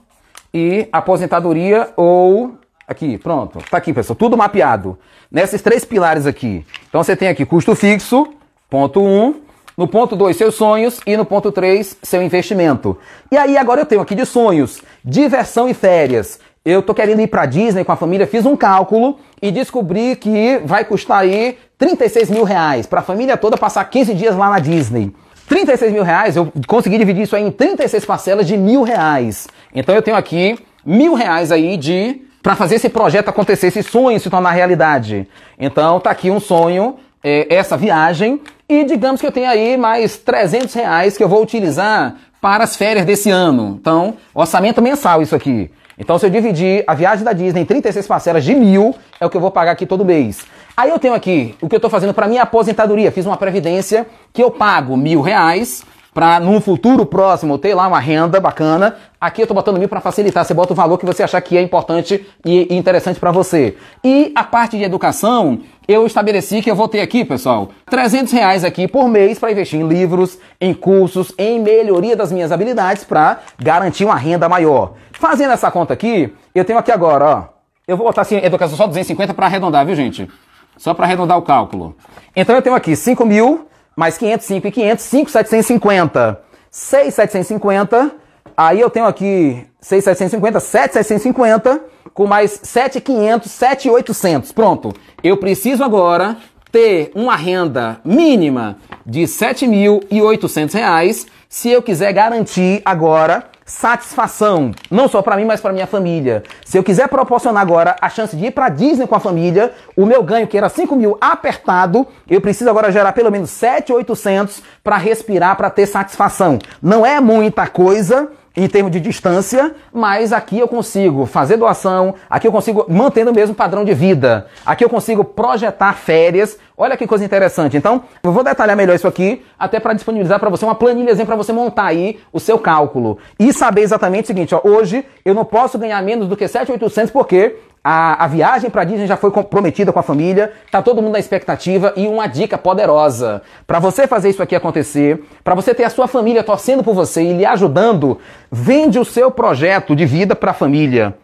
e 0.54 0.90
aposentadoria 0.92 1.94
ou 1.96 2.58
aqui, 2.86 3.18
pronto. 3.18 3.60
Tá 3.72 3.78
aqui, 3.78 3.94
pessoal, 3.94 4.18
tudo 4.18 4.36
mapeado. 4.36 5.00
Nesses 5.32 5.62
três 5.62 5.86
pilares 5.86 6.26
aqui. 6.26 6.66
Então 6.90 7.02
você 7.02 7.16
tem 7.16 7.30
aqui 7.30 7.46
custo 7.46 7.74
fixo, 7.74 8.28
ponto 8.70 9.02
1, 9.02 9.06
um, 9.06 9.42
no 9.82 9.88
ponto 9.88 10.16
2, 10.16 10.38
seus 10.38 10.54
sonhos 10.54 11.00
e 11.08 11.18
no 11.18 11.26
ponto 11.26 11.52
3, 11.52 11.98
seu 12.04 12.22
investimento. 12.22 13.00
E 13.32 13.36
aí 13.36 13.58
agora 13.58 13.82
eu 13.82 13.86
tenho 13.88 14.00
aqui 14.00 14.14
de 14.14 14.28
sonhos, 14.28 14.80
diversão 15.04 15.68
e 15.68 15.74
férias. 15.74 16.40
Eu 16.64 16.84
tô 16.84 16.94
querendo 16.94 17.20
ir 17.20 17.26
para 17.26 17.48
Disney 17.48 17.84
com 17.84 17.92
a 17.92 17.96
família, 17.96 18.28
fiz 18.28 18.46
um 18.46 18.56
cálculo 18.56 19.18
e 19.42 19.50
descobri 19.50 20.16
que 20.16 20.62
vai 20.66 20.86
custar 20.86 21.22
aí 21.22 21.58
36 21.80 22.30
mil 22.30 22.44
reais 22.44 22.86
para 22.86 23.00
a 23.00 23.04
família 23.04 23.36
toda 23.36 23.58
passar 23.58 23.84
15 23.86 24.14
dias 24.14 24.36
lá 24.36 24.52
na 24.52 24.60
Disney. 24.60 25.12
36 25.50 25.92
mil 25.92 26.04
reais, 26.04 26.36
eu 26.36 26.54
consegui 26.68 27.00
dividir 27.00 27.24
isso 27.24 27.36
aí 27.36 27.42
em 27.42 27.50
36 27.50 28.06
parcelas 28.06 28.46
de 28.46 28.56
mil 28.58 28.84
reais. 28.84 29.48
Então 29.74 29.96
eu 29.96 30.04
tenho 30.04 30.16
aqui 30.16 30.60
mil 30.86 31.16
reais 31.16 31.52
aí 31.52 31.76
de 31.76 32.22
para 32.44 32.56
fazer 32.56 32.76
esse 32.76 32.88
projeto 32.88 33.30
acontecer, 33.30 33.66
esse 33.66 33.82
sonho 33.82 34.20
se 34.20 34.30
tornar 34.30 34.52
realidade. 34.52 35.28
Então 35.58 36.00
tá 36.00 36.12
aqui 36.12 36.30
um 36.30 36.40
sonho, 36.40 36.98
é, 37.24 37.54
essa 37.54 37.78
viagem 37.78 38.42
e 38.68 38.84
digamos 38.84 39.20
que 39.22 39.28
eu 39.28 39.32
tenho 39.32 39.50
aí 39.50 39.78
mais 39.78 40.18
300 40.18 40.74
reais 40.74 41.18
que 41.18 41.24
eu 41.24 41.30
vou 41.30 41.42
utilizar 41.42 42.16
para 42.40 42.64
as 42.64 42.76
férias 42.76 43.06
desse 43.06 43.30
ano. 43.30 43.78
Então 43.80 44.16
orçamento 44.34 44.82
mensal 44.82 45.22
isso 45.22 45.36
aqui. 45.36 45.70
Então, 46.02 46.18
se 46.18 46.26
eu 46.26 46.32
dividir 46.32 46.84
a 46.88 46.96
viagem 46.96 47.24
da 47.24 47.32
Disney 47.32 47.62
em 47.62 47.66
36 47.66 48.08
parcelas 48.08 48.44
de 48.44 48.56
mil, 48.56 48.96
é 49.20 49.26
o 49.26 49.30
que 49.30 49.38
eu 49.38 49.42
vou 49.42 49.52
pagar 49.52 49.74
aqui 49.74 49.86
todo 49.86 50.04
mês. 50.04 50.44
Aí 50.76 50.90
eu 50.90 50.98
tenho 50.98 51.14
aqui 51.14 51.54
o 51.62 51.70
que 51.70 51.76
eu 51.76 51.78
estou 51.78 51.92
fazendo 51.92 52.12
para 52.12 52.28
minha 52.28 52.42
aposentadoria. 52.42 53.12
Fiz 53.12 53.24
uma 53.28 53.38
previdência 53.38 54.08
que 54.34 54.42
eu 54.42 54.50
pago 54.50 54.98
mil 54.98 55.22
reais 55.22 55.84
para 56.14 56.40
num 56.40 56.60
futuro 56.60 57.06
próximo 57.06 57.58
ter 57.58 57.74
lá 57.74 57.88
uma 57.88 58.00
renda 58.00 58.40
bacana. 58.40 58.96
Aqui 59.20 59.42
eu 59.42 59.44
estou 59.44 59.56
botando 59.56 59.78
mil 59.78 59.88
para 59.88 60.02
facilitar. 60.02 60.44
Você 60.44 60.54
bota 60.54 60.74
o 60.74 60.76
valor 60.76 60.98
que 60.98 61.06
você 61.06 61.22
achar 61.22 61.40
que 61.40 61.56
é 61.56 61.62
importante 61.62 62.26
e 62.44 62.76
interessante 62.76 63.20
para 63.20 63.32
você. 63.32 63.78
E 64.04 64.32
a 64.36 64.44
parte 64.44 64.78
de 64.78 64.84
educação, 64.84 65.60
eu 65.92 66.06
estabeleci 66.06 66.62
que 66.62 66.70
eu 66.72 66.76
vou 66.76 66.88
ter 66.88 67.02
aqui, 67.02 67.26
pessoal, 67.26 67.70
300 67.90 68.32
reais 68.32 68.64
aqui 68.64 68.88
por 68.88 69.08
mês 69.08 69.38
para 69.40 69.52
investir 69.52 69.80
em 69.80 69.88
livros, 69.88 70.38
em 70.60 70.74
cursos, 70.74 71.34
em 71.38 71.60
melhoria 71.60 72.16
das 72.16 72.32
minhas 72.32 72.52
habilidades 72.52 73.04
para 73.04 73.40
garantir 73.60 74.06
uma 74.06 74.16
renda 74.16 74.48
maior. 74.48 74.94
Fazendo 75.12 75.52
essa 75.52 75.70
conta 75.70 75.94
aqui, 75.94 76.34
eu 76.54 76.66
tenho 76.66 76.80
aqui 76.80 76.92
agora, 76.92 77.26
ó. 77.26 77.44
Eu 77.88 77.98
vou 77.98 78.06
botar 78.06 78.22
assim, 78.22 78.38
educação 78.38 78.78
só 78.78 78.88
250 78.88 79.34
para 79.34 79.48
arredondar, 79.48 79.86
viu, 79.86 79.96
gente? 79.96 80.30
Só 80.78 80.94
para 80.94 81.06
arredondar 81.06 81.38
o 81.38 81.42
cálculo. 81.42 81.96
Então 82.36 82.56
eu 82.56 82.62
tenho 82.62 82.76
aqui 82.76 82.96
5 82.96 83.26
mil 83.26 83.68
mais 83.96 84.18
500, 84.18 84.46
5 84.46 84.68
e 84.68 84.72
500, 84.72 85.06
5,750. 85.06 86.42
6,750. 86.70 88.12
Aí 88.56 88.80
eu 88.80 88.90
tenho 88.90 89.06
aqui 89.06 89.66
6,750, 89.80 90.60
7,750 90.60 91.82
com 92.14 92.28
mais 92.28 92.60
7,500, 92.64 93.52
7,800. 93.52 94.52
Pronto. 94.52 94.94
Eu 95.24 95.38
preciso 95.38 95.84
agora 95.84 96.38
ter 96.72 97.12
uma 97.14 97.36
renda 97.36 98.00
mínima 98.04 98.78
de 99.06 99.24
7.800 99.24 100.74
reais 100.74 101.28
se 101.50 101.70
eu 101.70 101.82
quiser 101.82 102.14
garantir 102.14 102.82
agora 102.86 103.52
satisfação, 103.66 104.72
não 104.90 105.08
só 105.08 105.22
para 105.22 105.38
mim, 105.38 105.46
mas 105.46 105.62
para 105.62 105.72
minha 105.72 105.88
família. 105.88 106.44
Se 106.66 106.78
eu 106.78 106.84
quiser 106.84 107.08
proporcionar 107.08 107.62
agora 107.62 107.96
a 108.02 108.10
chance 108.10 108.36
de 108.36 108.48
ir 108.48 108.52
para 108.52 108.68
Disney 108.68 109.08
com 109.08 109.16
a 109.16 109.20
família, 109.20 109.72
o 109.96 110.06
meu 110.06 110.22
ganho, 110.24 110.48
que 110.48 110.58
era 110.58 110.68
5 110.68 110.94
mil 110.96 111.18
apertado, 111.22 112.06
eu 112.30 112.42
preciso 112.42 112.70
agora 112.70 112.92
gerar 112.92 113.14
pelo 113.14 113.32
menos 113.32 113.50
7,800 113.50 114.62
para 114.84 114.98
respirar, 114.98 115.56
para 115.56 115.70
ter 115.70 115.86
satisfação. 115.86 116.60
Não 116.82 117.06
é 117.06 117.22
muita 117.22 117.66
coisa, 117.68 118.30
em 118.56 118.68
termos 118.68 118.92
de 118.92 119.00
distância, 119.00 119.74
mas 119.94 120.34
aqui 120.34 120.60
eu 120.60 120.68
consigo 120.68 121.26
fazer 121.26 121.58
doação, 121.58 122.16
aqui 122.30 122.48
eu 122.48 122.52
consigo 122.52 122.86
mantendo 122.90 123.32
o 123.32 123.34
mesmo 123.34 123.56
padrão 123.56 123.86
de 123.86 123.94
vida, 123.94 124.48
aqui 124.66 124.84
eu 124.84 124.90
consigo 124.90 125.24
projetar 125.24 125.94
férias. 125.94 126.58
Olha 126.78 126.98
que 126.98 127.06
coisa 127.06 127.24
interessante. 127.24 127.78
Então, 127.78 128.04
eu 128.24 128.32
vou 128.32 128.44
detalhar 128.44 128.76
melhor 128.76 128.96
isso 128.96 129.08
aqui, 129.08 129.46
até 129.58 129.80
para 129.80 129.94
disponibilizar 129.94 130.40
para 130.40 130.50
você 130.50 130.66
uma 130.66 130.74
planilhazinha 130.76 131.26
para 131.26 131.36
você 131.36 131.54
montar 131.54 131.86
aí 131.86 132.20
o 132.34 132.40
seu 132.40 132.58
cálculo 132.58 133.20
e 133.40 133.54
saber 133.54 133.82
exatamente 133.82 134.26
o 134.26 134.28
seguinte, 134.28 134.56
ó, 134.56 134.62
hoje 134.64 135.06
eu 135.24 135.34
não 135.34 135.46
posso 135.46 135.78
ganhar 135.78 136.02
menos 136.02 136.28
do 136.28 136.36
que 136.36 136.46
7.800 136.46 137.12
porque 137.12 137.58
a, 137.84 138.26
a 138.26 138.28
viagem 138.28 138.70
para 138.70 138.84
Disney 138.84 139.08
já 139.08 139.18
foi 139.18 139.32
comprometida 139.32 139.92
com 139.92 140.00
a 140.00 140.04
família, 140.04 140.54
tá 140.70 140.82
todo 140.82 141.02
mundo 141.02 141.14
na 141.14 141.20
expectativa 141.20 141.94
e 141.96 142.08
uma 142.08 142.28
dica 142.28 142.58
poderosa 142.58 143.42
para 143.66 143.80
você 143.80 144.06
fazer 144.06 144.30
isso 144.30 144.44
aqui 144.44 144.56
acontecer, 144.56 145.24
para 145.44 145.56
você 145.56 145.74
ter 145.74 145.84
a 145.84 145.90
sua 145.90 146.08
família 146.08 146.44
torcendo 146.44 146.84
por 146.84 146.94
você 146.94 147.24
e 147.24 147.34
lhe 147.34 147.46
ajudando, 147.46 148.20
vende 148.52 149.00
o 149.00 149.06
seu 149.06 149.32
projeto 149.32 149.96
de 149.96 150.06
vida 150.06 150.36
para 150.36 150.52
a 150.52 150.54
família. 150.54 151.16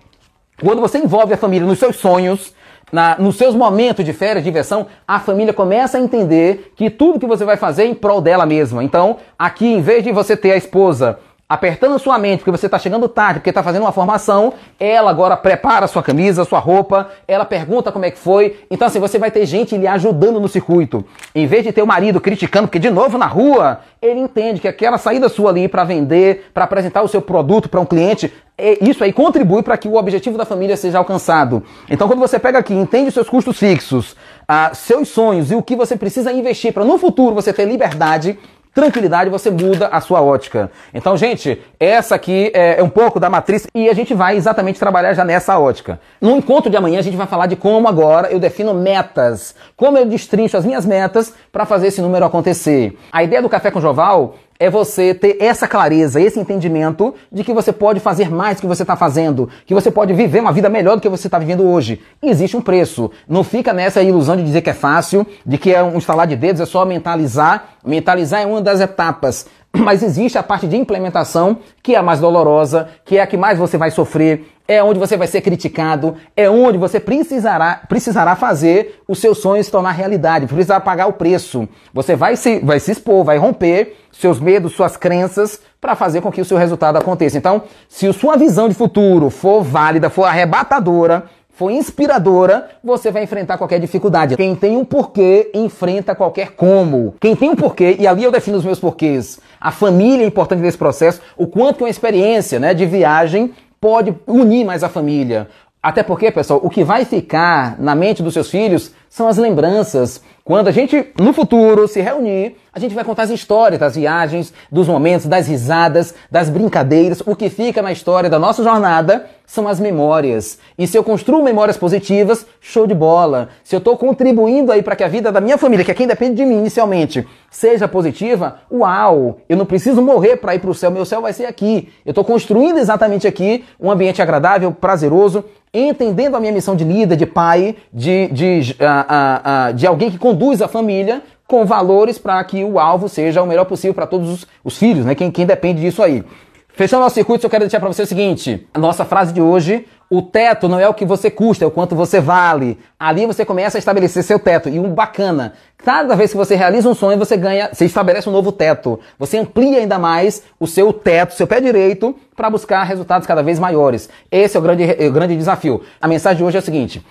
Quando 0.59 0.81
você 0.81 0.97
envolve 0.97 1.33
a 1.33 1.37
família 1.37 1.67
nos 1.67 1.77
seus 1.77 1.97
sonhos, 1.97 2.55
na, 2.91 3.17
nos 3.19 3.35
seus 3.35 3.53
momentos 3.53 4.03
de 4.03 4.13
férias, 4.13 4.43
de 4.43 4.49
diversão, 4.49 4.87
a 5.07 5.19
família 5.19 5.53
começa 5.53 5.97
a 5.97 6.01
entender 6.01 6.73
que 6.75 6.89
tudo 6.89 7.19
que 7.19 7.27
você 7.27 7.45
vai 7.45 7.57
fazer 7.57 7.83
é 7.83 7.87
em 7.87 7.93
prol 7.93 8.21
dela 8.21 8.45
mesma. 8.45 8.83
Então, 8.83 9.17
aqui, 9.37 9.67
em 9.67 9.81
vez 9.81 10.03
de 10.03 10.11
você 10.11 10.35
ter 10.35 10.53
a 10.53 10.57
esposa 10.57 11.19
apertando 11.49 11.97
sua 11.97 12.17
mente 12.19 12.39
porque 12.39 12.51
você 12.51 12.65
está 12.65 12.77
chegando 12.77 13.07
tarde, 13.07 13.39
porque 13.39 13.49
está 13.49 13.63
fazendo 13.63 13.83
uma 13.83 13.91
formação, 13.91 14.53
ela 14.77 15.09
agora 15.09 15.37
prepara 15.37 15.87
sua 15.87 16.03
camisa, 16.03 16.43
sua 16.43 16.59
roupa, 16.59 17.09
ela 17.27 17.45
pergunta 17.45 17.91
como 17.91 18.03
é 18.03 18.11
que 18.11 18.19
foi. 18.19 18.59
Então, 18.69 18.87
assim, 18.87 18.99
você 18.99 19.17
vai 19.17 19.31
ter 19.31 19.45
gente 19.45 19.77
lhe 19.77 19.87
ajudando 19.87 20.39
no 20.39 20.47
circuito. 20.49 21.05
Em 21.33 21.47
vez 21.47 21.63
de 21.63 21.71
ter 21.71 21.81
o 21.81 21.87
marido 21.87 22.19
criticando, 22.19 22.67
porque 22.67 22.79
de 22.79 22.89
novo 22.89 23.17
na 23.17 23.27
rua, 23.27 23.79
ele 24.01 24.19
entende 24.19 24.59
que 24.59 24.67
aquela 24.67 24.97
saída 24.97 25.29
sua 25.29 25.51
ali 25.51 25.69
para 25.69 25.85
vender, 25.85 26.51
para 26.53 26.65
apresentar 26.65 27.01
o 27.01 27.07
seu 27.07 27.21
produto 27.21 27.69
para 27.69 27.79
um 27.79 27.85
cliente, 27.85 28.33
é, 28.57 28.83
isso 28.83 29.03
aí 29.03 29.13
contribui 29.13 29.61
para 29.61 29.77
que 29.77 29.87
o 29.87 29.95
objetivo 29.95 30.37
da 30.37 30.43
família 30.43 30.75
seja 30.75 30.97
alcançado. 30.97 31.63
Então, 31.89 32.07
quando 32.07 32.19
você 32.19 32.39
pega 32.39 32.57
aqui, 32.57 32.73
entende 32.73 33.09
os 33.09 33.13
seus 33.13 33.29
custos 33.29 33.57
fixos, 33.57 34.15
ah, 34.47 34.71
seus 34.73 35.09
sonhos 35.09 35.51
e 35.51 35.55
o 35.55 35.61
que 35.61 35.75
você 35.75 35.95
precisa 35.95 36.31
investir 36.31 36.73
para 36.73 36.83
no 36.83 36.97
futuro 36.97 37.35
você 37.35 37.53
ter 37.53 37.65
liberdade, 37.65 38.37
tranquilidade, 38.77 39.27
você 39.31 39.49
muda 39.49 39.87
a 39.87 39.99
sua 39.99 40.21
ótica. 40.21 40.69
Então, 40.93 41.17
gente, 41.17 41.59
essa 41.79 42.13
aqui 42.13 42.51
é, 42.53 42.79
é 42.79 42.83
um 42.83 42.89
pouco 42.89 43.19
da 43.19 43.27
matriz 43.27 43.65
e 43.73 43.89
a 43.89 43.93
gente 43.93 44.13
vai 44.13 44.37
exatamente 44.37 44.79
trabalhar 44.79 45.15
já 45.15 45.25
nessa 45.25 45.57
ótica. 45.57 45.99
No 46.21 46.37
encontro 46.37 46.69
de 46.69 46.77
amanhã, 46.77 46.99
a 46.99 47.01
gente 47.01 47.17
vai 47.17 47.25
falar 47.25 47.47
de 47.47 47.55
como 47.55 47.87
agora 47.87 48.27
eu 48.31 48.39
defino 48.39 48.75
metas, 48.75 49.55
como 49.75 49.97
eu 49.97 50.05
destrincho 50.05 50.55
as 50.57 50.63
minhas 50.63 50.85
metas 50.85 51.33
para 51.51 51.65
fazer 51.65 51.87
esse 51.87 52.03
número 52.03 52.23
acontecer. 52.23 52.95
A 53.11 53.23
ideia 53.23 53.41
do 53.41 53.49
Café 53.49 53.71
com 53.71 53.81
Joval 53.81 54.35
é 54.59 54.69
você 54.69 55.13
ter 55.13 55.37
essa 55.39 55.67
clareza, 55.67 56.19
esse 56.19 56.39
entendimento 56.39 57.13
de 57.31 57.43
que 57.43 57.53
você 57.53 57.71
pode 57.71 57.99
fazer 57.99 58.29
mais 58.29 58.57
do 58.57 58.61
que 58.61 58.67
você 58.67 58.83
está 58.83 58.95
fazendo, 58.95 59.49
que 59.65 59.73
você 59.73 59.91
pode 59.91 60.13
viver 60.13 60.39
uma 60.39 60.51
vida 60.51 60.69
melhor 60.69 60.95
do 60.95 61.01
que 61.01 61.09
você 61.09 61.27
está 61.27 61.37
vivendo 61.37 61.63
hoje. 61.63 62.01
existe 62.21 62.57
um 62.57 62.61
preço. 62.61 63.11
Não 63.27 63.43
fica 63.43 63.73
nessa 63.73 64.01
ilusão 64.01 64.35
de 64.35 64.43
dizer 64.43 64.61
que 64.61 64.69
é 64.69 64.73
fácil, 64.73 65.25
de 65.45 65.57
que 65.57 65.73
é 65.73 65.83
um 65.83 65.97
instalar 65.97 66.27
de 66.27 66.35
dedos, 66.35 66.61
é 66.61 66.65
só 66.65 66.85
mentalizar. 66.85 67.77
Mentalizar 67.85 68.41
é 68.41 68.45
uma 68.45 68.61
das 68.61 68.79
etapas. 68.79 69.45
Mas 69.77 70.03
existe 70.03 70.37
a 70.37 70.43
parte 70.43 70.67
de 70.67 70.75
implementação, 70.75 71.59
que 71.81 71.95
é 71.95 71.97
a 71.97 72.03
mais 72.03 72.19
dolorosa, 72.19 72.89
que 73.05 73.17
é 73.17 73.21
a 73.21 73.27
que 73.27 73.37
mais 73.37 73.57
você 73.57 73.77
vai 73.77 73.91
sofrer, 73.91 74.45
é 74.67 74.83
onde 74.83 74.99
você 74.99 75.15
vai 75.15 75.27
ser 75.27 75.41
criticado, 75.41 76.15
é 76.35 76.49
onde 76.49 76.77
você 76.77 76.99
precisará, 76.99 77.81
precisará 77.87 78.35
fazer 78.35 79.01
os 79.07 79.19
seus 79.19 79.37
sonhos 79.37 79.67
se 79.67 79.71
tornar 79.71 79.91
realidade, 79.91 80.45
precisará 80.45 80.79
pagar 80.79 81.07
o 81.07 81.13
preço. 81.13 81.67
Você 81.93 82.15
vai 82.15 82.35
se, 82.35 82.59
vai 82.59 82.79
se 82.79 82.91
expor, 82.91 83.23
vai 83.23 83.37
romper 83.37 83.95
seus 84.11 84.39
medos, 84.39 84.73
suas 84.73 84.97
crenças, 84.97 85.61
para 85.79 85.95
fazer 85.95 86.21
com 86.21 86.31
que 86.31 86.41
o 86.41 86.45
seu 86.45 86.57
resultado 86.57 86.97
aconteça. 86.97 87.37
Então, 87.37 87.63
se 87.87 88.07
a 88.07 88.13
sua 88.13 88.35
visão 88.35 88.67
de 88.67 88.73
futuro 88.73 89.29
for 89.29 89.61
válida, 89.61 90.09
for 90.09 90.23
arrebatadora, 90.23 91.25
for 91.57 91.71
inspiradora, 91.71 92.69
você 92.83 93.11
vai 93.11 93.23
enfrentar 93.23 93.57
qualquer 93.57 93.79
dificuldade. 93.79 94.37
Quem 94.37 94.55
tem 94.55 94.77
um 94.77 94.85
porquê, 94.85 95.49
enfrenta 95.55 96.13
qualquer 96.13 96.51
como. 96.51 97.15
Quem 97.19 97.35
tem 97.35 97.49
um 97.49 97.55
porquê, 97.55 97.95
e 97.99 98.05
ali 98.05 98.23
eu 98.23 98.31
defino 98.31 98.59
os 98.59 98.63
meus 98.63 98.79
porquês. 98.79 99.39
A 99.59 99.71
família 99.71 100.23
é 100.23 100.27
importante 100.27 100.61
nesse 100.61 100.77
processo, 100.77 101.19
o 101.35 101.47
quanto 101.47 101.77
que 101.77 101.83
uma 101.83 101.89
experiência 101.89 102.59
né, 102.59 102.75
de 102.75 102.85
viagem 102.85 103.55
pode 103.81 104.13
unir 104.27 104.65
mais 104.65 104.83
a 104.83 104.89
família. 104.89 105.47
Até 105.81 106.03
porque, 106.03 106.29
pessoal, 106.29 106.59
o 106.61 106.69
que 106.69 106.83
vai 106.83 107.05
ficar 107.05 107.75
na 107.79 107.95
mente 107.95 108.21
dos 108.21 108.35
seus 108.35 108.51
filhos 108.51 108.91
são 109.09 109.27
as 109.27 109.37
lembranças. 109.37 110.21
Quando 110.47 110.69
a 110.69 110.71
gente, 110.71 111.07
no 111.19 111.33
futuro, 111.33 111.89
se 111.89 111.99
reunir, 111.99 112.55
a 112.71 112.79
gente 112.79 112.95
vai 112.95 113.03
contar 113.03 113.23
as 113.23 113.29
histórias 113.31 113.77
das 113.77 113.97
viagens, 113.97 114.53
dos 114.71 114.87
momentos, 114.87 115.25
das 115.25 115.45
risadas, 115.45 116.15
das 116.31 116.49
brincadeiras. 116.49 117.21
O 117.25 117.35
que 117.35 117.49
fica 117.49 117.81
na 117.81 117.91
história 117.91 118.29
da 118.29 118.39
nossa 118.39 118.63
jornada 118.63 119.25
são 119.45 119.67
as 119.67 119.77
memórias. 119.77 120.57
E 120.77 120.87
se 120.87 120.97
eu 120.97 121.03
construo 121.03 121.43
memórias 121.43 121.75
positivas, 121.75 122.45
show 122.61 122.87
de 122.87 122.93
bola. 122.93 123.49
Se 123.61 123.75
eu 123.75 123.79
estou 123.79 123.97
contribuindo 123.97 124.71
aí 124.71 124.81
para 124.81 124.95
que 124.95 125.03
a 125.03 125.09
vida 125.09 125.33
da 125.33 125.41
minha 125.41 125.57
família, 125.57 125.83
que 125.83 125.91
é 125.91 125.93
quem 125.93 126.07
depende 126.07 126.35
de 126.35 126.45
mim 126.45 126.59
inicialmente, 126.59 127.27
seja 127.51 127.85
positiva, 127.85 128.59
uau! 128.71 129.39
Eu 129.49 129.57
não 129.57 129.65
preciso 129.65 130.01
morrer 130.01 130.37
para 130.37 130.55
ir 130.55 130.59
para 130.59 130.69
o 130.69 130.73
céu, 130.73 130.91
meu 130.91 131.03
céu 131.03 131.21
vai 131.21 131.33
ser 131.33 131.45
aqui. 131.45 131.91
Eu 132.05 132.11
estou 132.11 132.23
construindo 132.23 132.77
exatamente 132.77 133.27
aqui 133.27 133.65
um 133.77 133.91
ambiente 133.91 134.21
agradável, 134.21 134.71
prazeroso, 134.71 135.43
entendendo 135.73 136.35
a 136.35 136.39
minha 136.39 136.51
missão 136.51 136.75
de 136.75 136.83
líder, 136.83 137.15
de 137.15 137.25
pai, 137.25 137.75
de, 137.93 138.27
de, 138.27 138.75
uh, 138.79 138.83
uh, 138.83 139.71
uh, 139.71 139.73
de 139.73 139.85
alguém 139.85 140.09
que 140.09 140.17
conduz 140.17 140.61
a 140.61 140.67
família 140.67 141.21
com 141.47 141.65
valores 141.65 142.17
para 142.17 142.43
que 142.43 142.63
o 142.63 142.79
alvo 142.79 143.07
seja 143.07 143.41
o 143.41 143.47
melhor 143.47 143.65
possível 143.65 143.93
para 143.93 144.05
todos 144.05 144.29
os, 144.29 144.47
os, 144.63 144.77
filhos, 144.77 145.05
né? 145.05 145.15
Quem, 145.15 145.31
quem 145.31 145.45
depende 145.45 145.81
disso 145.81 146.03
aí. 146.03 146.23
Fechando 146.67 147.03
nosso 147.03 147.15
circuito, 147.15 147.45
eu 147.45 147.49
quero 147.49 147.63
deixar 147.63 147.79
para 147.79 147.87
você 147.87 148.03
o 148.03 148.07
seguinte: 148.07 148.67
a 148.73 148.79
nossa 148.79 149.05
frase 149.05 149.33
de 149.33 149.41
hoje 149.41 149.85
o 150.09 150.21
teto 150.21 150.69
não 150.69 150.79
é 150.79 150.87
o 150.87 150.93
que 150.93 151.05
você 151.05 151.29
custa, 151.29 151.65
é 151.65 151.67
o 151.67 151.71
quanto 151.71 151.95
você 151.95 152.21
vale. 152.21 152.79
Ali 152.97 153.25
você 153.25 153.43
começa 153.43 153.77
a 153.77 153.79
estabelecer 153.79 154.23
seu 154.23 154.39
teto. 154.39 154.69
E 154.69 154.79
um 154.79 154.93
bacana, 154.93 155.53
cada 155.77 156.15
vez 156.15 156.31
que 156.31 156.37
você 156.37 156.55
realiza 156.55 156.87
um 156.87 156.95
sonho, 156.95 157.17
você 157.17 157.35
ganha, 157.35 157.69
você 157.73 157.85
estabelece 157.85 158.29
um 158.29 158.31
novo 158.31 158.51
teto. 158.53 158.99
Você 159.19 159.37
amplia 159.37 159.79
ainda 159.79 159.99
mais 159.99 160.43
o 160.57 160.65
seu 160.65 160.93
teto, 160.93 161.33
seu 161.33 161.45
pé 161.45 161.59
direito, 161.59 162.15
para 162.35 162.49
buscar 162.49 162.83
resultados 162.83 163.27
cada 163.27 163.43
vez 163.43 163.59
maiores. 163.59 164.09
Esse 164.31 164.55
é 164.55 164.59
o 164.59 164.63
grande, 164.63 164.83
é 164.83 165.07
o 165.07 165.11
grande 165.11 165.35
desafio. 165.35 165.81
A 165.99 166.07
mensagem 166.07 166.37
de 166.37 166.43
hoje 166.43 166.55
é 166.55 166.59
a 166.59 166.63
seguinte. 166.63 167.05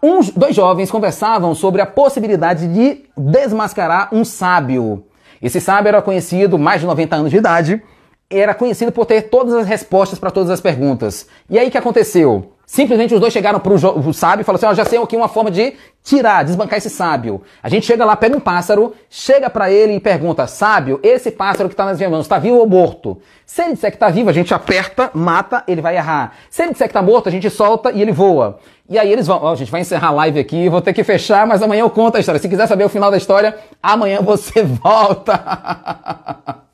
Uns, 0.00 0.30
dois 0.30 0.54
jovens 0.54 0.90
conversavam 0.90 1.52
sobre 1.54 1.82
a 1.82 1.86
possibilidade 1.86 2.68
de 2.68 3.04
desmascarar 3.16 4.08
um 4.14 4.24
sábio. 4.24 5.04
Esse 5.42 5.60
sábio 5.60 5.88
era 5.88 6.00
conhecido, 6.00 6.58
mais 6.58 6.80
de 6.80 6.86
90 6.86 7.16
anos 7.16 7.30
de 7.30 7.38
idade, 7.38 7.82
era 8.30 8.54
conhecido 8.54 8.92
por 8.92 9.06
ter 9.06 9.22
todas 9.22 9.54
as 9.54 9.66
respostas 9.66 10.18
para 10.18 10.30
todas 10.30 10.50
as 10.50 10.60
perguntas. 10.60 11.26
E 11.48 11.58
aí 11.58 11.66
o 11.66 11.70
que 11.70 11.78
aconteceu? 11.78 12.52
Simplesmente 12.64 13.12
os 13.12 13.18
dois 13.18 13.32
chegaram 13.32 13.58
para 13.58 13.72
o 13.72 14.12
sábio 14.12 14.42
e 14.42 14.44
falaram 14.44 14.58
assim: 14.58 14.66
ó, 14.66 14.70
oh, 14.70 14.74
já 14.76 14.84
sei 14.84 15.02
aqui 15.02 15.16
uma 15.16 15.26
forma 15.26 15.50
de 15.50 15.74
tirar, 16.04 16.44
desbancar 16.44 16.78
esse 16.78 16.88
sábio. 16.88 17.42
A 17.60 17.68
gente 17.68 17.84
chega 17.84 18.04
lá, 18.04 18.14
pega 18.14 18.36
um 18.36 18.38
pássaro, 18.38 18.94
chega 19.10 19.50
para 19.50 19.72
ele 19.72 19.94
e 19.94 20.00
pergunta: 20.00 20.46
sábio, 20.46 21.00
esse 21.02 21.32
pássaro 21.32 21.68
que 21.68 21.72
está 21.72 21.84
nas 21.84 21.98
minhas 21.98 22.12
mãos, 22.12 22.20
está 22.26 22.38
vivo 22.38 22.58
ou 22.58 22.68
morto? 22.68 23.20
Se 23.44 23.62
ele 23.62 23.72
disser 23.72 23.90
que 23.90 23.96
está 23.96 24.08
vivo, 24.08 24.30
a 24.30 24.32
gente 24.32 24.54
aperta, 24.54 25.10
mata, 25.12 25.64
ele 25.66 25.82
vai 25.82 25.96
errar. 25.96 26.36
Se 26.48 26.62
ele 26.62 26.70
disser 26.70 26.86
que 26.86 26.92
está 26.92 27.02
morto, 27.02 27.28
a 27.28 27.32
gente 27.32 27.50
solta 27.50 27.90
e 27.90 28.00
ele 28.00 28.12
voa. 28.12 28.60
E 28.88 28.96
aí 28.96 29.12
eles 29.12 29.26
vão, 29.26 29.38
ó, 29.42 29.48
oh, 29.48 29.52
a 29.52 29.56
gente 29.56 29.72
vai 29.72 29.80
encerrar 29.80 30.08
a 30.08 30.12
live 30.12 30.38
aqui, 30.38 30.68
vou 30.68 30.80
ter 30.80 30.92
que 30.92 31.02
fechar, 31.02 31.48
mas 31.48 31.60
amanhã 31.60 31.80
eu 31.80 31.90
conto 31.90 32.18
a 32.18 32.20
história. 32.20 32.40
Se 32.40 32.48
quiser 32.48 32.68
saber 32.68 32.84
o 32.84 32.88
final 32.88 33.10
da 33.10 33.16
história, 33.16 33.58
amanhã 33.82 34.20
você 34.22 34.62
volta. 34.62 36.60